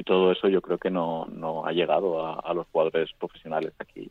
[0.05, 4.09] todo eso yo creo que no, no ha llegado a los jugadores profesionales aquí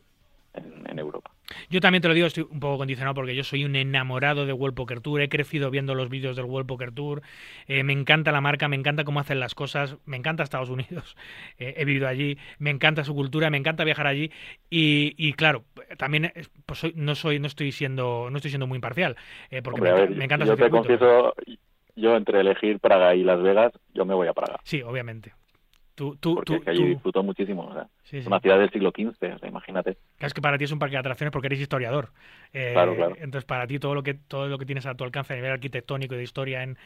[0.57, 1.31] en, en Europa.
[1.69, 4.51] Yo también te lo digo, estoy un poco condicionado porque yo soy un enamorado de
[4.53, 5.21] World Poker Tour.
[5.21, 7.21] He crecido viendo los vídeos del World Poker Tour.
[7.67, 9.95] Eh, me encanta la marca, me encanta cómo hacen las cosas.
[10.05, 11.15] Me encanta Estados Unidos.
[11.59, 12.37] Eh, he vivido allí.
[12.59, 14.31] Me encanta su cultura, me encanta viajar allí.
[14.69, 15.63] Y, y claro,
[15.97, 16.31] también
[16.65, 19.15] pues soy- no soy, no estoy siendo, no estoy siendo muy imparcial.
[19.49, 21.33] eh, porque Hombre, me, ver, encanta yo ese te confieso,
[21.95, 25.33] yo entre elegir Praga y Las Vegas, yo me voy a Praga, Sí, obviamente.
[25.97, 27.63] Tú, tú, porque tú, es que allí tú- disfruto muchísimo.
[27.63, 28.27] O sea, sí, sí.
[28.27, 29.95] una ciudad del siglo XV, o sea, imagínate.
[30.17, 32.09] Claro, es que para ti es un parque de atracciones porque eres historiador.
[32.53, 33.15] Eh, Claro, claro.
[33.17, 35.51] Entonces, para ti todo lo que todo lo que tienes a tu alcance a nivel
[35.51, 36.77] arquitectónico y de historia en,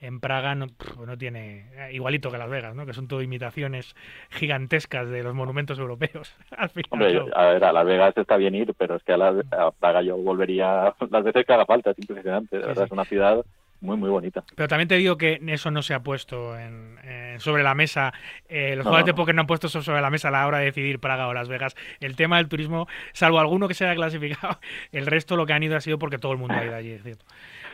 [0.00, 0.68] en Praga no,
[1.04, 2.86] no tiene eh, igualito que Las Vegas, ¿no?
[2.86, 3.96] Que son todo imitaciones
[4.30, 6.34] gigantescas de los monumentos europeos.
[6.56, 7.36] Al final, Hombre, claro.
[7.36, 10.02] a ver, a Las Vegas está bien ir, pero es que a, Las- a Praga
[10.02, 12.56] yo volvería las veces que haga falta, es impresionante.
[12.56, 12.86] De verdad, sí.
[12.86, 13.44] es una ciudad
[13.80, 14.44] muy, muy bonita.
[14.54, 18.12] Pero también te digo que eso no se ha puesto en, eh, sobre la mesa.
[18.48, 20.30] Eh, los No, jugadores no, de póker no han puesto eso sobre la mesa a
[20.32, 21.74] la hora de decidir Praga o Las Vegas.
[22.00, 24.58] El tema del turismo, salvo alguno que se haya clasificado,
[24.92, 26.90] el resto lo que han ido ha sido porque todo el mundo ha ido allí,
[26.92, 27.24] es cierto.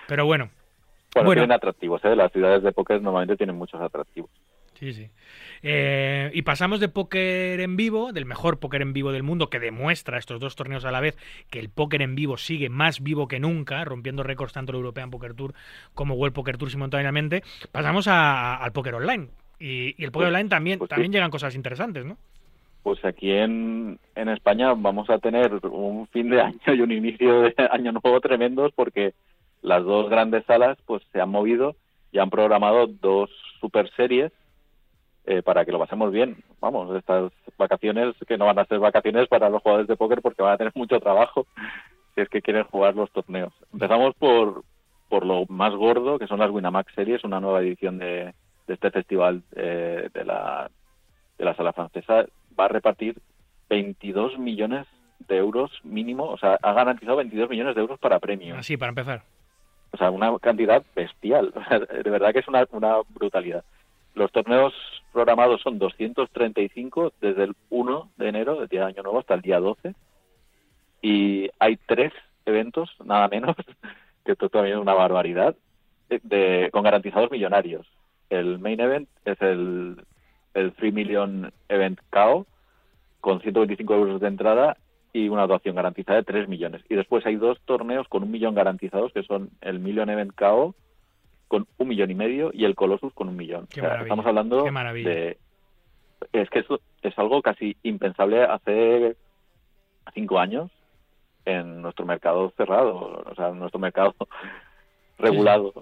[0.07, 0.51] Pero bueno,
[1.15, 1.41] Bueno, Bueno.
[1.43, 2.15] tienen atractivos, ¿eh?
[2.15, 4.31] Las ciudades de póker normalmente tienen muchos atractivos.
[4.79, 5.09] Sí, sí.
[5.63, 9.59] Eh, y pasamos de póker en vivo, del mejor póker en vivo del mundo, que
[9.59, 11.17] demuestra estos dos torneos a la vez
[11.51, 15.11] que el póker en vivo sigue más vivo que nunca, rompiendo récords tanto el European
[15.11, 15.55] Poker Tour
[15.95, 17.43] como World Poker Tour simultáneamente.
[17.73, 19.29] Pasamos a- al póker online.
[19.59, 20.95] Y, y el póker Pues- online también, pues sí.
[20.95, 22.19] también llegan cosas interesantes, ¿no?
[22.83, 27.41] Pues aquí en, en España vamos a tener un fin de año y un inicio
[27.43, 29.15] de año nuevo tremendos porque
[29.63, 31.75] las dos grandes salas pues se han movido
[32.13, 33.31] y han programado dos
[33.61, 34.31] super series
[35.27, 36.37] eh, para que lo pasemos bien.
[36.61, 40.43] Vamos, estas vacaciones que no van a ser vacaciones para los jugadores de póker porque
[40.43, 41.47] van a tener mucho trabajo
[42.15, 43.53] si es que quieren jugar los torneos.
[43.73, 44.65] Empezamos por,
[45.09, 48.33] por lo más gordo, que son las Winamax Series, una nueva edición de,
[48.67, 50.71] de este festival eh, de la
[51.39, 52.25] de la sala francesa
[52.59, 53.19] va a repartir
[53.69, 54.87] 22 millones
[55.29, 58.59] de euros mínimo, o sea, ha garantizado 22 millones de euros para premios.
[58.59, 59.23] Así, para empezar.
[59.93, 61.53] O sea, una cantidad bestial.
[62.05, 63.65] De verdad que es una, una brutalidad.
[64.17, 64.73] Los torneos
[65.13, 69.43] programados son 235 desde el 1 de enero, del día de Año Nuevo, hasta el
[69.43, 69.95] día 12.
[71.03, 72.15] Y hay tres
[72.47, 73.55] eventos, nada menos,
[74.25, 75.55] que esto también es una barbaridad,
[76.09, 77.87] de, con garantizados millonarios.
[78.31, 80.03] El main event es el,
[80.55, 82.47] el 3 Million Event KO,
[83.21, 84.79] con 125 euros de entrada
[85.13, 86.81] y una dotación garantizada de 3 millones.
[86.89, 90.75] Y después hay dos torneos con un millón garantizados, que son el Million Event KO
[91.49, 93.67] con un millón y medio y el Colossus con un millón.
[93.69, 94.71] Qué O sea, maravilla, estamos hablando qué
[95.05, 95.39] de...
[96.33, 99.17] Es que eso es algo casi impensable hace
[100.15, 100.71] cinco años
[101.45, 104.15] en nuestro mercado cerrado, o sea, en nuestro mercado
[105.19, 105.73] regulado.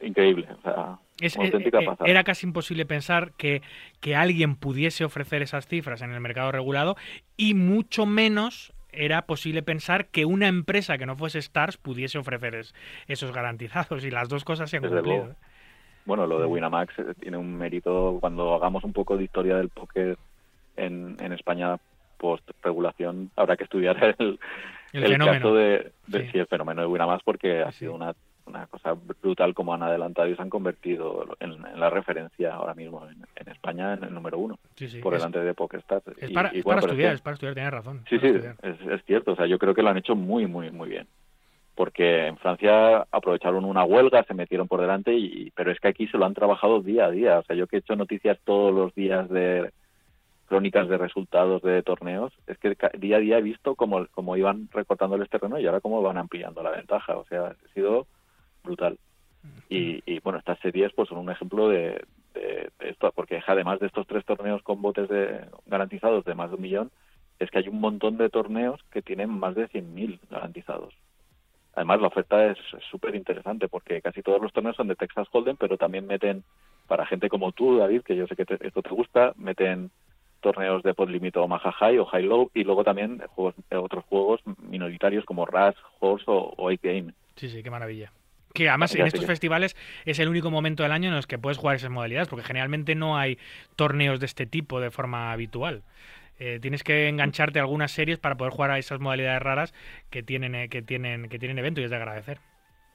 [0.00, 2.10] Increíble, o sea, Es- eh, auténtica eh, pasada.
[2.10, 3.62] era casi imposible pensar que,
[4.00, 6.96] que alguien pudiese ofrecer esas cifras en el mercado regulado
[7.36, 12.54] y mucho menos era posible pensar que una empresa que no fuese Stars pudiese ofrecer
[12.54, 12.74] es-
[13.08, 15.18] esos garantizados y las dos cosas se han Desde cumplido.
[15.24, 15.36] luego.
[16.04, 19.68] Bueno, lo de Winamax eh, tiene un mérito cuando hagamos un poco de historia del
[19.68, 20.18] póker
[20.76, 21.76] en, en España
[22.18, 24.38] post regulación habrá que estudiar el,
[24.92, 25.38] El el fenómeno.
[25.38, 26.28] caso de, de Sí.
[26.32, 28.14] sí, el fenómeno de Winamax porque ha Sí, sido una,
[28.46, 32.74] una cosa brutal como han adelantado y se han convertido en, en la referencia ahora
[32.74, 34.98] mismo en, en España en el número uno Sí, sí.
[35.00, 36.04] por Es, delante de PokerStars.
[36.18, 38.04] es para, y es bueno, para pero estudiar, que- es para estudiar, tienes razón.
[38.08, 38.26] Sí, sí,
[38.62, 39.32] es, es cierto.
[39.32, 41.06] O sea, yo creo que lo han hecho muy, muy, muy bien.
[41.74, 46.06] Porque en Francia aprovecharon una huelga, se metieron por delante, y, pero es que aquí
[46.08, 47.38] se lo han trabajado día a día.
[47.38, 49.70] O sea, yo que he hecho noticias todos los días de
[50.48, 54.68] crónicas de resultados de torneos, es que día a día he visto cómo, cómo iban
[54.70, 57.16] recortándoles terreno y ahora cómo van ampliando la ventaja.
[57.16, 58.06] O sea, ha sido
[58.62, 58.98] brutal.
[59.68, 63.80] Y, y, bueno, estas series pues son un ejemplo de, de- de esto, porque además
[63.80, 66.90] de estos tres torneos con botes de, garantizados de más de un millón,
[67.38, 70.94] es que hay un montón de torneos que tienen más de 100.000 garantizados.
[71.74, 72.58] Además, la oferta es
[72.90, 76.44] súper interesante porque casi todos los torneos son de Texas Hold'em, pero también meten,
[76.86, 79.90] para gente como tú, David, que yo sé que te- esto te gusta, meten
[80.40, 84.40] torneos de Podlimit o Maja High o High Low y luego también juegos, otros juegos
[84.58, 87.14] minoritarios como Rush, Horse o, o 8 Game.
[87.36, 88.12] Sí, sí, qué maravilla.
[88.54, 91.38] Que además Ya en estos festivales es el único momento del año en los que
[91.38, 93.38] puedes jugar esas modalidades, porque generalmente no hay
[93.76, 95.82] torneos de este tipo de forma habitual.
[96.38, 99.74] Eh, tienes que engancharte a algunas series para poder jugar a esas modalidades raras
[100.10, 102.38] que tienen, eh, que tienen, que tienen evento y es de agradecer.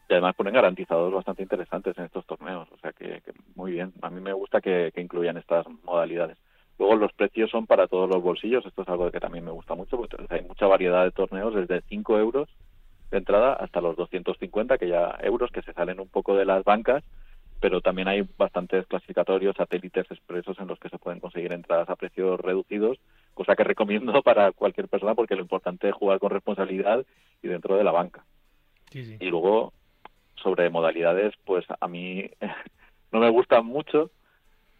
[0.10, 2.68] Y además ponen garantizados bastante interesantes en estos torneos.
[2.72, 3.94] O sea que, que muy bien.
[4.02, 6.38] A mí me gusta que, que incluyan estas modalidades.
[6.78, 8.66] Luego los precios son para todos los bolsillos.
[8.66, 9.98] Esto es algo que también me gusta mucho.
[9.98, 12.50] Porque hay mucha variedad de torneos desde 5 euros
[13.12, 16.64] de entrada hasta los 250 que ya euros que se salen un poco de las
[16.64, 17.04] bancas.
[17.60, 21.96] Pero también hay bastantes clasificatorios, satélites expresos en los que se pueden conseguir entradas a
[21.96, 23.00] precios reducidos,
[23.34, 27.04] cosa que recomiendo para cualquier persona porque lo importante es jugar con responsabilidad
[27.42, 28.24] y dentro de la banca.
[28.92, 29.18] Sí, sí.
[29.20, 29.74] Y luego,
[30.36, 32.30] sobre modalidades, pues a mí
[33.12, 34.12] no me gustan mucho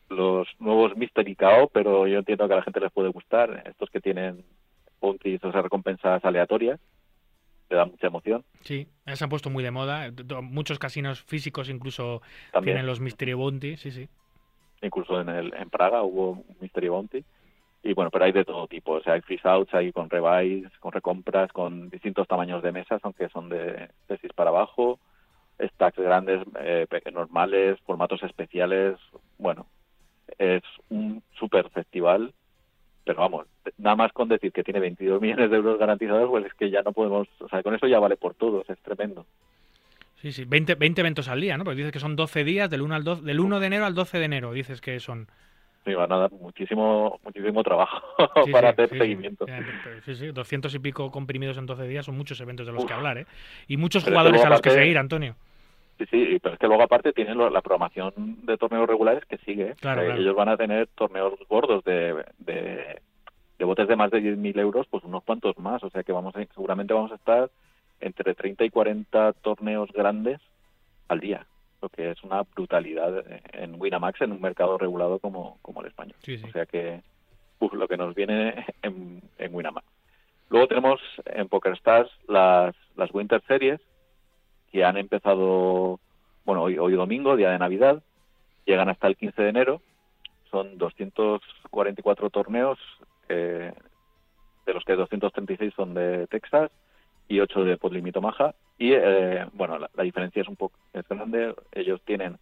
[0.10, 3.64] los nuevos Mystery KO, pero yo entiendo que a la gente les puede gustar.
[3.66, 4.44] Estos que tienen
[5.02, 6.80] bounties, o sea, recompensas aleatorias,
[7.68, 8.44] te da mucha emoción.
[8.62, 10.12] Sí, se han puesto muy de moda.
[10.12, 12.22] T- Muchos casinos físicos incluso
[12.52, 14.08] También, tienen los Mystery Bounty, sí, sí.
[14.82, 17.24] incluso en, el, en Praga hubo un Mystery Bounty.
[17.84, 18.94] Y bueno, pero hay de todo tipo.
[18.94, 23.00] O sea, hay freeze outs, hay con rebuys, con recompras, con distintos tamaños de mesas,
[23.04, 25.00] aunque son de, de 6 para abajo,
[25.60, 28.98] stacks grandes, eh, normales, formatos especiales.
[29.38, 29.68] Bueno,
[30.38, 32.34] es un super festival.
[33.08, 33.48] Pero vamos,
[33.78, 36.82] nada más con decir que tiene 22 millones de euros garantizados, pues es que ya
[36.82, 39.26] no podemos, o sea, con eso ya vale por todos, es tremendo.
[40.18, 41.64] Sí, sí, 20, 20 eventos al día, ¿no?
[41.64, 43.94] Porque dices que son 12 días, del 1, al 12, del 1 de enero al
[43.96, 45.30] 12 de enero, dices que son.
[45.86, 48.04] Me van a dar muchísimo, muchísimo trabajo
[48.44, 49.00] Sí, para sí, hacer sí, sí.
[49.00, 49.46] seguimiento.
[50.04, 52.92] Sí, sí, 200 y pico comprimidos en 12 días son muchos eventos de los que
[52.92, 53.26] hablar, ¿eh?
[53.70, 55.38] Y muchos jugadores a los que seguir, Antonio.
[55.98, 59.70] Sí, sí, pero es que luego aparte tienen la programación de torneos regulares que sigue.
[59.72, 59.76] ¿eh?
[59.80, 60.22] Claro, claro.
[60.22, 63.02] Ellos van a tener torneos gordos de, de,
[63.58, 65.84] de botes de más de 10.000 euros, pues unos cuantos más.
[65.84, 67.50] O sea que vamos a, seguramente vamos a estar
[68.00, 70.40] entre 30 y 40 torneos grandes
[71.08, 71.48] al día,
[71.82, 76.16] lo que es una brutalidad en Winamax en un mercado regulado como, como el español.
[76.20, 76.46] Sí, sí.
[76.48, 77.02] O sea que
[77.60, 79.86] uf, lo que nos viene en, en Winamax.
[80.50, 83.82] Luego tenemos en PokerStars las, las Winter Series,
[84.78, 86.00] que han empezado,
[86.46, 88.04] bueno, hoy, hoy domingo, día de Navidad,
[88.64, 89.82] llegan hasta el 15 de enero,
[90.52, 92.78] son 244 torneos,
[93.28, 93.74] eh,
[94.68, 96.70] de los que 236 son de Texas
[97.28, 101.10] y 8 de Podlimito Maja, y eh, bueno, la, la diferencia es un poco es
[101.10, 102.38] grande, ellos tienen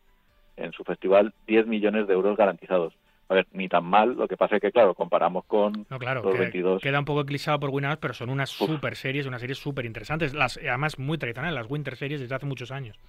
[0.58, 2.94] en su festival 10 millones de euros garantizados.
[3.28, 6.22] A ver, ni tan mal, lo que pasa es que, claro, comparamos con No, claro,
[6.22, 6.82] los que- 22.
[6.82, 8.68] queda un poco eclipsado por Winamax, pero son unas Uf.
[8.70, 10.34] super series, unas series súper interesantes.
[10.36, 13.00] Las, además, muy tradicionales, las Winter Series desde hace muchos años.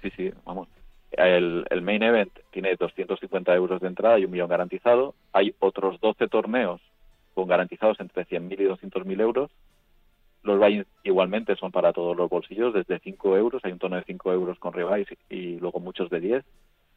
[0.00, 0.68] Sí, sí, vamos.
[1.10, 5.14] El, el main event tiene 250 euros de entrada y un millón garantizado.
[5.32, 6.80] Hay otros 12 torneos
[7.34, 9.50] con garantizados entre 100.000 y 200.000 euros.
[10.44, 14.04] Los buy igualmente son para todos los bolsillos, desde 5 euros, hay un torneo de
[14.04, 16.44] 5 euros con rebuys y luego muchos de 10,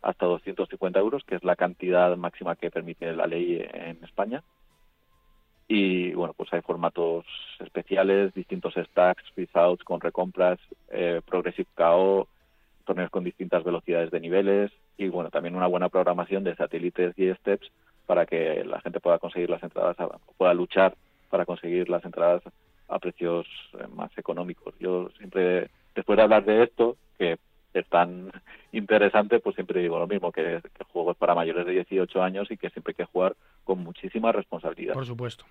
[0.02, 4.44] hasta 250 euros, que es la cantidad máxima que permite la ley en España.
[5.68, 7.26] Y bueno, pues hay formatos
[7.60, 10.60] especiales, distintos stacks, freeze-outs con recompras,
[10.90, 12.28] eh, Progressive KO,
[12.86, 17.32] torneos con distintas velocidades de niveles y bueno, también una buena programación de satélites y
[17.36, 17.72] steps
[18.06, 20.96] para que la gente pueda conseguir las entradas, a- pueda luchar
[21.30, 22.42] para conseguir las entradas
[22.90, 23.48] a precios
[23.80, 24.74] eh, más económicos.
[24.80, 27.38] Yo siempre, después de hablar de esto, que
[27.74, 28.30] es tan
[28.72, 32.22] interesante, pues siempre digo lo mismo, que, que el juego es para mayores de 18
[32.24, 34.94] años y que siempre hay que jugar con muchísima responsabilidad.
[34.94, 35.46] Por supuesto.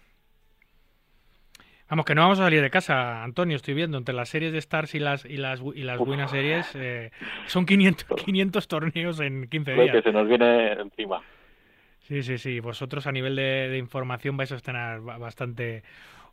[1.89, 4.59] Vamos, que no vamos a salir de casa, Antonio, estoy viendo, entre las series de
[4.59, 6.07] Stars y las y las, y las Uf.
[6.07, 7.11] buenas series, eh,
[7.47, 10.05] son 500, 500 torneos en 15 Lo que días.
[10.05, 11.21] se nos viene encima.
[12.03, 12.61] Sí, sí, sí.
[12.61, 15.83] Vosotros a nivel de, de información vais a estar ba- bastante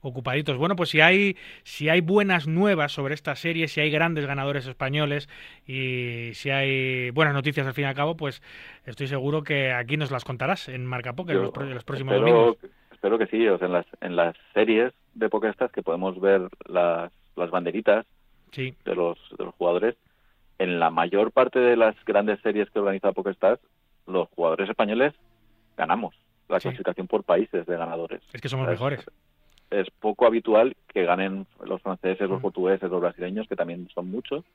[0.08, 0.58] ocupaditos.
[0.58, 4.66] Bueno, pues si hay, si hay buenas nuevas sobre esta serie, si hay grandes ganadores
[4.68, 5.30] españoles
[5.66, 8.42] y si hay buenas noticias al fin y al cabo, pues
[8.86, 11.52] estoy seguro que aquí nos las contarás en Marca Poker Yo los,
[11.84, 12.58] próximos espero, domingos.
[12.92, 13.48] espero que sí.
[13.48, 18.06] O sea, en las, en las series de PokerStars que podemos ver las, las banderitas
[18.52, 19.96] Sí, de los, de los jugadores,
[20.58, 23.60] en la mayor parte de las grandes series que organiza PokerStars,
[24.08, 25.14] los jugadores españoles
[25.76, 26.16] ganamos
[26.48, 26.64] la Sí.
[26.70, 28.22] clasificación por países de ganadores.
[28.32, 29.06] es que somos mejores.
[29.70, 32.42] Es poco habitual que ganen los franceses, los Mm.
[32.42, 34.46] portugueses, los brasileños, que también son muchos.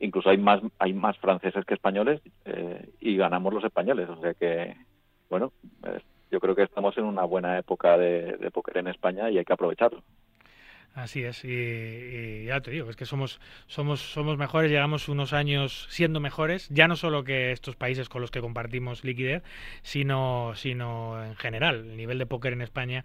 [0.00, 4.08] Incluso hay más hay más franceses que españoles eh, y ganamos los españoles.
[4.08, 4.76] O sea que,
[5.30, 5.52] bueno,
[5.86, 6.00] eh,
[6.30, 9.44] yo creo que estamos en una buena época de, de póker en España y hay
[9.44, 10.02] que aprovecharlo.
[10.94, 15.32] Así es, y, y ya te digo, es que somos, somos, somos mejores, llevamos unos
[15.32, 19.42] años siendo mejores, ya no solo que estos países con los que compartimos liquidez,
[19.82, 21.80] sino, sino en general.
[21.90, 23.04] El nivel de póker en España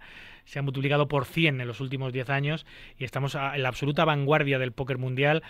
[0.50, 2.66] se ha multiplicado por 100 en los últimos 10 años
[2.98, 5.44] y estamos a- en la absoluta vanguardia del póker mundial,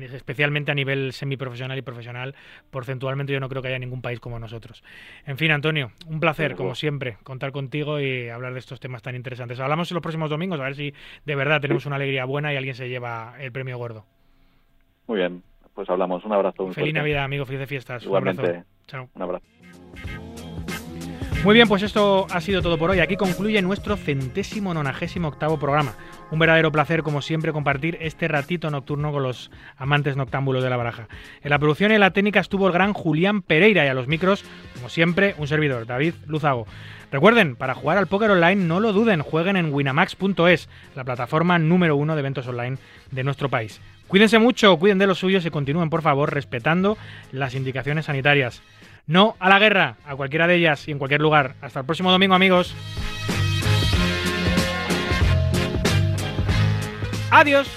[0.00, 2.34] especialmente a nivel semiprofesional y profesional.
[2.70, 4.82] Porcentualmente yo no creo que haya ningún país como nosotros.
[5.26, 9.14] En fin, Antonio, un placer, como siempre, contar contigo y hablar de estos temas tan
[9.14, 9.60] interesantes.
[9.60, 10.94] Hablamos en los próximos domingos, a ver si
[11.26, 14.06] de verdad tenemos una alegría buena y alguien se lleva el premio gordo.
[15.06, 15.42] Muy bien,
[15.74, 16.24] pues hablamos.
[16.24, 16.64] Un abrazo.
[16.64, 16.98] muy Feliz fuerte.
[17.00, 18.06] Navidad, amigo, felices fiestas.
[18.06, 18.42] Un abrazo.
[18.86, 19.10] Chao.
[19.14, 19.44] Un abrazo.
[21.44, 22.98] Muy bien, pues esto ha sido todo por hoy.
[22.98, 25.94] Aquí concluye nuestro centésimo nonagésimo octavo programa.
[26.32, 30.76] Un verdadero placer, como siempre, compartir este ratito nocturno con los amantes noctámbulos de la
[30.76, 31.06] baraja.
[31.42, 34.08] En la producción y en la técnica estuvo el gran Julián Pereira y a los
[34.08, 34.44] micros,
[34.74, 36.66] como siempre, un servidor, David Luzago.
[37.12, 41.94] Recuerden, para jugar al póker online no lo duden, jueguen en winamax.es, la plataforma número
[41.94, 42.78] uno de eventos online
[43.12, 43.80] de nuestro país.
[44.08, 46.98] Cuídense mucho, cuiden de los suyos y continúen, por favor, respetando
[47.30, 48.62] las indicaciones sanitarias.
[49.06, 51.54] No a la guerra, a cualquiera de ellas y en cualquier lugar.
[51.60, 52.74] Hasta el próximo domingo, amigos.
[57.30, 57.68] Adiós.